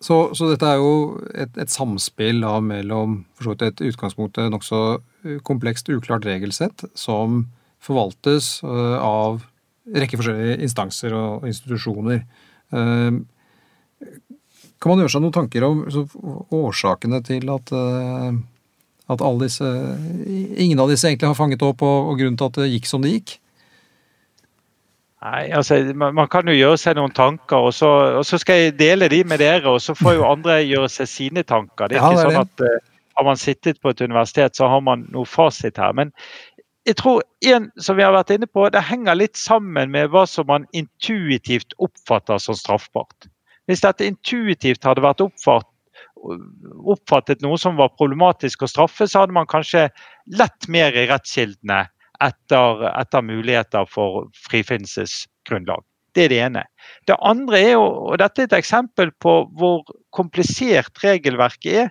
så, 0.03 0.17
så, 0.35 0.49
dette 0.51 0.67
er 0.67 0.81
jo 0.81 0.95
et, 1.31 1.53
et 1.55 1.71
samspill 1.71 2.41
da, 2.43 2.57
mellom 2.63 3.21
for 3.37 3.47
så 3.47 3.69
et 3.69 3.83
utgangspunktet 3.87 4.51
nokså 4.51 4.79
eh, 5.23 5.37
komplekst, 5.47 5.87
uklart 5.87 6.27
regelsett 6.27 6.83
som 6.97 7.45
forvaltes 7.83 8.57
uh, 8.67 8.99
av 8.99 9.45
rekke 9.91 10.19
forskjellige 10.19 10.61
instanser 10.63 11.15
og 11.17 11.47
institusjoner. 11.49 12.23
Uh, 12.73 13.21
kan 14.81 14.91
man 14.91 15.03
gjøre 15.03 15.13
seg 15.13 15.23
noen 15.23 15.35
tanker 15.35 15.63
om 15.67 15.83
årsakene 16.63 17.21
til 17.23 17.51
at, 17.53 17.71
uh, 17.71 18.33
at 19.13 19.23
disse 19.39 19.69
Ingen 20.59 20.81
av 20.81 20.91
disse 20.91 21.07
egentlig 21.07 21.29
har 21.29 21.39
fanget 21.39 21.63
opp, 21.63 21.83
og, 21.85 22.11
og 22.11 22.19
grunnen 22.19 22.39
til 22.39 22.51
at 22.51 22.59
det 22.59 22.73
gikk 22.73 22.89
som 22.89 23.03
det 23.03 23.15
gikk? 23.17 23.37
Nei, 25.23 25.43
altså, 25.55 25.77
man, 25.95 26.25
kan 26.27 26.49
jo 26.51 26.55
gjøre 26.55 26.79
seg 26.81 26.97
noen 26.99 27.13
tanker, 27.15 27.69
og 27.69 27.71
så, 27.75 27.89
og 28.19 28.25
så, 28.27 28.39
skal 28.41 28.59
jeg 28.59 28.73
dele 28.75 29.07
de 29.11 29.21
med 29.23 29.39
dere. 29.39 29.63
Og 29.71 29.79
så 29.79 29.95
får 29.95 30.17
jo 30.17 30.25
andre 30.27 30.57
gjøre 30.65 30.89
seg 30.91 31.07
sine 31.07 31.45
tanker. 31.47 31.87
Det 31.87 31.95
er 31.95 32.01
ja, 32.01 32.09
ikke 32.09 32.17
det 32.17 32.25
er 32.25 32.33
sånn 32.33 32.41
at 32.41 32.65
uh, 32.67 32.89
Har 33.13 33.27
man 33.29 33.39
sittet 33.39 33.79
på 33.79 33.93
et 33.93 34.01
universitet, 34.01 34.57
så 34.57 34.67
har 34.67 34.81
man 34.83 35.05
noe 35.13 35.29
fasit 35.29 35.77
her. 35.79 35.93
Men 35.95 36.11
jeg 36.87 36.97
tror 36.99 37.21
en 37.47 37.69
som 37.79 37.97
vi 37.97 38.03
har 38.03 38.15
vært 38.15 38.33
inne 38.35 38.47
på, 38.49 38.65
det 38.73 38.83
henger 38.83 39.15
litt 39.15 39.39
sammen 39.39 39.93
med 39.93 40.11
hva 40.11 40.25
som 40.27 40.49
man 40.49 40.65
intuitivt 40.75 41.75
oppfatter 41.83 42.41
som 42.43 42.57
straffbart. 42.59 43.29
Hvis 43.71 43.83
dette 43.85 44.07
intuitivt 44.09 44.83
hadde 44.83 45.03
vært 45.05 45.23
oppfatt, 45.23 45.69
oppfattet 46.83 47.43
noe 47.43 47.57
som 47.59 47.77
var 47.79 47.93
problematisk 47.95 48.65
å 48.65 48.71
straffe, 48.71 49.07
så 49.07 49.23
hadde 49.23 49.35
man 49.35 49.47
kanskje 49.49 49.87
lett 50.35 50.67
mer 50.71 50.95
i 50.95 51.07
rettskildene 51.07 51.85
etter, 52.23 52.85
etter 52.91 53.25
muligheter 53.25 53.87
for 53.89 54.27
frifinnelsesgrunnlag. 54.49 55.83
Det 56.13 56.27
er 56.27 56.29
det 56.29 56.41
ene. 56.45 56.63
Det 57.09 57.15
andre 57.25 57.59
er 57.71 57.77
og 57.79 58.17
dette 58.21 58.43
er 58.43 58.49
et 58.49 58.59
eksempel 58.59 59.09
på 59.23 59.37
hvor 59.57 59.81
komplisert 60.13 60.99
regelverket 61.03 61.85
er, 61.85 61.89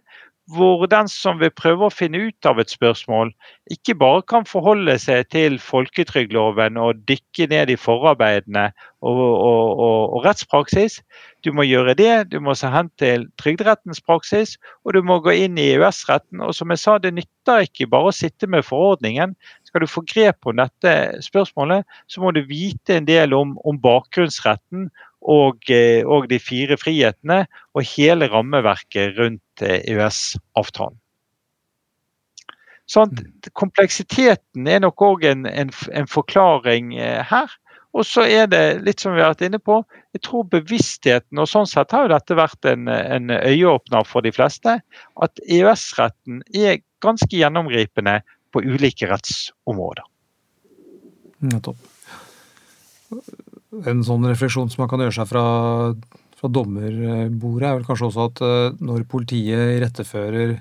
hvor 0.50 0.87
den 0.90 1.07
som 1.09 1.38
vil 1.38 1.52
prøve 1.55 1.87
å 1.87 1.94
finne 1.94 2.18
ut 2.26 2.46
av 2.48 2.59
et 2.59 2.70
spørsmål, 2.72 3.31
ikke 3.70 3.94
bare 3.98 4.24
kan 4.26 4.46
forholde 4.48 4.96
seg 4.98 5.28
til 5.31 5.59
folketrygdloven 5.62 6.81
og 6.83 7.05
dykke 7.07 7.46
ned 7.52 7.70
i 7.70 7.78
forarbeidene 7.78 8.64
og, 9.02 9.20
og, 9.20 9.37
og, 9.38 10.00
og, 10.16 10.18
rettspraksis. 10.26 10.98
Du 11.46 11.52
må 11.55 11.66
gjøre 11.66 11.94
det, 11.98 12.11
du 12.35 12.40
må 12.42 12.57
se 12.59 12.70
hen 12.70 12.90
til 12.98 13.28
trygderettens 13.38 14.02
praksis, 14.02 14.57
og 14.83 14.98
du 14.98 15.02
må 15.07 15.20
gå 15.22 15.35
inn 15.44 15.59
i 15.59 15.68
EØS-retten. 15.76 16.42
Og 16.42 16.55
som 16.59 16.74
jeg 16.74 16.83
sa, 16.83 16.98
det 16.98 17.14
nytter 17.14 17.68
ikke 17.68 17.90
bare 17.94 18.11
å 18.11 18.16
sitte 18.16 18.50
med 18.50 18.66
forordningen. 18.66 19.37
Skal 19.70 19.87
du 19.87 19.90
få 19.90 20.02
grep 20.11 20.50
om 20.50 20.59
dette 20.59 21.22
spørsmålet, 21.22 21.87
så 22.11 22.22
må 22.22 22.35
du 22.35 22.42
vite 22.50 22.98
en 22.98 23.07
del 23.07 23.35
om, 23.38 23.55
om 23.62 23.78
bakgrunnsretten 23.83 24.90
og, 25.22 25.70
eh, 25.70 26.02
og, 26.06 26.28
de 26.30 26.38
fire 26.42 26.76
frihetene 26.80 27.44
og 27.74 27.87
hele 27.94 28.28
rammeverket 28.32 29.16
rundt 29.18 29.62
EØS-avtalen. 29.62 30.98
Eh, 30.98 32.56
sånn, 32.92 33.14
kompleksiteten 33.56 34.68
er 34.68 34.82
nok 34.82 35.04
òg 35.06 35.26
en, 35.30 35.46
en, 35.46 35.70
en, 35.92 36.08
forklaring 36.11 36.96
eh, 36.98 37.22
her. 37.28 37.52
Og 37.92 38.06
så 38.08 38.24
er 38.24 38.46
det 38.48 38.82
litt 38.87 39.02
som 39.04 39.12
vi 39.12 39.20
har 39.20 39.35
vært 39.35 39.44
inne 39.44 39.61
på, 39.61 39.82
jeg 40.16 40.22
tror 40.24 40.46
bevisstheten, 40.48 41.37
og 41.38 41.48
sånn 41.48 41.68
sett 41.68 41.92
har 41.92 42.06
jo 42.06 42.14
dette 42.14 42.37
vært 42.38 42.68
en, 42.70 42.88
en 42.88 43.35
øyeåpner 43.37 44.06
for 44.08 44.25
de 44.25 44.33
fleste, 44.33 44.79
at 44.81 45.42
EØS-retten 45.44 46.40
er 46.56 46.81
ganske 47.04 47.37
gjennomgripende 47.37 48.23
på 48.52 48.64
ulike 48.64 49.10
rettsområder. 49.12 50.08
Nettopp. 51.52 51.77
En 53.73 54.02
sånn 54.04 54.27
refleksjon 54.29 54.68
som 54.73 54.83
man 54.83 54.90
kan 54.90 55.00
gjøre 55.00 55.16
seg 55.16 55.29
fra, 55.31 55.44
fra 56.37 56.50
dommerbordet, 56.52 57.68
er 57.68 57.79
vel 57.79 57.87
kanskje 57.88 58.08
også 58.10 58.27
at 58.29 58.42
eh, 58.44 58.81
når 58.85 59.06
politiet 59.08 59.79
irettefører 59.79 60.58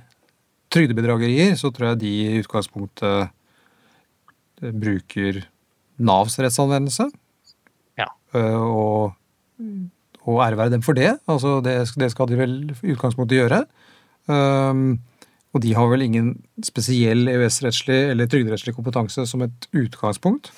trygdebedragerier, 0.71 1.57
så 1.59 1.73
tror 1.75 1.91
jeg 1.91 2.01
de 2.05 2.11
i 2.21 2.39
utgangspunktet 2.39 3.27
eh, 4.63 4.71
bruker 4.71 5.43
Navs 6.01 6.39
rettsanvendelse. 6.39 7.09
Ja. 7.99 8.07
Eh, 8.33 8.55
og, 8.63 9.11
og 10.23 10.43
ære 10.47 10.71
dem 10.71 10.85
for 10.85 10.97
det. 10.97 11.11
Altså 11.29 11.59
det, 11.65 11.75
det, 11.99 12.13
skal 12.15 12.31
de 12.31 12.39
vel 12.39 12.55
i 12.71 12.95
utgangspunktet 12.95 13.41
gjøre. 13.43 13.65
Um, 14.31 15.01
Og 15.51 15.63
de 15.65 15.73
har 15.75 15.89
vel 15.91 16.05
ingen 16.05 16.31
spesiell 16.63 17.27
EØS-rettslig 17.27 17.97
eller 18.13 18.29
trygderettslig 18.31 18.73
kompetanse 18.77 19.25
som 19.27 19.43
et 19.43 19.67
utgangspunkt. 19.75 20.51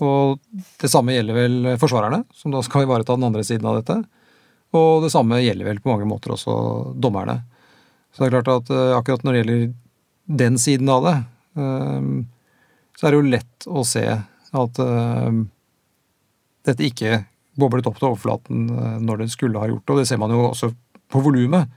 Og 0.00 0.40
det 0.80 0.90
samme 0.90 1.14
gjelder 1.14 1.36
vel 1.36 1.70
forsvarerne, 1.80 2.22
som 2.34 2.54
da 2.54 2.62
skal 2.64 2.86
ivareta 2.86 3.16
den 3.18 3.28
andre 3.28 3.44
siden 3.46 3.68
av 3.68 3.80
dette. 3.80 3.98
Og 4.76 5.04
det 5.04 5.12
samme 5.12 5.40
gjelder 5.42 5.68
vel 5.68 5.80
på 5.84 5.92
mange 5.92 6.08
måter 6.08 6.32
også 6.34 6.54
dommerne. 6.96 7.42
Så 8.12 8.22
det 8.22 8.28
er 8.28 8.36
klart 8.38 8.52
at 8.52 8.70
uh, 8.72 8.96
akkurat 8.98 9.24
når 9.24 9.32
det 9.32 9.42
gjelder 9.42 9.66
den 10.42 10.58
siden 10.60 10.88
av 10.92 11.04
det, 11.06 11.16
uh, 11.60 12.02
så 12.96 13.06
er 13.06 13.12
det 13.12 13.20
jo 13.20 13.32
lett 13.34 13.68
å 13.68 13.84
se 13.88 14.04
at 14.12 14.80
uh, 14.80 15.32
dette 16.68 16.88
ikke 16.88 17.22
boblet 17.60 17.88
opp 17.88 17.98
til 17.98 18.08
overflaten 18.08 18.58
når 19.04 19.24
det 19.24 19.32
skulle 19.32 19.60
ha 19.60 19.68
gjort 19.68 19.84
det. 19.84 19.92
Og 19.92 19.98
det 20.00 20.08
ser 20.08 20.20
man 20.22 20.32
jo 20.32 20.40
også 20.46 20.70
på 21.12 21.20
volumet. 21.20 21.68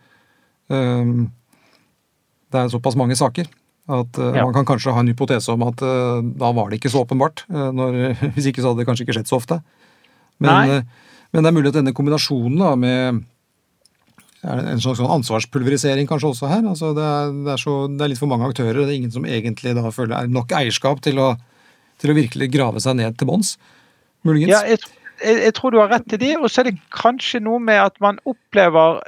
Det 0.71 2.61
er 2.61 2.69
såpass 2.71 2.95
mange 2.95 3.17
saker 3.19 3.49
at 3.85 4.17
uh, 4.17 4.31
ja. 4.33 4.45
man 4.47 4.53
kan 4.55 4.65
kanskje 4.65 4.93
ha 4.95 5.01
en 5.03 5.09
hypotese 5.11 5.53
om 5.53 5.63
at 5.67 5.81
uh, 5.85 6.23
da 6.25 6.49
var 6.57 6.71
det 6.71 6.79
ikke 6.79 6.89
så 6.93 7.03
åpenbart. 7.05 7.45
Uh, 7.51 7.69
når, 7.75 7.99
hvis 8.35 8.49
ikke 8.49 8.63
så 8.63 8.71
hadde 8.71 8.81
det 8.81 8.87
kanskje 8.89 9.05
ikke 9.05 9.17
skjedd 9.19 9.29
så 9.29 9.37
ofte. 9.37 9.59
Men, 10.41 10.83
men 11.31 11.45
det 11.45 11.47
er 11.47 11.55
mulig 11.55 11.69
at 11.71 11.77
denne 11.77 11.93
kombinasjonen 11.95 12.59
da, 12.59 12.73
med 12.75 13.21
en 14.45 14.81
slags 14.83 14.99
sånn 14.99 15.13
ansvarspulverisering 15.13 16.09
kanskje 16.09 16.31
også 16.33 16.49
her. 16.51 16.65
Altså 16.67 16.91
det, 16.97 17.05
er, 17.05 17.31
det, 17.45 17.53
er 17.53 17.61
så, 17.61 17.77
det, 17.91 18.01
er, 18.01 18.11
litt 18.11 18.21
for 18.21 18.31
mange 18.31 18.49
aktører, 18.49 18.81
det 18.83 18.89
er 18.89 18.99
ingen 18.99 19.13
som 19.13 19.25
egentlig 19.29 19.75
da 19.77 19.93
føler 19.95 20.17
er 20.17 20.33
nok 20.33 20.53
eierskap 20.57 21.01
til 21.05 21.21
å, 21.23 21.31
til 22.01 22.11
å 22.11 22.17
virkelig 22.17 22.49
grave 22.53 22.83
seg 22.83 22.99
ned 22.99 23.17
til 23.19 23.29
bunns. 23.31 23.55
Muligens. 24.27 24.51
Ja, 24.51 24.61
jeg, 24.67 24.81
jeg, 25.21 25.39
jeg, 25.47 25.55
tror 25.57 25.73
du 25.73 25.79
har 25.81 25.91
rett 25.93 26.17
i 26.17 26.21
det. 26.21 26.33
Og 26.41 26.49
så 26.51 26.61
er 26.61 26.71
det 26.71 26.77
kanskje 26.93 27.41
noe 27.45 27.61
med 27.63 27.81
at 27.81 27.97
man 28.03 28.19
opplever 28.27 29.01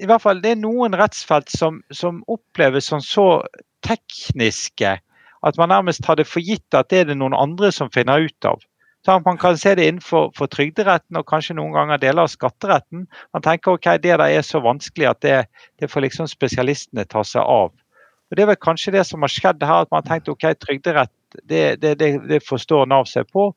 i 0.00 0.06
hvert 0.08 0.22
fall 0.22 0.42
det 0.42 0.54
er 0.54 0.60
noen 0.60 0.96
rettsfelt 0.98 1.50
som, 1.52 1.82
som 1.94 2.22
oppleves 2.30 2.88
som 2.90 3.02
så 3.04 3.44
tekniske 3.86 4.96
at 5.44 5.58
man 5.60 5.68
nærmest 5.68 6.06
hadde 6.08 6.24
for 6.26 6.42
gitt 6.44 6.74
at 6.74 6.88
det 6.90 7.02
er 7.02 7.10
det 7.10 7.18
noen 7.20 7.36
andre 7.36 7.70
som 7.74 7.92
finner 7.92 8.24
ut 8.24 8.48
av. 8.48 8.62
Så 9.04 9.18
man 9.26 9.36
kan 9.38 9.58
se 9.60 9.74
det 9.76 9.84
innenfor 9.84 10.30
for 10.36 10.48
trygderetten 10.48 11.18
og 11.20 11.26
kanskje 11.28 11.58
noen 11.58 11.74
ganger 11.76 12.00
deler 12.00 12.24
av 12.24 12.30
skatteretten. 12.32 13.04
Man 13.36 13.44
tenker 13.44 13.76
ok, 13.76 13.90
det 14.00 14.14
der 14.16 14.24
er 14.24 14.46
så 14.46 14.62
vanskelig 14.64 15.10
at 15.10 15.20
det, 15.20 15.40
det 15.80 15.90
får 15.92 16.06
liksom 16.06 16.30
spesialistene 16.30 17.04
ta 17.04 17.20
seg 17.20 17.44
av. 17.44 17.74
Og 18.32 18.36
Det 18.36 18.42
er 18.42 18.48
vel 18.54 18.56
kanskje 18.56 18.94
det 18.96 19.04
som 19.04 19.20
har 19.20 19.28
skjedd 19.28 19.60
her, 19.62 19.84
at 19.84 19.92
man 19.92 20.00
har 20.00 20.08
tenkt 20.08 20.32
ok, 20.32 20.48
trygderett 20.56 21.12
det, 21.44 21.82
det, 21.82 21.98
det 22.00 22.40
forstår 22.48 22.88
Nav 22.88 23.04
seg 23.10 23.28
på, 23.34 23.50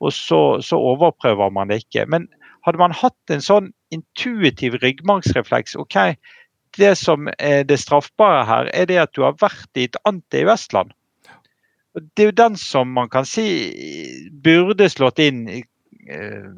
og 0.00 0.12
så, 0.12 0.60
så 0.60 0.76
overprøver 0.76 1.48
man 1.54 1.72
det 1.72 1.80
ikke. 1.86 2.04
Men 2.10 2.28
hadde 2.66 2.80
man 2.80 2.94
hatt 2.96 3.32
en 3.32 3.42
sånn 3.44 3.70
intuitiv 3.94 4.76
ryggmargsrefleks 4.82 5.76
OK, 5.80 5.96
det 6.78 6.94
som 6.98 7.28
er 7.38 7.64
det 7.66 7.80
straffbare 7.82 8.44
her, 8.46 8.70
er 8.74 8.88
det 8.90 8.98
at 9.02 9.14
du 9.16 9.24
har 9.26 9.38
vært 9.40 9.78
i 9.78 9.88
et 9.88 9.98
anti-EØS-land. 10.08 10.92
Det 11.98 12.22
er 12.22 12.30
jo 12.30 12.38
den 12.38 12.58
som 12.60 12.92
man 12.94 13.10
kan 13.10 13.26
si 13.26 13.46
burde 14.44 14.86
slått 14.92 15.18
inn. 15.22 15.42
Eh, 15.50 16.50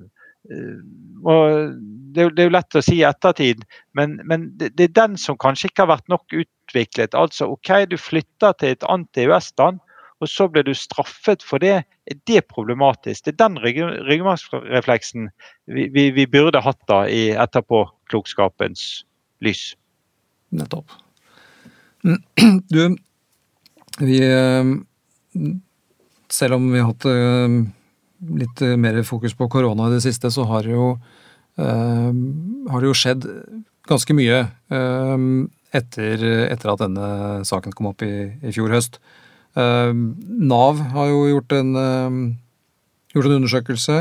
og 1.22 1.78
det 2.12 2.26
er 2.26 2.48
jo 2.48 2.52
lett 2.52 2.76
å 2.76 2.82
si 2.84 2.98
i 2.98 3.06
ettertid, 3.08 3.62
men, 3.96 4.18
men 4.28 4.50
det 4.58 4.74
er 4.84 4.96
den 4.98 5.16
som 5.20 5.38
kanskje 5.40 5.70
ikke 5.70 5.86
har 5.86 5.94
vært 5.94 6.12
nok 6.12 6.36
utviklet. 6.36 7.16
Altså 7.16 7.48
OK, 7.54 7.72
du 7.88 7.96
flytter 7.96 8.58
til 8.60 8.76
et 8.76 8.84
anti-EØS-land 8.84 9.80
og 10.22 10.30
så 10.30 10.46
blir 10.50 10.62
du 10.66 10.72
straffet 10.78 11.42
for 11.42 11.62
det, 11.62 11.82
er 11.82 12.18
det 12.30 12.44
problematisk? 12.50 13.24
Det 13.26 13.34
er 13.34 13.40
den 13.42 13.58
ryggmargsrefleksen 13.58 15.30
vi, 15.66 15.88
vi, 15.90 16.10
vi, 16.14 16.26
burde 16.30 16.62
hatt 16.62 16.78
da 16.90 17.02
i 17.10 17.32
etterpåklokskapens 17.34 19.02
lys. 19.42 19.72
Nettopp. 20.54 20.94
Du, 22.02 22.96
vi 24.02 24.18
eh, 24.26 24.70
Selv 26.32 26.58
om 26.58 26.70
vi 26.72 26.80
har 26.80 26.90
hatt 26.90 27.06
eh, 27.10 27.56
litt 28.42 28.62
mer 28.78 29.00
fokus 29.06 29.34
på 29.38 29.50
korona 29.50 29.88
i 29.90 29.96
det 29.96 30.04
siste, 30.04 30.30
så 30.30 30.46
har 30.50 30.66
det 30.66 30.76
jo, 30.76 30.92
eh, 31.58 32.12
har 32.70 32.78
det 32.78 32.90
jo 32.90 32.98
skjedd 32.98 33.26
ganske 33.90 34.14
mye 34.14 34.44
etter, 35.74 36.22
etter, 36.22 36.70
at 36.70 36.82
denne 36.84 37.06
saken 37.48 37.74
kom 37.74 37.88
opp 37.90 38.04
i, 38.06 38.12
i 38.38 38.52
fjor 38.54 38.70
høst. 38.70 39.00
Uh, 39.52 39.92
Nav 39.92 40.80
har 40.94 41.10
jo 41.10 41.24
gjort 41.28 41.52
en, 41.58 41.72
uh, 41.76 42.20
gjort 43.12 43.28
en 43.28 43.38
undersøkelse. 43.40 43.98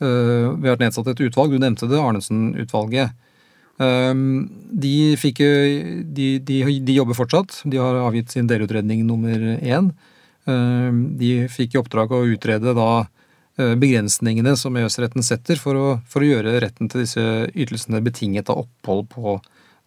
Uh, 0.00 0.56
vi 0.58 0.70
har 0.70 0.80
nedsatt 0.80 1.12
et 1.12 1.22
utvalg. 1.28 1.54
Du 1.54 1.62
nevnte 1.62 1.88
det, 1.90 2.00
Arnesen-utvalget. 2.00 3.16
De, 3.80 5.16
de, 5.16 6.26
de, 6.44 6.56
de, 6.84 6.92
jobber 6.92 7.16
fortsatt. 7.16 7.62
De 7.64 7.78
har 7.80 7.96
avgitt 8.02 8.28
sin 8.34 8.50
delutredning 8.50 9.06
nummer 9.08 9.40
én. 9.56 9.88
De 10.44 11.30
fikk 11.48 11.72
i 11.72 11.80
oppdrag 11.80 12.12
å 12.12 12.26
utrede 12.28 12.74
da 12.76 12.90
begrensningene 13.56 14.52
som 14.60 14.76
EØS-retten 14.76 15.24
setter 15.24 15.56
for 15.56 15.80
å, 15.80 15.86
for 16.12 16.20
å, 16.20 16.28
gjøre 16.28 16.58
retten 16.60 16.92
til 16.92 17.06
disse 17.06 17.24
ytelsene 17.54 18.02
betinget 18.04 18.52
av 18.52 18.66
opphold 18.66 19.08
på 19.16 19.38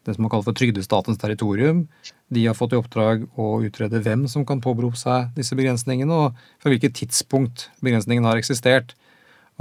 det 0.07 0.17
som 0.17 0.25
man 0.25 0.33
kaller 0.33 0.49
for 0.49 0.57
trygdestatens 0.57 1.21
territorium. 1.21 1.85
De 2.33 2.45
har 2.47 2.55
fått 2.57 2.73
i 2.73 2.79
oppdrag 2.79 3.25
å 3.39 3.59
utrede 3.65 4.01
hvem 4.03 4.27
som 4.31 4.45
kan 4.47 4.61
påberope 4.63 4.97
seg 4.97 5.33
disse 5.37 5.57
begrensningene, 5.57 6.13
og 6.13 6.61
fra 6.63 6.71
hvilket 6.71 6.95
tidspunkt 7.01 7.67
begrensningen 7.83 8.25
har 8.25 8.39
eksistert. 8.39 8.95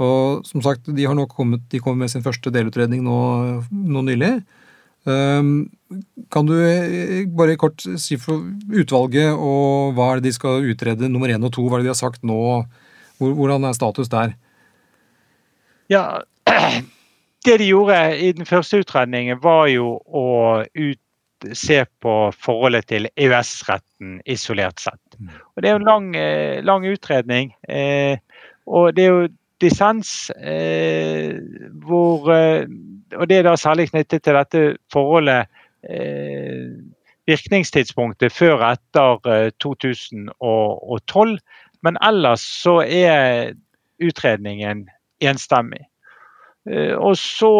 Og 0.01 0.45
som 0.47 0.63
sagt, 0.65 0.87
de 0.89 1.05
har 1.05 1.17
nå 1.17 1.27
kommet, 1.29 1.65
de 1.69 1.81
kommer 1.83 2.05
med 2.05 2.13
sin 2.13 2.25
første 2.25 2.51
delutredning 2.53 3.03
nå, 3.05 3.17
nå 3.69 4.05
nylig. 4.07 4.33
Um, 5.03 5.67
kan 6.31 6.47
du 6.47 6.55
eh, 6.63 7.25
bare 7.27 7.57
kort 7.59 7.83
si 7.99 8.15
for 8.15 8.45
utvalget 8.71 9.35
og 9.35 9.97
hva 9.97 10.05
er 10.13 10.21
det 10.21 10.29
de 10.29 10.37
skal 10.37 10.63
utrede 10.71 11.09
nummer 11.11 11.27
én 11.27 11.43
og 11.43 11.51
to? 11.51 11.65
Hva 11.67 11.77
er 11.77 11.83
det 11.83 11.89
de 11.89 11.91
har 11.91 11.99
sagt 11.99 12.23
nå? 12.23 12.63
Hvordan 13.19 13.67
er 13.67 13.75
status 13.75 14.09
der? 14.11 14.37
Ja, 15.91 16.23
det 17.45 17.57
de 17.59 17.67
gjorde 17.67 17.99
i 18.15 18.31
den 18.31 18.47
første 18.47 18.79
utredningen, 18.79 19.41
var 19.43 19.67
jo 19.67 19.97
å 20.07 20.25
ut, 20.63 21.02
se 21.57 21.83
på 22.01 22.15
forholdet 22.39 22.87
til 22.91 23.07
EØS-retten 23.13 24.19
isolert 24.29 24.81
sett. 24.81 25.17
Mm. 25.19 25.29
Og 25.55 25.61
Det 25.61 25.69
er 25.69 25.75
jo 25.75 25.81
en 25.81 25.89
lang, 25.89 26.15
eh, 26.15 26.63
lang 26.63 26.87
utredning. 26.87 27.53
Eh, 27.69 28.17
og 28.67 28.95
det 28.95 29.05
er 29.05 29.09
jo 29.11 29.27
dissens 29.61 30.31
eh, 30.39 31.39
hvor 31.85 32.27
Og 33.13 33.29
det 33.29 33.37
er 33.37 33.43
da 33.43 33.55
særlig 33.55 33.91
knyttet 33.91 34.23
til 34.23 34.33
dette 34.33 34.61
forholdet 34.91 35.45
eh, 35.85 36.73
virkningstidspunktet 37.29 38.33
før 38.33 38.57
og 38.57 38.71
etter 38.73 39.51
2012. 39.61 41.37
Men 41.83 41.97
ellers 42.01 42.41
så 42.41 42.79
er 42.81 43.53
utredningen 44.01 44.87
enstemmig. 45.21 45.83
Eh, 46.69 46.95
og 46.95 47.17
så 47.19 47.51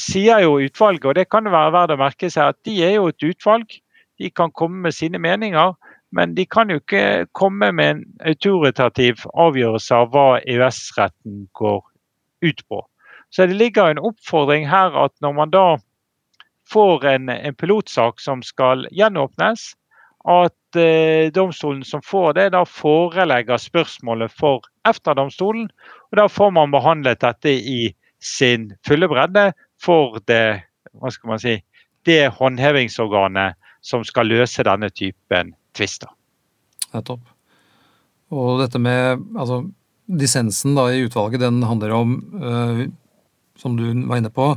sier 0.00 0.42
jo 0.44 0.58
utvalget, 0.60 1.06
og 1.08 1.16
det 1.16 1.28
kan 1.32 1.46
det 1.46 1.54
være 1.54 1.72
verdt 1.72 1.96
å 1.96 2.00
merke 2.00 2.30
seg, 2.30 2.52
at 2.52 2.68
de 2.68 2.76
er 2.84 2.96
jo 2.98 3.08
et 3.12 3.28
utvalg. 3.30 3.78
De 4.20 4.30
kan 4.30 4.52
komme 4.52 4.84
med 4.84 4.94
sine 4.96 5.20
meninger, 5.22 5.74
men 6.12 6.34
de 6.36 6.44
kan 6.46 6.70
jo 6.70 6.80
ikke 6.82 7.26
komme 7.32 7.72
med 7.72 7.94
en 7.94 8.02
autoritativ 8.28 9.24
avgjørelse 9.32 9.96
av 9.96 10.10
hva 10.12 10.26
EØS-retten 10.40 11.46
går 11.56 11.80
ut 12.44 12.60
på. 12.68 12.82
Så 13.32 13.48
det 13.48 13.56
ligger 13.56 13.88
en 13.88 14.02
oppfordring 14.02 14.68
her 14.68 14.92
at 15.00 15.14
når 15.24 15.32
man 15.38 15.52
da 15.54 15.66
får 16.68 17.06
en, 17.08 17.30
en 17.32 17.56
pilotsak 17.56 18.20
som 18.20 18.42
skal 18.44 18.84
gjenåpnes, 18.92 19.72
at 20.28 20.76
eh, 20.78 21.32
domstolen 21.34 21.82
som 21.84 22.02
får 22.04 22.36
det, 22.36 22.46
da 22.54 22.62
forelegger 22.68 23.58
spørsmålet 23.58 24.32
for 24.36 24.62
EFTA-domstolen. 24.86 25.70
og 26.12 26.20
Da 26.20 26.28
får 26.28 26.52
man 26.54 26.70
behandlet 26.70 27.24
dette 27.24 27.50
i 27.50 27.94
sin 28.22 28.70
fulle 28.86 29.08
bredde 29.10 29.50
for 29.82 30.20
det, 30.30 30.62
hva 30.94 31.10
skal 31.12 31.34
man 31.34 31.42
si, 31.42 31.56
det 32.06 32.32
håndhevingsorganet 32.38 33.58
som 33.82 34.04
skal 34.06 34.30
løse 34.30 34.64
denne 34.66 34.90
typen 34.94 35.52
tvister. 35.74 36.10
Nettopp. 36.94 37.24
Og 38.32 38.62
dette 38.62 38.80
med 38.80 39.22
altså, 39.36 39.62
dissensen 40.06 40.76
da, 40.78 40.86
i 40.92 41.04
utvalget, 41.06 41.42
den 41.42 41.62
handler 41.66 41.96
om, 41.96 42.14
øh, 42.38 42.86
som 43.58 43.76
du 43.76 43.86
var 44.08 44.22
inne 44.22 44.30
på, 44.32 44.54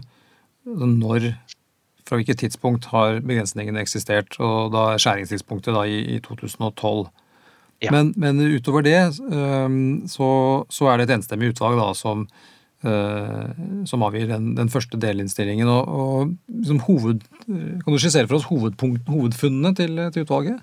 når 0.65 1.33
fra 2.05 2.19
hvilket 2.19 2.43
tidspunkt 2.43 2.85
har 2.93 3.19
begrensningene 3.25 3.81
eksistert, 3.81 4.37
og 4.39 4.71
da 4.75 4.91
er 4.93 5.01
skjæringstidspunktet 5.01 5.73
da 5.73 5.85
i, 5.89 6.03
i 6.15 6.19
2012. 6.21 7.07
Ja. 7.83 7.91
Men, 7.91 8.13
men, 8.15 8.39
utover 8.55 8.85
det 8.85 9.19
øh, 9.19 9.69
så, 10.07 10.29
så, 10.69 10.85
er 10.85 10.97
det 10.97 11.09
et 11.09 11.15
enstemmig 11.17 11.49
utvalg 11.53 11.81
da, 11.81 11.89
som 11.97 12.27
Eh, 12.29 12.54
som 12.83 14.03
avgir 14.05 14.27
den, 14.29 14.51
den 14.57 14.69
første 14.69 14.97
delinnstillingen. 15.01 15.69
Og, 15.71 15.87
og 15.87 16.33
liksom 16.51 16.81
hoved, 16.85 17.23
kan 17.47 17.87
du 17.87 17.97
skissere 18.01 18.27
for 18.29 18.37
oss 18.37 18.49
hovedfunnene 18.49 19.73
til, 19.77 20.01
til, 20.13 20.25
utvalget? 20.25 20.59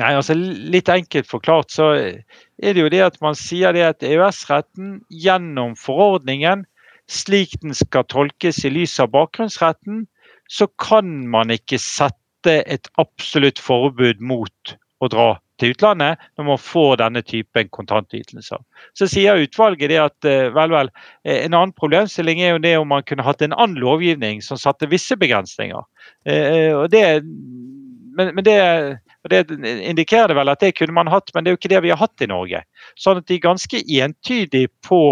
Nei, 0.00 0.14
altså 0.16 0.34
Litt 0.34 0.88
enkelt 0.88 1.28
forklart 1.28 1.74
så 1.74 1.90
er 1.92 2.74
det 2.74 2.84
jo 2.84 2.90
det 2.92 3.02
at 3.04 3.18
man 3.22 3.36
sier 3.38 3.74
det 3.76 3.84
at 3.84 4.06
EØS-retten 4.06 5.00
gjennom 5.12 5.76
forordningen, 5.78 6.64
slik 7.10 7.58
den 7.60 7.74
skal 7.76 8.06
tolkes 8.08 8.62
i 8.64 8.72
lys 8.72 8.96
av 9.02 9.10
bakgrunnsretten, 9.12 10.06
så 10.50 10.66
kan 10.80 11.10
man 11.30 11.52
ikke 11.54 11.78
sette 11.82 12.62
et 12.64 12.88
absolutt 12.98 13.60
forbud 13.60 14.22
mot 14.24 14.74
å 15.00 15.10
dra 15.12 15.30
til 15.60 15.74
utlandet 15.74 16.20
når 16.38 16.48
man 16.48 16.60
får 16.60 17.00
denne 17.02 17.22
typen 17.26 17.68
kontantytelser. 17.76 18.60
Så 18.98 19.08
sier 19.10 19.40
utvalget 19.44 19.92
det 19.92 20.00
at 20.02 20.28
eh, 20.28 20.48
vel, 20.56 20.72
vel, 20.74 20.92
eh, 21.24 21.44
en 21.44 21.56
annen 21.56 21.76
problemstilling 21.76 22.42
er 22.42 22.54
jo 22.54 22.64
det 22.64 22.76
om 22.80 22.90
man 22.92 23.06
kunne 23.06 23.26
hatt 23.26 23.44
en 23.44 23.56
annen 23.56 23.80
lovgivning 23.80 24.42
som 24.44 24.60
satte 24.60 24.90
visse 24.90 25.16
begrensninger. 25.20 25.84
Eh, 26.28 26.72
og 26.76 26.88
det, 26.92 27.04
men, 28.16 28.34
men 28.34 28.46
det, 28.46 28.58
det 29.30 29.44
indikerer 29.52 30.34
vel 30.36 30.52
at 30.52 30.64
det 30.64 30.74
kunne 30.78 30.96
man 30.96 31.10
hatt, 31.12 31.32
men 31.34 31.44
det 31.44 31.52
er 31.52 31.56
jo 31.56 31.60
ikke 31.60 31.74
det 31.74 31.84
vi 31.86 31.92
har 31.94 32.00
hatt 32.00 32.24
i 32.24 32.30
Norge. 32.30 32.64
Sånn 33.00 33.20
at 33.20 33.28
de 33.28 33.36
er 33.36 33.44
ganske 33.44 33.84
entydige 34.00 34.72
på 34.86 35.02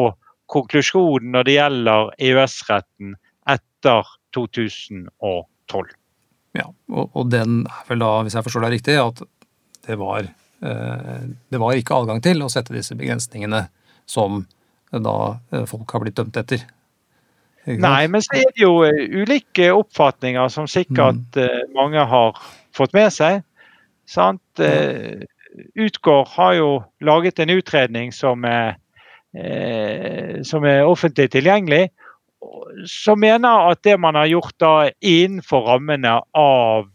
konklusjonen 0.48 1.34
når 1.34 1.48
det 1.48 1.56
gjelder 1.58 2.12
EØS-retten 2.16 3.16
etter 3.52 4.12
2012. 4.36 5.96
Ja, 6.56 6.70
og, 6.90 7.10
og, 7.12 7.26
den 7.30 7.60
er 7.68 7.82
vel 7.90 8.00
da, 8.02 8.14
hvis 8.24 8.36
jeg 8.38 8.46
forstår 8.46 8.64
deg 8.64 8.78
riktig, 8.78 8.96
at 9.00 9.20
det 9.88 9.96
var, 9.96 10.18
eh, 10.62 11.20
det 11.48 11.58
var 11.58 11.76
ikke 11.76 11.96
adgang 11.96 12.20
til 12.24 12.44
å 12.44 12.50
sette 12.52 12.74
disse 12.76 12.96
begrensningene 12.98 13.64
som 14.08 14.42
da 14.92 15.18
eh, 15.52 15.64
folk 15.68 15.88
har 15.94 16.04
blitt 16.04 16.18
dømt 16.18 16.36
etter. 16.36 16.66
Nei, 17.68 18.08
men 18.08 18.22
så 18.24 18.38
er 18.38 18.50
det 18.52 18.62
jo 18.62 18.74
eh, 18.84 19.00
ulike 19.16 19.70
oppfatninger 19.76 20.52
som 20.52 20.68
sikkert 20.68 21.36
mm. 21.36 21.72
mange 21.76 22.04
har 22.12 22.36
fått 22.76 22.92
med 22.96 23.12
seg. 23.16 23.40
Sant? 24.08 24.44
Mm. 24.60 25.24
Utgård 25.80 26.28
har 26.36 26.52
jo 26.56 26.68
laget 27.04 27.40
en 27.42 27.52
utredning 27.52 28.12
som 28.14 28.44
er, 28.46 28.76
som 30.46 30.64
er 30.68 30.86
offentlig 30.88 31.26
tilgjengelig, 31.34 31.88
som 32.88 33.20
mener 33.20 33.72
at 33.72 33.82
det 33.84 33.96
man 34.00 34.16
har 34.16 34.30
gjort 34.30 34.54
da 34.62 34.72
innenfor 35.04 35.66
rammene 35.66 36.14
av 36.38 36.88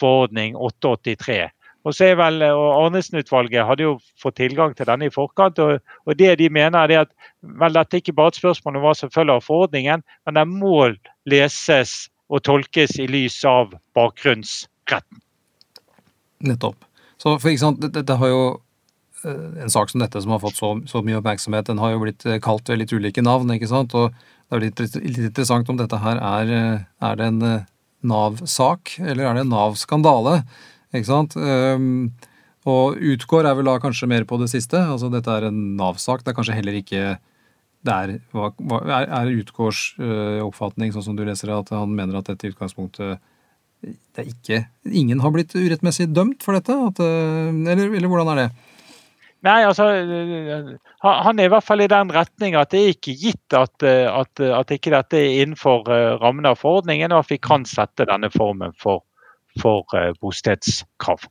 forordning 0.00 0.56
883 0.56 1.50
og 1.82 1.94
så 1.96 2.12
er 2.12 2.18
vel, 2.20 2.42
og 2.46 2.68
Arnesen-utvalget 2.84 3.66
hadde 3.66 3.86
jo 3.88 3.96
fått 4.20 4.36
tilgang 4.38 4.74
til 4.78 4.86
denne 4.86 5.08
i 5.08 5.14
forkant. 5.14 5.58
og, 5.58 5.80
og 6.06 6.18
Det 6.18 6.36
de 6.38 6.48
mener 6.50 6.78
er 6.78 7.04
at 7.06 7.10
vel, 7.42 7.74
dette 7.74 7.98
er 7.98 8.04
ikke 8.04 8.14
bare 8.18 8.34
et 8.34 8.38
spørsmål 8.38 8.78
om 8.78 8.86
hva 8.86 8.94
som 8.98 9.10
følger 9.10 9.34
av 9.34 9.46
forordningen, 9.46 10.04
men 10.26 10.38
den 10.38 10.54
må 10.60 10.92
leses 11.26 12.06
og 12.32 12.44
tolkes 12.46 12.96
i 13.02 13.08
lys 13.10 13.40
av 13.48 13.74
bakgrunnsretten. 13.98 15.20
Nettopp. 16.46 16.78
Så 17.18 17.36
for 17.38 17.58
sant, 17.58 17.82
dette 17.82 18.18
har 18.18 18.30
jo 18.32 18.44
En 19.22 19.70
sak 19.70 19.86
som 19.86 20.00
dette 20.02 20.18
som 20.18 20.32
har 20.34 20.40
fått 20.42 20.56
så, 20.58 20.68
så 20.90 20.98
mye 21.06 21.20
oppmerksomhet, 21.20 21.68
den 21.68 21.78
har 21.78 21.92
jo 21.92 22.00
blitt 22.02 22.24
eh, 22.26 22.40
kalt 22.42 22.66
ved 22.66 22.80
litt 22.80 22.90
ulike 22.90 23.22
navn. 23.22 23.52
ikke 23.54 23.68
sant? 23.70 23.94
Og 23.94 24.10
Det 24.50 24.56
er 24.56 24.62
litt, 24.64 24.80
litt 24.98 25.28
interessant 25.28 25.68
om 25.70 25.78
dette 25.78 26.00
her 26.02 26.18
er, 26.18 26.50
eh, 26.50 26.80
er 27.06 27.20
det 27.20 27.28
en 27.28 27.44
eh, 27.46 27.68
Nav-sak, 28.02 28.96
eller 28.98 29.28
er 29.28 29.38
det 29.38 29.44
en 29.44 29.54
Nav-skandale? 29.54 30.40
Ikke 30.92 31.08
sant? 31.08 31.36
Um, 31.36 32.12
og 32.68 33.00
utgår 33.00 33.48
er 33.48 33.56
vel 33.58 33.66
da 33.66 33.78
kanskje 33.82 34.08
mer 34.10 34.26
på 34.28 34.38
det 34.38 34.50
siste. 34.52 34.78
altså 34.78 35.10
Dette 35.10 35.32
er 35.34 35.48
en 35.48 35.60
Nav-sak. 35.78 36.22
Det 36.22 36.32
er 36.32 36.38
kanskje 36.38 36.56
heller 36.58 36.78
ikke 36.78 37.16
det 37.82 37.92
er, 37.92 38.10
er, 38.14 39.06
er 39.10 39.30
Utgårds 39.40 39.96
uh, 39.98 40.38
oppfatning, 40.44 40.92
sånn 40.94 41.08
som 41.08 41.16
du 41.18 41.24
leser 41.26 41.50
det, 41.50 41.56
at 41.64 41.72
han 41.74 41.94
mener 41.96 42.20
at 42.20 42.28
dette 42.30 42.46
i 42.46 42.52
utgangspunktet 42.52 43.18
det 43.82 44.22
er 44.22 44.28
ikke 44.30 44.58
Ingen 44.94 45.18
har 45.24 45.32
blitt 45.34 45.56
urettmessig 45.58 46.06
dømt 46.14 46.44
for 46.46 46.54
dette? 46.54 46.70
At, 46.70 47.00
uh, 47.02 47.50
eller, 47.50 47.88
eller, 47.88 48.06
hvordan 48.12 48.30
er 48.30 48.40
det? 48.44 48.68
Nei, 49.42 49.56
altså 49.66 49.88
Han 51.02 51.40
er 51.42 51.48
i 51.48 51.50
hvert 51.50 51.66
fall 51.66 51.82
i 51.82 51.90
den 51.90 52.12
retning 52.14 52.54
at 52.54 52.70
det 52.70 52.78
er 52.84 52.92
ikke 52.94 53.16
gitt 53.18 53.56
at, 53.58 53.74
at, 53.82 54.42
at 54.62 54.74
ikke 54.76 54.92
dette 54.94 55.18
er 55.18 55.40
innenfor 55.42 55.82
rammen 56.22 56.46
av 56.46 56.60
forordningen, 56.60 57.10
og 57.10 57.24
at 57.24 57.32
vi 57.34 57.40
kan 57.42 57.66
sette 57.66 58.06
denne 58.06 58.30
formen 58.30 58.70
for 58.78 59.02
for 59.60 59.84
uh, 59.96 60.12
bostedskrav. 60.22 61.28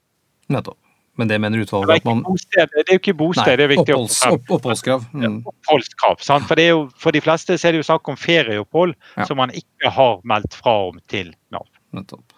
Nettopp. 0.51 0.77
Men 1.19 1.27
det 1.27 1.37
mener 1.43 1.61
utvalget 1.61 2.01
at 2.01 2.05
man 2.07 2.23
bosted, 2.23 2.69
Det 2.71 2.87
er 2.87 2.95
jo 2.95 3.01
ikke 3.01 3.13
bosted, 3.19 3.49
Nei, 3.51 3.55
det 3.59 3.65
er 3.65 3.71
viktig 3.73 3.93
oppholds, 3.93 4.19
opp, 4.31 4.53
Oppholdskrav. 4.57 5.07
Mm. 5.11 5.39
Oppholdskrav? 5.51 6.21
For, 6.47 6.61
jo, 6.63 6.83
for, 6.97 7.15
de 7.15 7.21
fleste 7.21 7.57
så 7.59 7.67
er 7.67 7.75
det 7.75 7.81
jo 7.81 7.87
snakk 7.89 8.11
om 8.13 8.19
ferieopphold 8.19 8.95
ja. 9.17 9.27
som 9.27 9.41
man 9.41 9.51
ikke 9.55 9.91
har 9.91 10.21
meldt 10.27 10.55
fra 10.55 10.77
om 10.87 11.01
til 11.11 11.33
Nav. 11.53 11.67
Nettopp. 11.91 12.37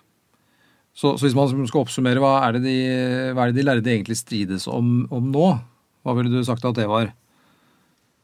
Så, 0.93 1.15
så, 1.17 1.25
hvis 1.25 1.37
man 1.37 1.69
skal 1.69 1.83
oppsummere, 1.85 2.21
hva 2.21 2.35
er 2.47 2.57
det 2.57 2.63
de, 2.65 2.77
hva 3.37 3.47
det 3.49 3.57
de 3.57 3.65
lærde 3.65 3.93
egentlig 3.93 4.17
strides 4.19 4.67
om, 4.69 5.05
om 5.13 5.29
nå? 5.33 5.51
Hva 6.03 6.17
ville 6.17 6.33
du 6.33 6.43
sagt 6.45 6.65
at 6.67 6.77
det 6.77 6.89
var? 6.89 7.13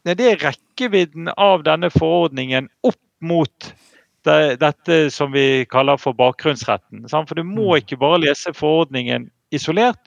Det 0.06 0.16
er 0.24 0.38
rekkevidden 0.40 1.30
av 1.36 1.64
denne 1.66 1.90
forordningen 1.92 2.70
opp 2.86 3.00
mot 3.20 3.72
det, 4.26 4.60
dette 4.60 5.02
som 5.14 5.32
vi 5.32 5.64
kaller 5.70 6.00
for 6.00 6.16
bakgrunnsretten. 6.16 7.06
For 7.10 7.36
du 7.38 7.44
må 7.44 7.72
mm. 7.72 7.76
ikke 7.82 8.00
bare 8.00 8.22
lese 8.26 8.52
forordningen 8.56 9.28
isolert. 9.50 10.00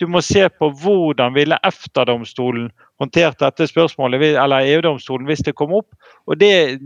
Du 0.00 0.06
må 0.10 0.20
se 0.24 0.42
på 0.60 0.70
hvordan 0.82 1.34
ville 1.36 1.58
EFTA-domstolen 1.66 2.68
håndtert 3.00 3.40
dette 3.40 3.68
spørsmålet, 3.70 4.34
eller 4.36 4.66
EU-domstolen, 4.74 5.24
hvis 5.28 5.44
det 5.46 5.56
kom 5.56 5.72
opp. 5.78 5.88
Og 6.28 6.36
det, 6.40 6.80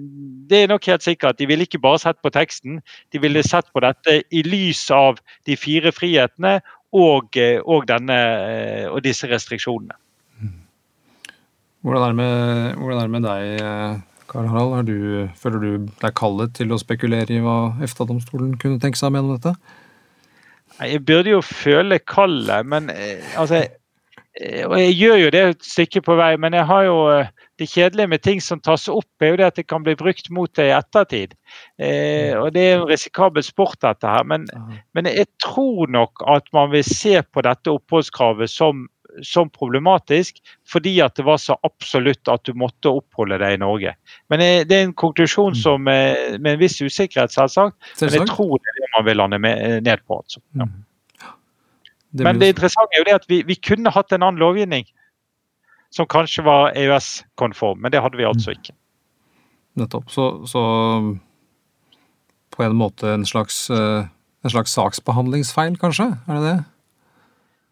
det, 0.50 0.62
er 0.62 0.70
nok 0.70 0.86
helt 0.86 1.02
sikkert. 1.02 1.40
De 1.40 1.48
ville 1.50 1.66
ikke 1.66 1.82
bare 1.82 1.98
sett 2.02 2.20
på 2.22 2.30
teksten, 2.34 2.78
de 3.12 3.22
ville 3.22 3.42
sett 3.42 3.66
på 3.74 3.82
dette 3.82 4.20
i 4.30 4.44
lys 4.46 4.86
av 4.94 5.18
de 5.48 5.58
fire 5.58 5.90
frihetene 5.94 6.60
og, 6.94 7.34
og, 7.34 7.86
denne, 7.90 8.18
og 8.92 9.02
disse 9.06 9.28
restriksjonene. 9.30 9.98
Hvordan 11.84 12.02
er 12.02 12.12
det 12.12 12.16
med, 12.16 12.74
hvordan 12.80 12.98
er 12.98 13.08
det 13.08 13.12
med 13.12 13.26
deg? 13.28 14.04
Karl 14.30 14.48
Harald, 14.48 14.88
du, 14.88 15.28
føler 15.38 15.62
du 15.62 15.88
deg 16.00 16.16
kallet 16.16 16.54
til 16.56 16.72
å 16.72 16.80
spekulere 16.80 17.36
i 17.36 17.42
hva 17.44 17.74
EFTA-domstolen 17.84 18.56
kunne 18.60 18.80
tenke 18.82 18.98
seg 18.98 19.12
gjennom 19.12 19.36
dette? 19.36 19.54
Jeg 20.80 21.04
burde 21.06 21.34
jo 21.36 21.40
føle 21.44 22.00
kallet, 22.02 22.66
men 22.66 22.88
eh, 22.90 23.22
altså 23.38 23.60
eh, 23.62 24.64
Og 24.66 24.74
jeg 24.80 24.96
gjør 24.98 25.20
jo 25.20 25.32
det 25.34 25.42
et 25.52 25.66
stykke 25.68 26.02
på 26.02 26.16
vei, 26.18 26.32
men 26.40 26.56
jeg 26.56 26.66
har 26.66 26.86
jo 26.88 26.96
eh, 27.12 27.28
det 27.62 27.68
kjedelige 27.70 28.10
med 28.10 28.22
ting 28.26 28.40
som 28.42 28.58
tas 28.58 28.88
opp, 28.90 29.06
er 29.22 29.34
jo 29.34 29.38
det 29.38 29.46
at 29.46 29.60
det 29.60 29.66
kan 29.70 29.84
bli 29.86 29.94
brukt 29.98 30.30
mot 30.34 30.50
deg 30.58 30.72
i 30.72 30.74
ettertid. 30.74 31.36
Eh, 31.78 32.34
og 32.34 32.50
Det 32.56 32.64
er 32.64 32.80
en 32.80 32.88
risikabel 32.88 33.44
sport, 33.46 33.78
dette 33.84 34.10
her. 34.10 34.26
Men, 34.26 34.48
men, 34.96 35.06
jeg 35.06 35.28
tror 35.44 35.86
nok 35.86 36.24
at 36.26 36.50
man 36.56 36.72
vil 36.74 36.82
se 36.86 37.20
på 37.22 37.44
dette 37.46 37.70
oppholdskravet 37.70 38.50
som 38.50 38.88
som 39.22 39.50
problematisk 39.52 40.40
fordi 40.68 40.96
at 41.04 41.14
det 41.18 41.26
var 41.26 41.38
så 41.38 41.56
absolutt 41.66 42.28
at 42.32 42.42
du 42.48 42.54
måtte 42.58 42.90
oppholde 42.90 43.38
deg 43.42 43.56
i 43.56 43.60
Norge. 43.62 43.94
Men 44.32 44.40
Det 44.40 44.72
er 44.74 44.88
en 44.88 44.96
konklusjon 44.96 45.54
mm. 45.54 45.60
som, 45.60 45.84
med 45.84 46.46
en 46.46 46.60
viss 46.60 46.80
usikkerhet, 46.82 47.32
selvsagt. 47.34 47.76
Men 48.00 48.16
jeg 48.18 48.26
tror 48.30 48.58
det 48.58 48.72
er 48.72 48.80
det 48.80 48.90
man 48.96 49.06
vil 49.06 49.20
lande 49.22 49.38
ned 49.38 50.04
på. 50.06 50.18
altså. 50.18 50.42
Ja. 50.54 50.66
Mm. 50.66 50.84
Men 52.22 52.38
det 52.38 52.52
interessante 52.54 52.94
er 52.94 53.02
jo 53.02 53.08
det 53.08 53.18
at 53.18 53.28
vi, 53.28 53.42
vi, 53.46 53.56
kunne 53.58 53.90
hatt 53.90 54.12
en 54.14 54.22
annen 54.22 54.38
lovgivning 54.38 54.86
som 55.94 56.06
kanskje 56.10 56.44
var 56.46 56.74
EØS-konform, 56.78 57.80
men 57.82 57.92
det 57.94 58.02
hadde 58.02 58.18
vi 58.18 58.26
altså 58.26 58.50
mm. 58.50 58.58
ikke. 58.58 58.74
Nettopp. 59.78 60.10
Så, 60.10 60.28
så 60.46 60.62
på 62.54 62.62
en 62.62 62.76
måte 62.78 63.10
en 63.10 63.26
slags, 63.26 63.70
eh, 63.70 64.06
en 64.44 64.50
slags 64.50 64.74
saksbehandlingsfeil, 64.74 65.78
kanskje? 65.78 66.12
Er 66.28 66.38
det 66.38 66.44
det? 66.46 66.56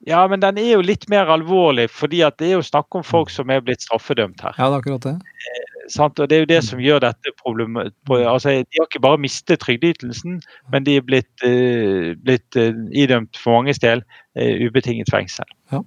Ja, 0.06 0.24
men 0.26 0.42
den 0.42 0.58
er 0.58 0.72
jo 0.72 0.82
litt 0.82 1.04
mer 1.10 1.30
alvorlig, 1.30 1.86
fordi 1.94 2.24
at 2.26 2.38
det 2.42 2.48
er 2.48 2.56
jo 2.56 2.66
snakk 2.66 2.94
om 2.98 3.04
folk 3.06 3.30
som 3.30 3.50
er 3.54 3.62
blitt 3.62 3.84
straffedømt 3.84 4.42
her. 4.42 4.56
Ja, 4.58 4.66
det 4.66 4.74
er 4.74 4.82
akkurat 4.82 5.06
det. 5.06 5.14
Eh, 5.46 5.68
og 6.02 6.28
Det 6.28 6.32
er 6.36 6.42
jo 6.42 6.50
det 6.50 6.60
som 6.64 6.80
gjør 6.80 7.00
dette 7.02 7.32
problemet 7.42 7.92
altså, 8.08 8.50
De 8.50 8.78
har 8.78 8.86
ikke 8.86 9.02
bare 9.02 9.18
mistet 9.18 9.60
trygdeytelsen, 9.60 10.40
men 10.72 10.84
de 10.86 10.96
er 10.96 11.06
blitt, 11.06 11.30
eh, 11.44 12.14
blitt 12.18 12.56
eh, 12.56 12.74
idømt 12.94 13.36
for 13.36 13.58
manges 13.58 13.82
del 13.82 14.02
uh, 14.38 14.66
ubetinget 14.66 15.10
fengsel. 15.10 15.46
Ja, 15.72 15.82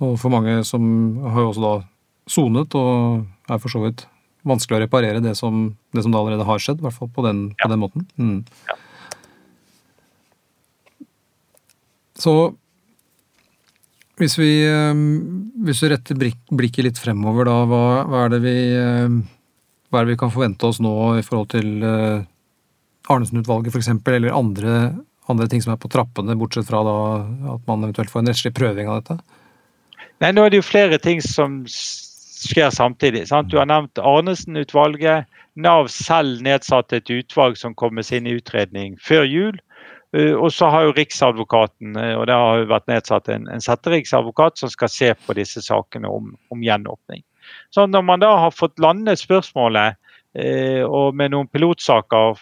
og 0.00 0.18
for 0.18 0.32
mange 0.32 0.64
som 0.64 1.18
har 1.26 1.40
jo 1.40 1.50
også 1.52 1.64
da 1.64 1.74
sonet, 2.26 2.74
og 2.74 3.26
er 3.50 3.58
for 3.62 3.70
så 3.70 3.82
vidt 3.84 4.06
vanskelig 4.46 4.78
å 4.78 4.84
reparere 4.86 5.22
det 5.22 5.36
som, 5.38 5.76
det 5.94 6.02
som 6.02 6.14
da 6.14 6.22
allerede 6.22 6.46
har 6.46 6.62
skjedd, 6.62 6.80
i 6.80 6.86
hvert 6.86 6.98
fall 6.98 7.10
på 7.14 7.26
den, 7.26 7.48
ja. 7.54 7.66
på 7.66 7.72
den 7.74 7.82
måten. 7.82 8.06
Mm. 8.16 8.44
Ja. 8.70 8.78
Så 12.16 12.56
hvis 14.16 14.38
vi, 14.40 14.50
ehm, 14.64 15.00
hvis 15.66 15.82
vi 15.84 15.90
retter 15.92 16.16
blikket 16.16 16.86
litt 16.86 17.00
fremover, 17.00 17.48
da, 17.48 17.56
hva, 17.68 17.82
hva, 18.08 18.22
er 18.26 18.40
vi, 18.40 18.56
ehm, 18.72 19.18
hva, 19.90 20.00
er 20.00 20.06
det 20.06 20.14
vi, 20.14 20.20
kan 20.22 20.32
forvente 20.32 20.68
oss 20.68 20.80
nå 20.80 20.94
i 21.18 21.24
forhold 21.26 21.50
til 21.52 21.84
eh, 21.84 22.24
Arnesen-utvalget 23.12 23.74
f.eks., 23.74 23.92
eller 23.92 24.32
andre, 24.32 24.94
andre, 25.28 25.48
ting 25.52 25.60
som 25.64 25.74
er 25.74 25.82
på 25.82 25.92
trappene, 25.92 26.38
bortsett 26.40 26.68
fra 26.68 26.80
da, 26.86 26.96
at 27.54 27.68
man 27.68 27.84
eventuelt 27.84 28.12
får 28.12 28.24
en 28.24 28.32
rettslig 28.32 28.54
prøving 28.56 28.88
av 28.88 29.02
dette? 29.02 29.18
Nei, 30.24 30.32
Nå 30.32 30.46
er 30.46 30.54
det 30.54 30.62
jo 30.62 30.70
flere 30.70 30.98
ting 31.02 31.20
som 31.20 31.60
skjer 31.68 32.72
samtidig. 32.72 33.26
Sant? 33.28 33.50
Du 33.52 33.60
har 33.60 33.68
nevnt 33.68 34.00
Arnesen-utvalget. 34.00 35.28
Nav 35.60 35.88
selv 35.92 36.40
nedsatte 36.44 37.00
et 37.00 37.12
utvalg 37.12 37.56
som 37.60 37.76
kom 37.76 37.96
med 37.96 38.08
sin 38.08 38.28
utredning 38.28 38.96
før 39.00 39.28
jul. 39.28 39.60
Eh, 40.14 40.34
og 40.34 40.52
så 40.52 40.68
har 40.70 40.86
jo 40.86 40.94
Riksadvokaten, 40.96 41.96
eh, 41.96 42.14
og 42.14 42.26
det 42.28 42.38
har 42.38 42.60
jo 42.60 42.70
vært 42.70 42.90
nedsatt 42.90 43.30
en, 43.32 43.48
en 43.50 43.62
setteriksadvokat 43.62 44.60
som 44.60 44.72
skal 44.72 44.92
se 44.92 45.12
på 45.26 45.36
disse 45.38 45.62
sakene 45.64 46.10
om, 46.10 46.34
om 46.54 46.62
gjenåpning. 46.62 47.24
Så 47.74 47.86
når 47.90 48.04
man 48.06 48.22
da 48.22 48.32
har 48.46 48.54
fått 48.54 48.78
landet 48.82 49.22
spørsmålet 49.22 49.98
eh, 50.38 50.82
og 50.82 51.14
med 51.18 51.34
noen 51.34 51.50
pilotsaker 51.50 52.38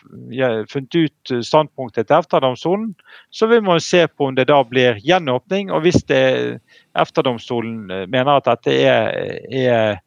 funnet 0.71 0.97
ut 0.97 1.35
standpunktet 1.45 2.09
til 2.09 2.19
EFTA-domstolen, 2.19 2.95
så 3.33 3.49
vil 3.51 3.65
man 3.67 3.83
se 3.85 4.07
på 4.09 4.31
om 4.31 4.37
det 4.37 4.49
da 4.53 4.61
blir 4.69 5.01
gjenåpning. 5.05 5.73
Og 5.73 5.85
hvis 5.85 6.01
EFTA-domstolen 6.09 8.09
mener 8.09 8.33
at 8.37 8.49
dette 8.49 8.79
er, 8.81 9.12
er 9.53 10.01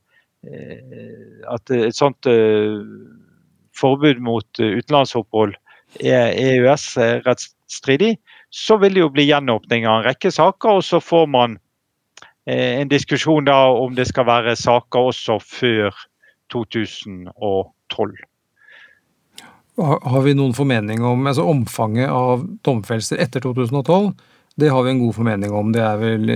at 1.50 1.72
et 1.74 1.98
sånt 1.98 2.30
forbud 3.78 4.22
mot 4.24 4.62
utenlandsopphold 4.62 5.58
EØS-rettsstridig, 6.00 8.18
så 8.50 8.78
vil 8.82 8.94
det 8.94 9.06
jo 9.06 9.14
bli 9.14 9.30
gjenåpning 9.30 9.88
av 9.88 10.02
en 10.02 10.08
rekke 10.10 10.32
saker. 10.32 10.70
Og 10.80 10.84
så 10.86 11.00
får 11.04 11.26
man 11.32 11.58
Eh, 12.48 12.82
en 12.82 12.88
diskusjon 12.88 13.46
da 13.46 13.58
om 13.76 13.96
det 13.96 14.06
skal 14.08 14.24
være 14.28 14.56
saker 14.56 15.10
også 15.10 15.36
før 15.44 15.96
2012. 16.54 18.14
Har 19.78 20.22
vi 20.24 20.34
noen 20.34 20.56
formening 20.56 21.04
om 21.06 21.28
altså 21.28 21.44
omfanget 21.52 22.10
av 22.10 22.46
domfellelser 22.66 23.20
etter 23.22 23.44
2012? 23.44 24.14
Det 24.58 24.72
har 24.72 24.86
vi 24.86 24.94
en 24.94 25.04
god 25.04 25.14
formening 25.20 25.52
om. 25.54 25.74
Det 25.76 25.84
er 25.84 26.00
vel 26.00 26.32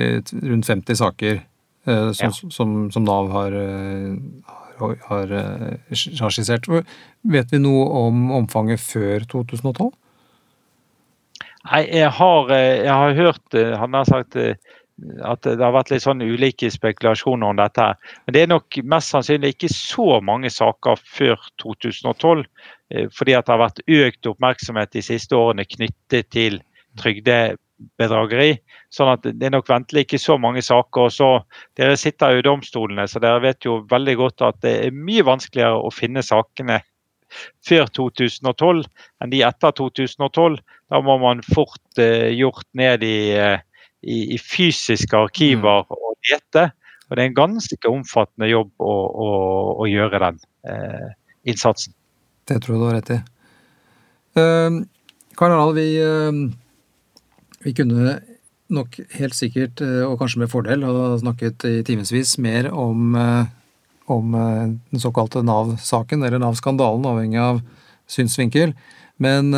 rundt 0.51 0.67
50 0.67 0.99
saker 0.99 1.39
eh, 1.39 2.11
som, 2.11 2.27
ja. 2.27 2.51
som, 2.59 2.75
som, 2.91 3.07
Nav 3.07 3.31
har, 3.31 3.55
eh, 3.55 4.11
har, 4.81 4.97
har, 5.07 5.33
har 6.19 6.33
skissert. 6.33 6.69
Vet 7.21 7.53
vi 7.53 7.61
noe 7.61 7.87
om 8.01 8.29
omfanget 8.41 8.83
før 8.83 9.25
2012? 9.31 9.91
Nei, 11.61 11.81
jeg 11.93 12.09
har, 12.17 12.47
jeg 12.57 12.89
har 12.89 13.11
hørt 13.13 13.57
Han 13.77 13.93
har 13.93 14.07
sagt 14.09 14.33
at 15.21 15.45
det 15.45 15.61
har 15.61 15.73
vært 15.73 15.91
litt 15.93 16.03
sånn 16.03 16.21
ulike 16.21 16.69
spekulasjoner 16.71 17.53
om 17.53 17.57
dette. 17.57 17.87
Men 18.25 18.35
det 18.35 18.43
er 18.43 18.51
nok 18.51 18.77
mest 18.93 19.13
sannsynlig 19.13 19.55
ikke 19.55 19.71
så 19.73 20.19
mange 20.25 20.51
saker 20.53 20.99
før 21.01 21.41
2012. 21.63 22.43
Eh, 22.93 23.07
fordi 23.15 23.35
at 23.37 23.47
det 23.47 23.55
har 23.55 23.63
vært 23.63 23.83
økt 23.87 24.31
oppmerksomhet 24.33 24.93
de 24.93 25.03
siste 25.05 25.37
årene 25.37 25.65
knyttet 25.69 26.29
til 26.33 26.61
trygdebedrageri. 27.81 28.59
Sånn 28.93 29.11
at 29.13 29.25
det 29.25 29.47
er 29.47 29.53
nok 29.55 29.69
ventelig 29.69 30.05
ikke 30.05 30.21
så 30.21 30.37
mange 30.37 30.61
saker. 30.61 31.07
og 31.07 31.11
Så 31.11 31.29
dere 31.79 31.97
sitter 31.97 32.35
jo 32.35 32.43
i 32.43 32.47
domstolene, 32.47 33.07
så 33.07 33.19
dere 33.19 33.41
vet 33.41 33.65
jo 33.65 33.81
veldig 33.89 34.15
godt 34.19 34.41
at 34.41 34.61
det 34.61 34.75
er 34.85 34.95
mye 34.95 35.25
vanskeligere 35.25 35.81
å 35.81 35.91
finne 35.93 36.23
sakene 36.23 36.81
før 37.63 37.87
2012 37.95 38.83
enn 39.23 39.31
de 39.31 39.43
etter 39.47 39.71
2012. 39.77 40.59
Da 40.91 41.01
må 41.01 41.17
man 41.21 41.41
fort 41.53 42.01
eh, 42.01 42.33
gjort 42.35 42.67
ned 42.75 43.03
i 43.07 43.17
eh, 43.39 43.59
i, 44.01 44.35
i 44.35 44.37
fysiske 44.37 45.17
arkiver 45.17 45.85
mm. 45.85 45.97
og 45.97 46.29
lete. 46.29 46.69
Og 47.09 47.17
det 47.17 47.23
er 47.23 47.29
en 47.29 47.37
ganske 47.37 47.91
omfattende 47.91 48.49
jobb 48.49 48.71
å, 48.79 48.93
å, 49.25 49.29
å 49.83 49.87
gjøre 49.89 50.21
den 50.23 50.39
eh, 50.67 51.09
innsatsen. 51.51 51.93
Det 52.47 52.61
tror 52.63 52.75
jeg 52.75 52.81
du 52.81 52.87
har 52.87 52.97
rett 52.97 53.13
i. 53.13 53.19
Uh, 54.31 54.81
Karl 55.35 55.51
Harald, 55.51 55.75
vi, 55.75 55.99
uh, 55.99 56.31
vi 57.65 57.73
kunne 57.77 58.19
nok 58.71 58.95
helt 59.17 59.35
sikkert, 59.35 59.81
uh, 59.83 60.05
og 60.09 60.19
kanskje 60.21 60.43
med 60.43 60.51
fordel, 60.51 60.85
ha 60.87 61.17
snakket 61.19 61.65
i 61.67 61.75
timevis 61.87 62.37
mer 62.41 62.71
om, 62.71 63.17
om 64.11 64.33
den 64.33 65.03
såkalte 65.03 65.43
Nav-saken, 65.43 66.23
eller 66.23 66.41
Nav-skandalen, 66.41 67.05
avhengig 67.07 67.41
av 67.43 67.61
synsvinkel. 68.11 68.73
Men 69.21 69.51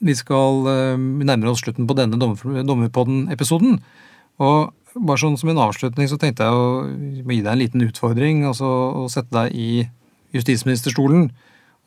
vi 0.00 0.14
skal 0.16 0.64
nærme 0.96 1.50
oss 1.50 1.60
slutten 1.60 1.84
på 1.84 1.96
denne 1.98 2.16
Dommerpodden-episoden. 2.16 3.76
Og 4.40 4.72
bare 4.94 5.20
sånn 5.20 5.36
som 5.38 5.50
en 5.50 5.60
avslutning 5.64 6.08
så 6.10 6.18
tenkte 6.20 6.46
jeg 6.46 6.54
å 6.54 6.86
gi 7.26 7.40
deg 7.42 7.50
en 7.50 7.60
liten 7.60 7.84
utfordring. 7.86 8.44
Altså 8.48 8.68
å 9.02 9.04
sette 9.12 9.34
deg 9.34 9.54
i 9.54 9.84
justisministerstolen. 10.34 11.28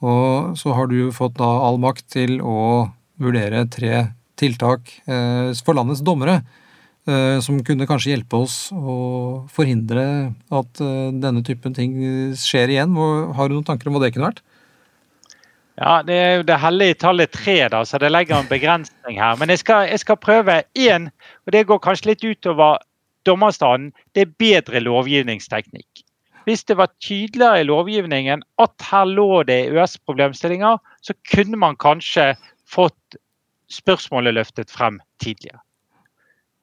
Og 0.04 0.58
så 0.60 0.76
har 0.78 0.92
du 0.92 1.10
fått 1.16 1.38
da 1.40 1.48
all 1.68 1.80
makt 1.82 2.06
til 2.14 2.38
å 2.44 2.90
vurdere 3.22 3.66
tre 3.74 4.10
tiltak 4.40 4.94
øh, 5.08 5.52
for 5.66 5.78
landets 5.78 6.06
dommere. 6.06 6.42
Som 7.40 7.62
kunne 7.64 7.86
kanskje 7.88 8.10
hjelpe 8.12 8.36
oss 8.36 8.56
å 8.76 8.94
forhindre 9.48 10.02
at 10.52 10.82
denne 11.16 11.40
typen 11.48 11.72
ting 11.72 11.94
skjer 12.36 12.74
igjen. 12.74 12.98
Har 13.32 13.48
du 13.48 13.54
noen 13.56 13.64
tanker 13.70 13.88
om 13.88 13.96
hva 13.96 14.02
det 14.04 14.10
kunne 14.12 14.28
vært? 14.28 14.42
Ja, 15.78 16.02
Det 16.04 16.16
er 16.16 16.36
jo 16.36 16.44
det 16.44 16.58
hellige 16.58 16.98
tallet 17.04 17.32
tre, 17.32 17.70
da, 17.70 17.84
så 17.86 18.00
det 18.02 18.10
legger 18.12 18.40
en 18.40 18.50
begrensning 18.50 19.20
her. 19.22 19.38
Men 19.38 19.54
jeg 19.54 19.62
skal, 19.62 19.86
jeg 19.92 20.02
skal 20.02 20.18
prøve 20.18 20.64
én, 20.76 21.08
og 21.46 21.54
det 21.54 21.68
går 21.70 21.80
kanskje 21.86 22.10
litt 22.12 22.26
utover 22.26 22.82
dommerstanden. 23.30 23.94
Det 24.16 24.26
er 24.26 24.36
bedre 24.42 24.82
lovgivningsteknikk. 24.82 26.02
Hvis 26.48 26.64
det 26.64 26.78
var 26.80 26.90
tydeligere 27.04 27.62
i 27.62 27.68
lovgivningen 27.68 28.42
at 28.58 28.88
her 28.90 29.06
lå 29.06 29.44
det 29.44 29.68
EØS-problemstillinger, 29.68 30.80
så 31.04 31.14
kunne 31.34 31.60
man 31.60 31.76
kanskje 31.76 32.34
fått 32.66 33.20
spørsmålet 33.72 34.38
løftet 34.38 34.72
frem 34.72 35.00
tidligere. 35.24 35.60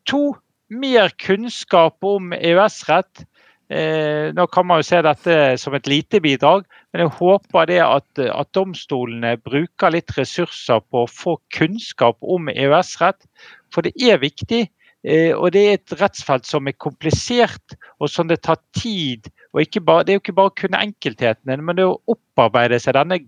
To, 0.08 0.34
mer 0.70 1.12
kunnskap 1.20 2.04
om 2.04 2.32
EØS-rett 2.32 3.24
Eh, 3.72 4.28
nå 4.36 4.44
kan 4.52 4.66
man 4.68 4.82
jo 4.82 4.84
se 4.84 4.98
dette 5.02 5.34
som 5.60 5.74
et 5.74 5.88
lite 5.88 6.20
bidrag, 6.20 6.66
men 6.92 7.06
jeg 7.06 7.14
håper 7.16 7.68
det 7.70 7.80
at, 7.80 8.20
at 8.20 8.50
domstolene 8.52 9.38
bruker 9.40 9.94
litt 9.94 10.12
ressurser 10.18 10.82
på 10.92 11.04
å 11.04 11.10
få 11.10 11.38
kunnskap 11.56 12.18
om 12.20 12.50
EØS-rett. 12.52 13.24
For 13.72 13.86
det 13.86 13.94
er 13.96 14.20
viktig. 14.20 14.66
Eh, 15.04 15.32
og 15.32 15.50
det 15.56 15.62
er 15.64 15.78
et 15.78 15.96
rettsfelt 16.00 16.46
som 16.48 16.68
er 16.68 16.76
komplisert, 16.76 17.76
og 18.00 18.12
som 18.12 18.28
det 18.28 18.42
tar 18.44 18.60
tid. 18.76 19.30
og 19.52 19.64
bare, 19.80 20.04
Det 20.04 20.12
er 20.12 20.16
jo 20.18 20.22
ikke 20.22 20.38
bare 20.38 20.52
å 20.52 20.58
kunne 20.60 20.84
enkelthetene, 20.84 21.56
men 21.56 21.76
det 21.76 21.84
er 21.84 21.92
å 21.96 22.00
opparbeide 22.14 22.78
seg 22.80 22.94
denne 22.94 23.18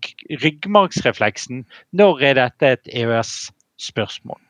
ryggmargsrefleksen. 0.44 1.64
Når 1.92 2.22
er 2.22 2.34
dette 2.34 2.72
et 2.76 2.92
EØS-spørsmål? 3.76 4.40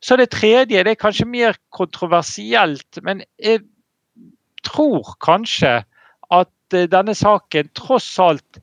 Så 0.00 0.16
det 0.16 0.30
tredje 0.30 0.84
det 0.84 0.90
er 0.90 1.00
kanskje 1.00 1.26
mer 1.26 1.56
kontroversielt, 1.72 2.98
men 3.02 3.22
jeg 3.42 3.60
tror 4.62 5.16
kanskje 5.20 5.84
at 6.30 6.74
eh, 6.74 6.88
denne 6.88 7.14
saken 7.14 7.70
tross 7.74 8.18
alt 8.18 8.58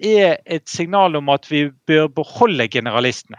er 0.00 0.38
et 0.46 0.68
signal 0.68 1.16
om 1.16 1.28
at 1.28 1.50
vi 1.50 1.70
bør 1.86 2.08
beholde 2.08 2.68
generalistene. 2.68 3.38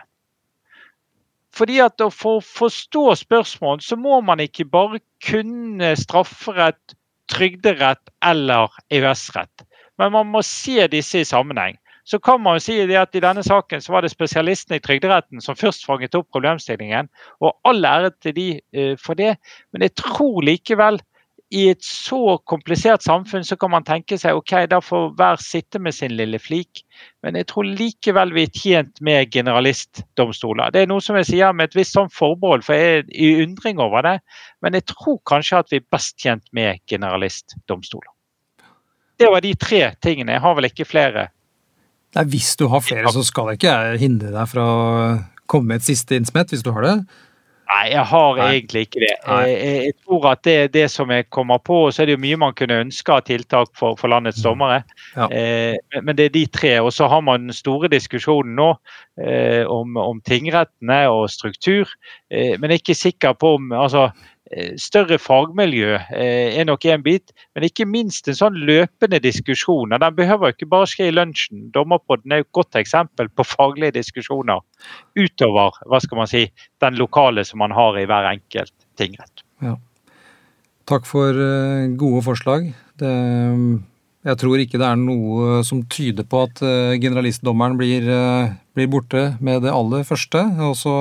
Fordi 1.54 1.80
at 1.80 2.00
For 2.12 2.38
å 2.38 2.42
forstå 2.46 3.16
spørsmål 3.16 3.82
så 3.82 3.96
må 3.96 4.22
man 4.22 4.40
ikke 4.40 4.66
bare 4.66 5.00
kunne 5.26 5.96
strafferett, 5.96 6.96
trygderett 7.28 8.10
eller 8.24 8.72
EØS-rett. 8.92 9.66
Men 9.98 10.12
man 10.12 10.28
må 10.28 10.42
se 10.42 10.88
disse 10.88 11.20
i 11.20 11.28
sammenheng. 11.28 11.78
Så 12.12 12.20
kan 12.20 12.42
man 12.44 12.58
jo 12.58 12.64
si 12.66 12.76
at 13.00 13.16
I 13.16 13.24
denne 13.24 13.44
saken 13.46 13.82
så 13.84 13.94
var 13.94 14.04
det 14.04 14.12
spesialistene 14.12 14.82
i 14.82 14.84
Trygderetten 14.84 15.44
som 15.44 15.56
først 15.56 15.86
fanget 15.88 16.18
opp 16.18 16.28
problemstillingen. 16.34 17.08
og 17.40 17.56
All 17.64 17.86
ære 17.88 18.12
til 18.20 18.36
de 18.36 18.50
uh, 18.76 18.98
for 19.00 19.16
det, 19.16 19.38
men 19.72 19.88
jeg 19.88 19.96
tror 19.96 20.44
likevel 20.44 21.00
i 21.52 21.66
et 21.68 21.84
så 21.84 22.38
komplisert 22.48 23.04
samfunn 23.04 23.44
så 23.44 23.58
kan 23.60 23.74
man 23.74 23.84
tenke 23.88 24.16
seg 24.20 24.38
ok, 24.40 24.54
da 24.72 24.80
får 24.80 25.10
hver 25.20 25.42
sitte 25.44 25.82
med 25.84 25.96
sin 25.96 26.14
lille 26.16 26.40
flik. 26.40 26.84
Men 27.24 27.36
jeg 27.36 27.50
tror 27.52 27.68
likevel 27.68 28.32
vi 28.36 28.46
er 28.48 28.54
tjent 28.56 29.02
med 29.04 29.34
generalistdomstoler. 29.36 30.72
Det 30.72 30.86
er 30.86 30.88
noe 30.92 31.04
som 31.04 31.20
jeg 31.20 31.28
sier 31.28 31.52
med 31.52 31.68
et 31.68 31.76
visst 31.82 31.98
sånn 31.98 32.12
forbehold, 32.16 32.64
for 32.64 32.80
jeg 32.80 33.02
er 33.02 33.12
i 33.12 33.34
undring 33.44 33.84
over 33.84 34.08
det. 34.08 34.16
Men 34.64 34.80
jeg 34.80 34.88
tror 34.94 35.20
kanskje 35.28 35.60
at 35.60 35.76
vi 35.76 35.82
er 35.82 35.92
best 35.92 36.16
tjent 36.24 36.48
med 36.56 36.80
generalistdomstoler. 36.88 38.16
Det 39.20 39.28
var 39.30 39.44
de 39.44 39.52
tre 39.60 39.84
tingene. 40.02 40.38
Jeg 40.38 40.46
har 40.48 40.56
vel 40.58 40.72
ikke 40.72 40.88
flere. 40.88 41.28
Nei, 42.16 42.24
Hvis 42.28 42.56
du 42.60 42.68
har 42.72 42.84
flere, 42.84 43.12
så 43.14 43.24
skal 43.24 43.52
jeg 43.52 43.62
ikke 43.62 43.76
hindre 44.02 44.32
deg 44.34 44.50
fra 44.52 44.64
å 44.68 44.88
komme 45.52 45.74
med 45.74 45.82
et 45.82 45.92
siste 45.92 46.18
innsmett, 46.20 46.52
hvis 46.52 46.64
du 46.66 46.74
har 46.76 46.88
det. 46.88 46.96
Nei, 47.72 47.86
jeg 47.94 48.04
har 48.10 48.36
Nei. 48.36 48.48
egentlig 48.58 48.82
ikke 48.86 49.00
det. 49.00 49.14
Jeg, 49.24 49.52
jeg, 49.86 49.94
tror 50.04 50.26
at 50.34 50.42
det 50.44 50.56
er 50.60 50.72
det 50.74 50.84
som 50.92 51.12
jeg 51.14 51.30
kommer 51.32 51.62
på. 51.64 51.78
Så 51.92 52.04
er 52.04 52.10
det 52.10 52.18
jo 52.18 52.24
mye 52.26 52.40
man 52.42 52.56
kunne 52.58 52.82
ønske 52.84 53.14
av 53.16 53.24
tiltak 53.30 53.72
for, 53.80 53.96
for 54.00 54.12
landets 54.12 54.42
mm. 54.42 54.44
dommere. 54.44 54.82
Ja. 55.16 55.30
Eh, 55.32 56.02
men 56.04 56.18
det 56.18 56.28
er 56.28 56.34
de 56.36 56.44
tre. 56.52 56.74
Og 56.84 56.92
så 56.96 57.08
har 57.12 57.24
man 57.24 57.48
den 57.48 57.56
store 57.56 57.88
diskusjonen 57.92 58.58
nå 58.60 58.74
eh, 59.24 59.64
om, 59.72 59.96
om, 60.02 60.20
tingrettene 60.28 61.00
og 61.14 61.30
struktur. 61.32 61.88
Eh, 62.28 62.58
men 62.60 62.74
jeg 62.74 62.82
er 62.82 62.84
ikke 62.84 63.00
sikker 63.06 63.40
på 63.40 63.56
om 63.62 63.72
altså, 63.72 64.10
større 64.80 65.18
fagmiljø 65.22 65.96
eh, 65.96 66.58
er 66.60 66.66
nok 66.68 66.86
en 66.92 67.04
bit, 67.06 67.32
men 67.56 67.66
ikke 67.68 67.88
minst 67.88 68.28
en 68.28 68.38
sånn 68.38 68.58
løpende 68.68 69.22
diskusjon. 69.24 69.94
Den 69.96 70.18
behøver 70.18 70.54
ikke 70.54 70.70
bare 70.72 70.90
skje 70.90 71.10
i 71.10 71.14
lunsjen. 71.16 71.70
Dommerpodden 71.76 72.36
er 72.36 72.44
et 72.44 72.52
godt 72.56 72.76
eksempel 72.80 73.30
på 73.32 73.46
faglige 73.48 73.96
diskusjoner 74.00 74.60
utover 75.20 75.78
hva 75.88 76.02
skal 76.04 76.22
man 76.22 76.32
si, 76.32 76.46
den 76.84 77.00
lokale 77.00 77.46
som 77.48 77.64
man 77.64 77.76
har 77.76 78.00
i 78.00 78.08
hver 78.10 78.28
enkelt 78.34 78.76
tingrett. 79.00 79.46
Ja. 79.64 79.78
Takk 80.90 81.08
for 81.08 81.38
eh, 81.38 81.88
gode 82.00 82.24
forslag. 82.28 82.72
Det, 83.00 83.12
jeg 84.28 84.38
tror 84.38 84.62
ikke 84.62 84.82
det 84.82 84.90
er 84.90 85.00
noe 85.00 85.62
som 85.66 85.86
tyder 85.90 86.28
på 86.30 86.44
at 86.46 86.60
generalistdommeren 87.02 87.78
blir, 87.80 88.06
blir 88.76 88.90
borte 88.92 89.24
med 89.42 89.64
det 89.66 89.72
aller 89.74 90.04
første. 90.06 90.44
og 90.62 90.76
så 90.78 90.96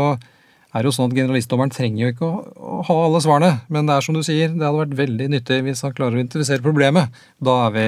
er 0.75 0.87
jo 0.87 0.93
sånn 0.95 1.11
at 1.11 1.17
Generalistdommeren 1.19 1.73
trenger 1.75 2.05
jo 2.05 2.13
ikke 2.13 2.27
å, 2.29 2.43
å, 2.55 2.77
ha 2.87 2.97
alle 3.07 3.21
svarene, 3.25 3.51
men 3.75 3.89
det 3.89 3.97
er 3.97 4.07
som 4.07 4.15
du 4.15 4.23
sier, 4.27 4.53
det 4.53 4.63
hadde 4.63 4.85
vært 4.85 4.99
veldig 5.01 5.27
nyttig 5.33 5.59
hvis 5.67 5.83
han 5.87 5.95
klarer 5.97 6.15
å 6.15 6.21
identifisere 6.21 6.63
problemet. 6.63 7.11
Da 7.43 7.57
er 7.67 7.75
vi, 7.75 7.87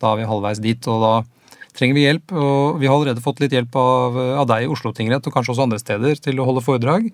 da 0.00 0.12
er 0.12 0.22
vi 0.22 0.28
halvveis 0.30 0.62
dit, 0.64 0.88
og 0.88 1.04
da 1.04 1.12
trenger 1.76 1.98
vi 1.98 2.06
hjelp. 2.06 2.32
Og 2.32 2.80
vi 2.80 2.88
har 2.88 2.96
allerede 2.96 3.24
fått 3.24 3.42
litt 3.44 3.54
hjelp 3.56 3.76
av, 3.78 4.18
av 4.42 4.48
deg 4.48 4.66
i 4.66 4.72
Oslo 4.72 4.94
tingrett, 4.96 5.28
og 5.28 5.36
kanskje 5.36 5.54
også 5.54 5.66
andre 5.66 5.80
steder, 5.82 6.18
til 6.24 6.40
å 6.40 6.48
holde 6.48 6.64
foredrag. 6.64 7.08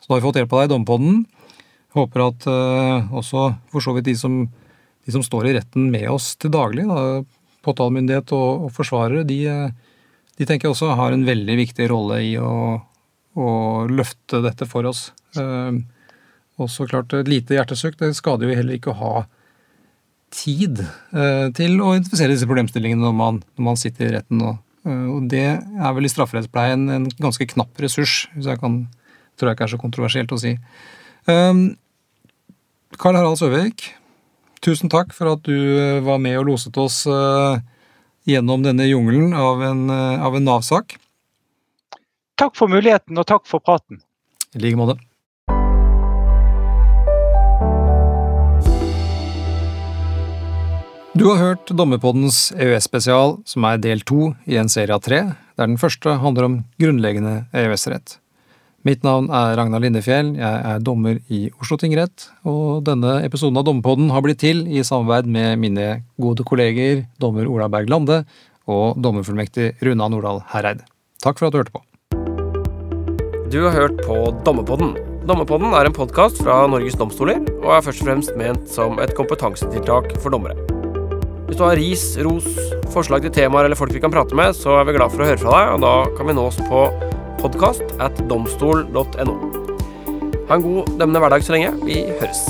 Så 0.00 0.06
da 0.06 0.14
har 0.14 0.20
vi 0.20 0.26
fått 0.28 0.40
hjelp 0.40 0.54
av 0.54 0.62
deg 0.62 0.70
i 0.70 0.72
Dompodden. 0.74 1.20
Håper 1.98 2.26
at 2.28 2.46
uh, 2.46 3.10
også 3.18 3.48
for 3.72 3.82
så 3.82 3.94
vidt 3.96 4.06
de 4.06 4.14
som, 4.18 4.44
de 4.46 5.14
som, 5.14 5.24
står 5.26 5.50
i 5.50 5.56
retten 5.58 5.88
med 5.90 6.06
oss 6.12 6.36
til 6.38 6.52
daglig, 6.54 6.86
da, 6.86 7.24
påtalemyndighet 7.66 8.30
og, 8.36 8.68
og 8.68 8.74
forsvarere, 8.76 9.26
de, 9.26 9.40
de, 10.38 10.46
tenker 10.46 10.68
jeg 10.68 10.76
også 10.76 10.94
har 10.96 11.12
en 11.12 11.26
veldig 11.26 11.56
viktig 11.58 11.90
rolle 11.90 12.20
i 12.24 12.36
å, 12.38 12.78
å 13.38 13.50
løfte 13.90 14.40
dette 14.44 14.66
for 14.68 14.88
oss. 14.90 15.10
Uh, 15.38 15.82
og 16.60 16.70
så 16.72 16.86
klart, 16.88 17.12
et 17.16 17.30
lite 17.30 17.56
hjertesukk, 17.56 17.98
det 18.00 18.12
skader 18.18 18.50
jo 18.50 18.56
heller 18.58 18.76
ikke 18.76 18.92
å 18.92 19.00
ha 19.00 19.12
tid 20.34 20.82
uh, 21.14 21.48
til 21.56 21.78
å 21.80 21.94
identifisere 21.94 22.34
disse 22.34 22.48
problemstillingene 22.48 23.02
når 23.02 23.16
man, 23.16 23.42
når 23.56 23.68
man 23.70 23.80
sitter 23.80 24.08
i 24.08 24.14
retten. 24.18 24.42
Og, 24.46 24.58
og 24.90 25.28
det 25.32 25.46
er 25.58 25.94
vel 25.96 26.08
i 26.08 26.12
strafferettspleien 26.12 26.88
en 26.94 27.10
ganske 27.20 27.48
knapp 27.54 27.80
ressurs, 27.82 28.24
hvis 28.34 28.50
jeg 28.50 28.62
kan 28.62 28.82
tror 29.40 29.50
jeg 29.50 29.58
ikke 29.58 29.68
er 29.68 29.74
så 29.74 29.80
kontroversielt 29.80 30.34
å 30.36 30.40
si. 30.40 30.54
Um, 31.28 31.64
Karl 33.00 33.16
Harald 33.18 33.40
Søvik, 33.40 33.86
tusen 34.64 34.92
takk 34.92 35.14
for 35.16 35.32
at 35.32 35.44
du 35.46 35.56
eh, 35.56 36.00
var 36.04 36.20
med 36.20 36.36
og 36.40 36.50
loset 36.50 36.76
oss 36.80 37.02
uh, 37.08 37.60
gjennom 38.28 38.64
denne 38.66 38.88
jungelen 38.88 39.32
av 39.36 39.62
en, 39.64 39.86
uh, 39.88 40.26
en 40.26 40.44
Nav-sak. 40.44 40.98
Takk 42.40 42.54
for 42.56 42.72
muligheten, 42.72 43.18
og 43.20 43.26
takk 43.28 43.44
for 43.44 43.60
praten. 43.60 43.98
I 44.56 44.62
like 44.62 44.78
måte. 44.80 44.96
Du 51.12 51.26
har 51.26 51.36
hørt 51.36 51.68
Dommerpoddens 51.76 52.48
EØS-spesial, 52.56 53.34
som 53.44 53.66
er 53.68 53.82
del 53.84 54.00
to 54.08 54.30
i 54.48 54.56
en 54.56 54.70
serie 54.72 54.96
av 54.96 55.02
tre, 55.04 55.18
der 55.58 55.68
den 55.68 55.76
første 55.76 56.14
handler 56.22 56.46
om 56.46 56.54
grunnleggende 56.80 57.42
EØS-rett. 57.52 58.16
Mitt 58.88 59.04
navn 59.04 59.28
er 59.28 59.58
Ragnar 59.60 59.84
Lindefjell, 59.84 60.32
jeg 60.40 60.62
er 60.70 60.80
dommer 60.80 61.18
i 61.28 61.42
Oslo 61.60 61.76
tingrett, 61.76 62.30
og 62.48 62.86
denne 62.88 63.18
episoden 63.26 63.60
av 63.60 63.66
Dommerpodden 63.68 64.08
har 64.14 64.24
blitt 64.24 64.40
til 64.40 64.64
i 64.64 64.80
samarbeid 64.80 65.28
med 65.28 65.60
mine 65.60 65.90
gode 66.16 66.48
kolleger 66.48 67.04
dommer 67.20 67.52
Ola 67.52 67.68
Berg 67.68 67.92
Lande 67.92 68.22
og 68.64 68.96
dommerfullmektig 68.96 69.74
Runa 69.84 70.08
Nordahl 70.08 70.40
Hereid. 70.54 70.86
Takk 71.20 71.36
for 71.36 71.50
at 71.50 71.52
du 71.52 71.60
hørte 71.60 71.76
på. 71.76 71.84
Du 73.50 73.64
har 73.64 73.72
hørt 73.74 73.96
på 74.06 74.14
Dommepodden. 74.46 74.92
Dommepodden 75.26 75.72
er 75.74 75.88
en 75.88 75.94
podkast 75.94 76.38
fra 76.38 76.60
Norges 76.70 76.94
domstoler, 76.94 77.40
og 77.64 77.72
er 77.74 77.82
først 77.82 78.04
og 78.04 78.06
fremst 78.06 78.36
ment 78.38 78.70
som 78.70 79.00
et 79.02 79.10
kompetansetiltak 79.18 80.12
for 80.22 80.30
dommere. 80.30 80.54
Hvis 81.48 81.58
du 81.58 81.64
har 81.66 81.74
ris, 81.74 82.04
ros, 82.22 82.46
forslag 82.94 83.26
til 83.26 83.34
temaer 83.34 83.66
eller 83.66 83.78
folk 83.80 83.90
vi 83.90 84.04
kan 84.04 84.14
prate 84.14 84.38
med, 84.38 84.54
så 84.54 84.78
er 84.78 84.86
vi 84.86 84.94
glad 84.94 85.10
for 85.10 85.24
å 85.24 85.30
høre 85.32 85.42
fra 85.42 85.56
deg, 85.56 85.74
og 85.74 85.82
da 85.82 85.94
kan 86.14 86.30
vi 86.30 86.38
nås 86.38 86.62
på 86.70 86.86
podkast 87.42 87.96
at 87.98 88.22
domstol.no. 88.30 89.38
Ha 90.46 90.60
en 90.60 90.68
god 90.68 90.94
dømmende 90.94 91.26
hverdag 91.26 91.42
så 91.42 91.58
lenge. 91.58 91.74
Vi 91.82 92.04
høres. 92.06 92.46